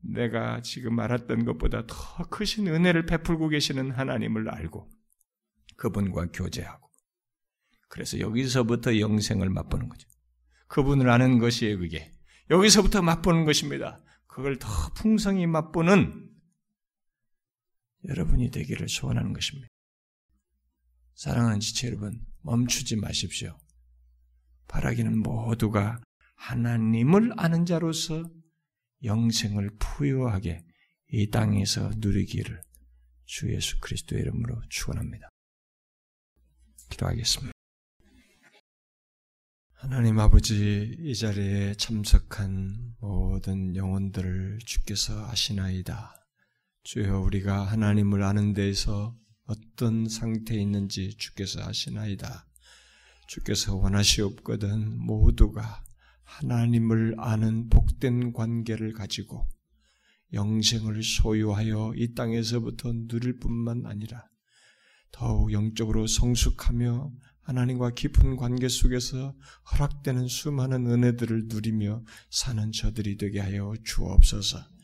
내가 0.00 0.62
지금 0.62 0.94
말했던 0.94 1.44
것보다 1.44 1.86
더 1.86 2.28
크신 2.28 2.68
은혜를 2.68 3.06
베풀고 3.06 3.48
계시는 3.48 3.90
하나님을 3.90 4.48
알고 4.48 4.88
그분과 5.76 6.28
교제하고 6.32 6.86
그래서 7.88 8.18
여기서부터 8.18 8.98
영생을 8.98 9.48
맛보는 9.50 9.88
거죠. 9.88 10.08
그분을 10.68 11.08
아는 11.08 11.38
것이에요, 11.38 11.78
그게. 11.78 12.12
여기서부터 12.50 13.02
맛보는 13.02 13.44
것입니다. 13.44 14.02
그걸 14.26 14.58
더 14.58 14.68
풍성히 14.94 15.46
맛보는 15.46 16.28
여러분이 18.08 18.50
되기를 18.50 18.88
소원하는 18.88 19.32
것입니다. 19.32 19.68
사랑하는 21.14 21.60
지체 21.60 21.88
여러분, 21.88 22.20
멈추지 22.42 22.96
마십시오. 22.96 23.58
바라기는 24.68 25.18
모두가 25.18 26.00
하나님을 26.36 27.32
아는 27.36 27.66
자로서 27.66 28.24
영생을 29.04 29.70
부유하게 29.78 30.64
이 31.12 31.30
땅에서 31.30 31.90
누리기를 31.96 32.60
주 33.24 33.52
예수 33.52 33.78
그리스도의 33.80 34.22
이름으로 34.22 34.60
축원합니다. 34.68 35.28
기도하겠습니다. 36.90 37.52
하나님 39.74 40.18
아버지 40.18 40.96
이 40.98 41.14
자리에 41.14 41.74
참석한 41.74 42.94
모든 42.98 43.76
영혼들을 43.76 44.58
주께서 44.64 45.28
아시나이다. 45.28 46.14
주여 46.82 47.20
우리가 47.20 47.64
하나님을 47.64 48.22
아는 48.22 48.52
데에서 48.52 49.16
어떤 49.44 50.08
상태에 50.08 50.60
있는지 50.60 51.16
주께서 51.16 51.62
아시나이다. 51.62 52.45
주께서 53.26 53.76
원하시옵거든 53.76 54.98
모두가 54.98 55.84
하나님을 56.22 57.14
아는 57.18 57.68
복된 57.68 58.32
관계를 58.32 58.92
가지고 58.92 59.48
영생을 60.32 61.02
소유하여 61.02 61.92
이 61.96 62.14
땅에서부터 62.14 62.92
누릴 63.08 63.38
뿐만 63.38 63.86
아니라 63.86 64.28
더욱 65.12 65.52
영적으로 65.52 66.06
성숙하며 66.06 67.12
하나님과 67.42 67.90
깊은 67.90 68.36
관계 68.36 68.68
속에서 68.68 69.34
허락되는 69.72 70.26
수많은 70.26 70.86
은혜들을 70.86 71.44
누리며 71.46 72.02
사는 72.28 72.72
저들이 72.72 73.16
되게 73.16 73.38
하여 73.38 73.72
주옵소서. 73.84 74.75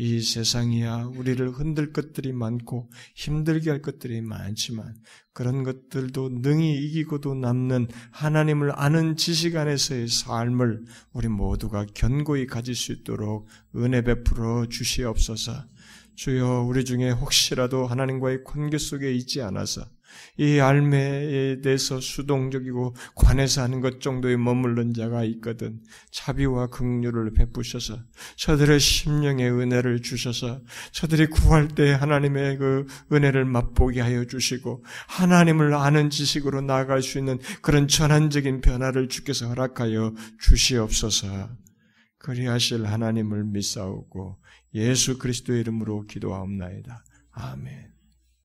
이 0.00 0.22
세상이야 0.22 1.10
우리를 1.16 1.50
흔들 1.50 1.92
것들이 1.92 2.32
많고 2.32 2.88
힘들게 3.16 3.70
할 3.70 3.82
것들이 3.82 4.20
많지만 4.20 4.94
그런 5.32 5.64
것들도 5.64 6.30
능히 6.40 6.76
이기고도 6.84 7.34
남는 7.34 7.88
하나님을 8.12 8.72
아는 8.78 9.16
지식 9.16 9.56
안에서의 9.56 10.06
삶을 10.06 10.84
우리 11.12 11.26
모두가 11.26 11.86
견고히 11.94 12.46
가질 12.46 12.76
수 12.76 12.92
있도록 12.92 13.48
은혜 13.74 14.02
베풀어 14.02 14.66
주시옵소서. 14.68 15.64
주여 16.14 16.62
우리 16.62 16.84
중에 16.84 17.10
혹시라도 17.10 17.86
하나님과의 17.86 18.44
관계 18.44 18.78
속에 18.78 19.12
있지 19.12 19.42
않아서 19.42 19.84
이 20.36 20.60
알매에 20.60 21.60
대해서 21.60 22.00
수동적이고 22.00 22.94
관해서 23.14 23.62
하는 23.62 23.80
것 23.80 24.00
정도에 24.00 24.36
머물른 24.36 24.94
자가 24.94 25.24
있거든 25.24 25.80
자비와 26.10 26.68
긍휼을 26.68 27.34
베푸셔서 27.34 27.98
저들의 28.36 28.78
심령의 28.78 29.50
은혜를 29.50 30.02
주셔서 30.02 30.60
저들이 30.92 31.26
구할 31.26 31.68
때 31.68 31.92
하나님의 31.92 32.58
그 32.58 32.86
은혜를 33.12 33.44
맛보게 33.44 34.00
하여 34.00 34.24
주시고 34.24 34.84
하나님을 35.08 35.74
아는 35.74 36.10
지식으로 36.10 36.60
나아갈 36.60 37.02
수 37.02 37.18
있는 37.18 37.38
그런 37.62 37.88
전환적인 37.88 38.60
변화를 38.60 39.08
주께서 39.08 39.48
허락하여 39.48 40.14
주시옵소서. 40.40 41.50
그리하실 42.18 42.84
하나님을 42.86 43.44
믿사오고 43.44 44.38
예수 44.74 45.18
그리스도의 45.18 45.60
이름으로 45.60 46.06
기도하옵나이다. 46.06 47.04
아멘. 47.32 47.97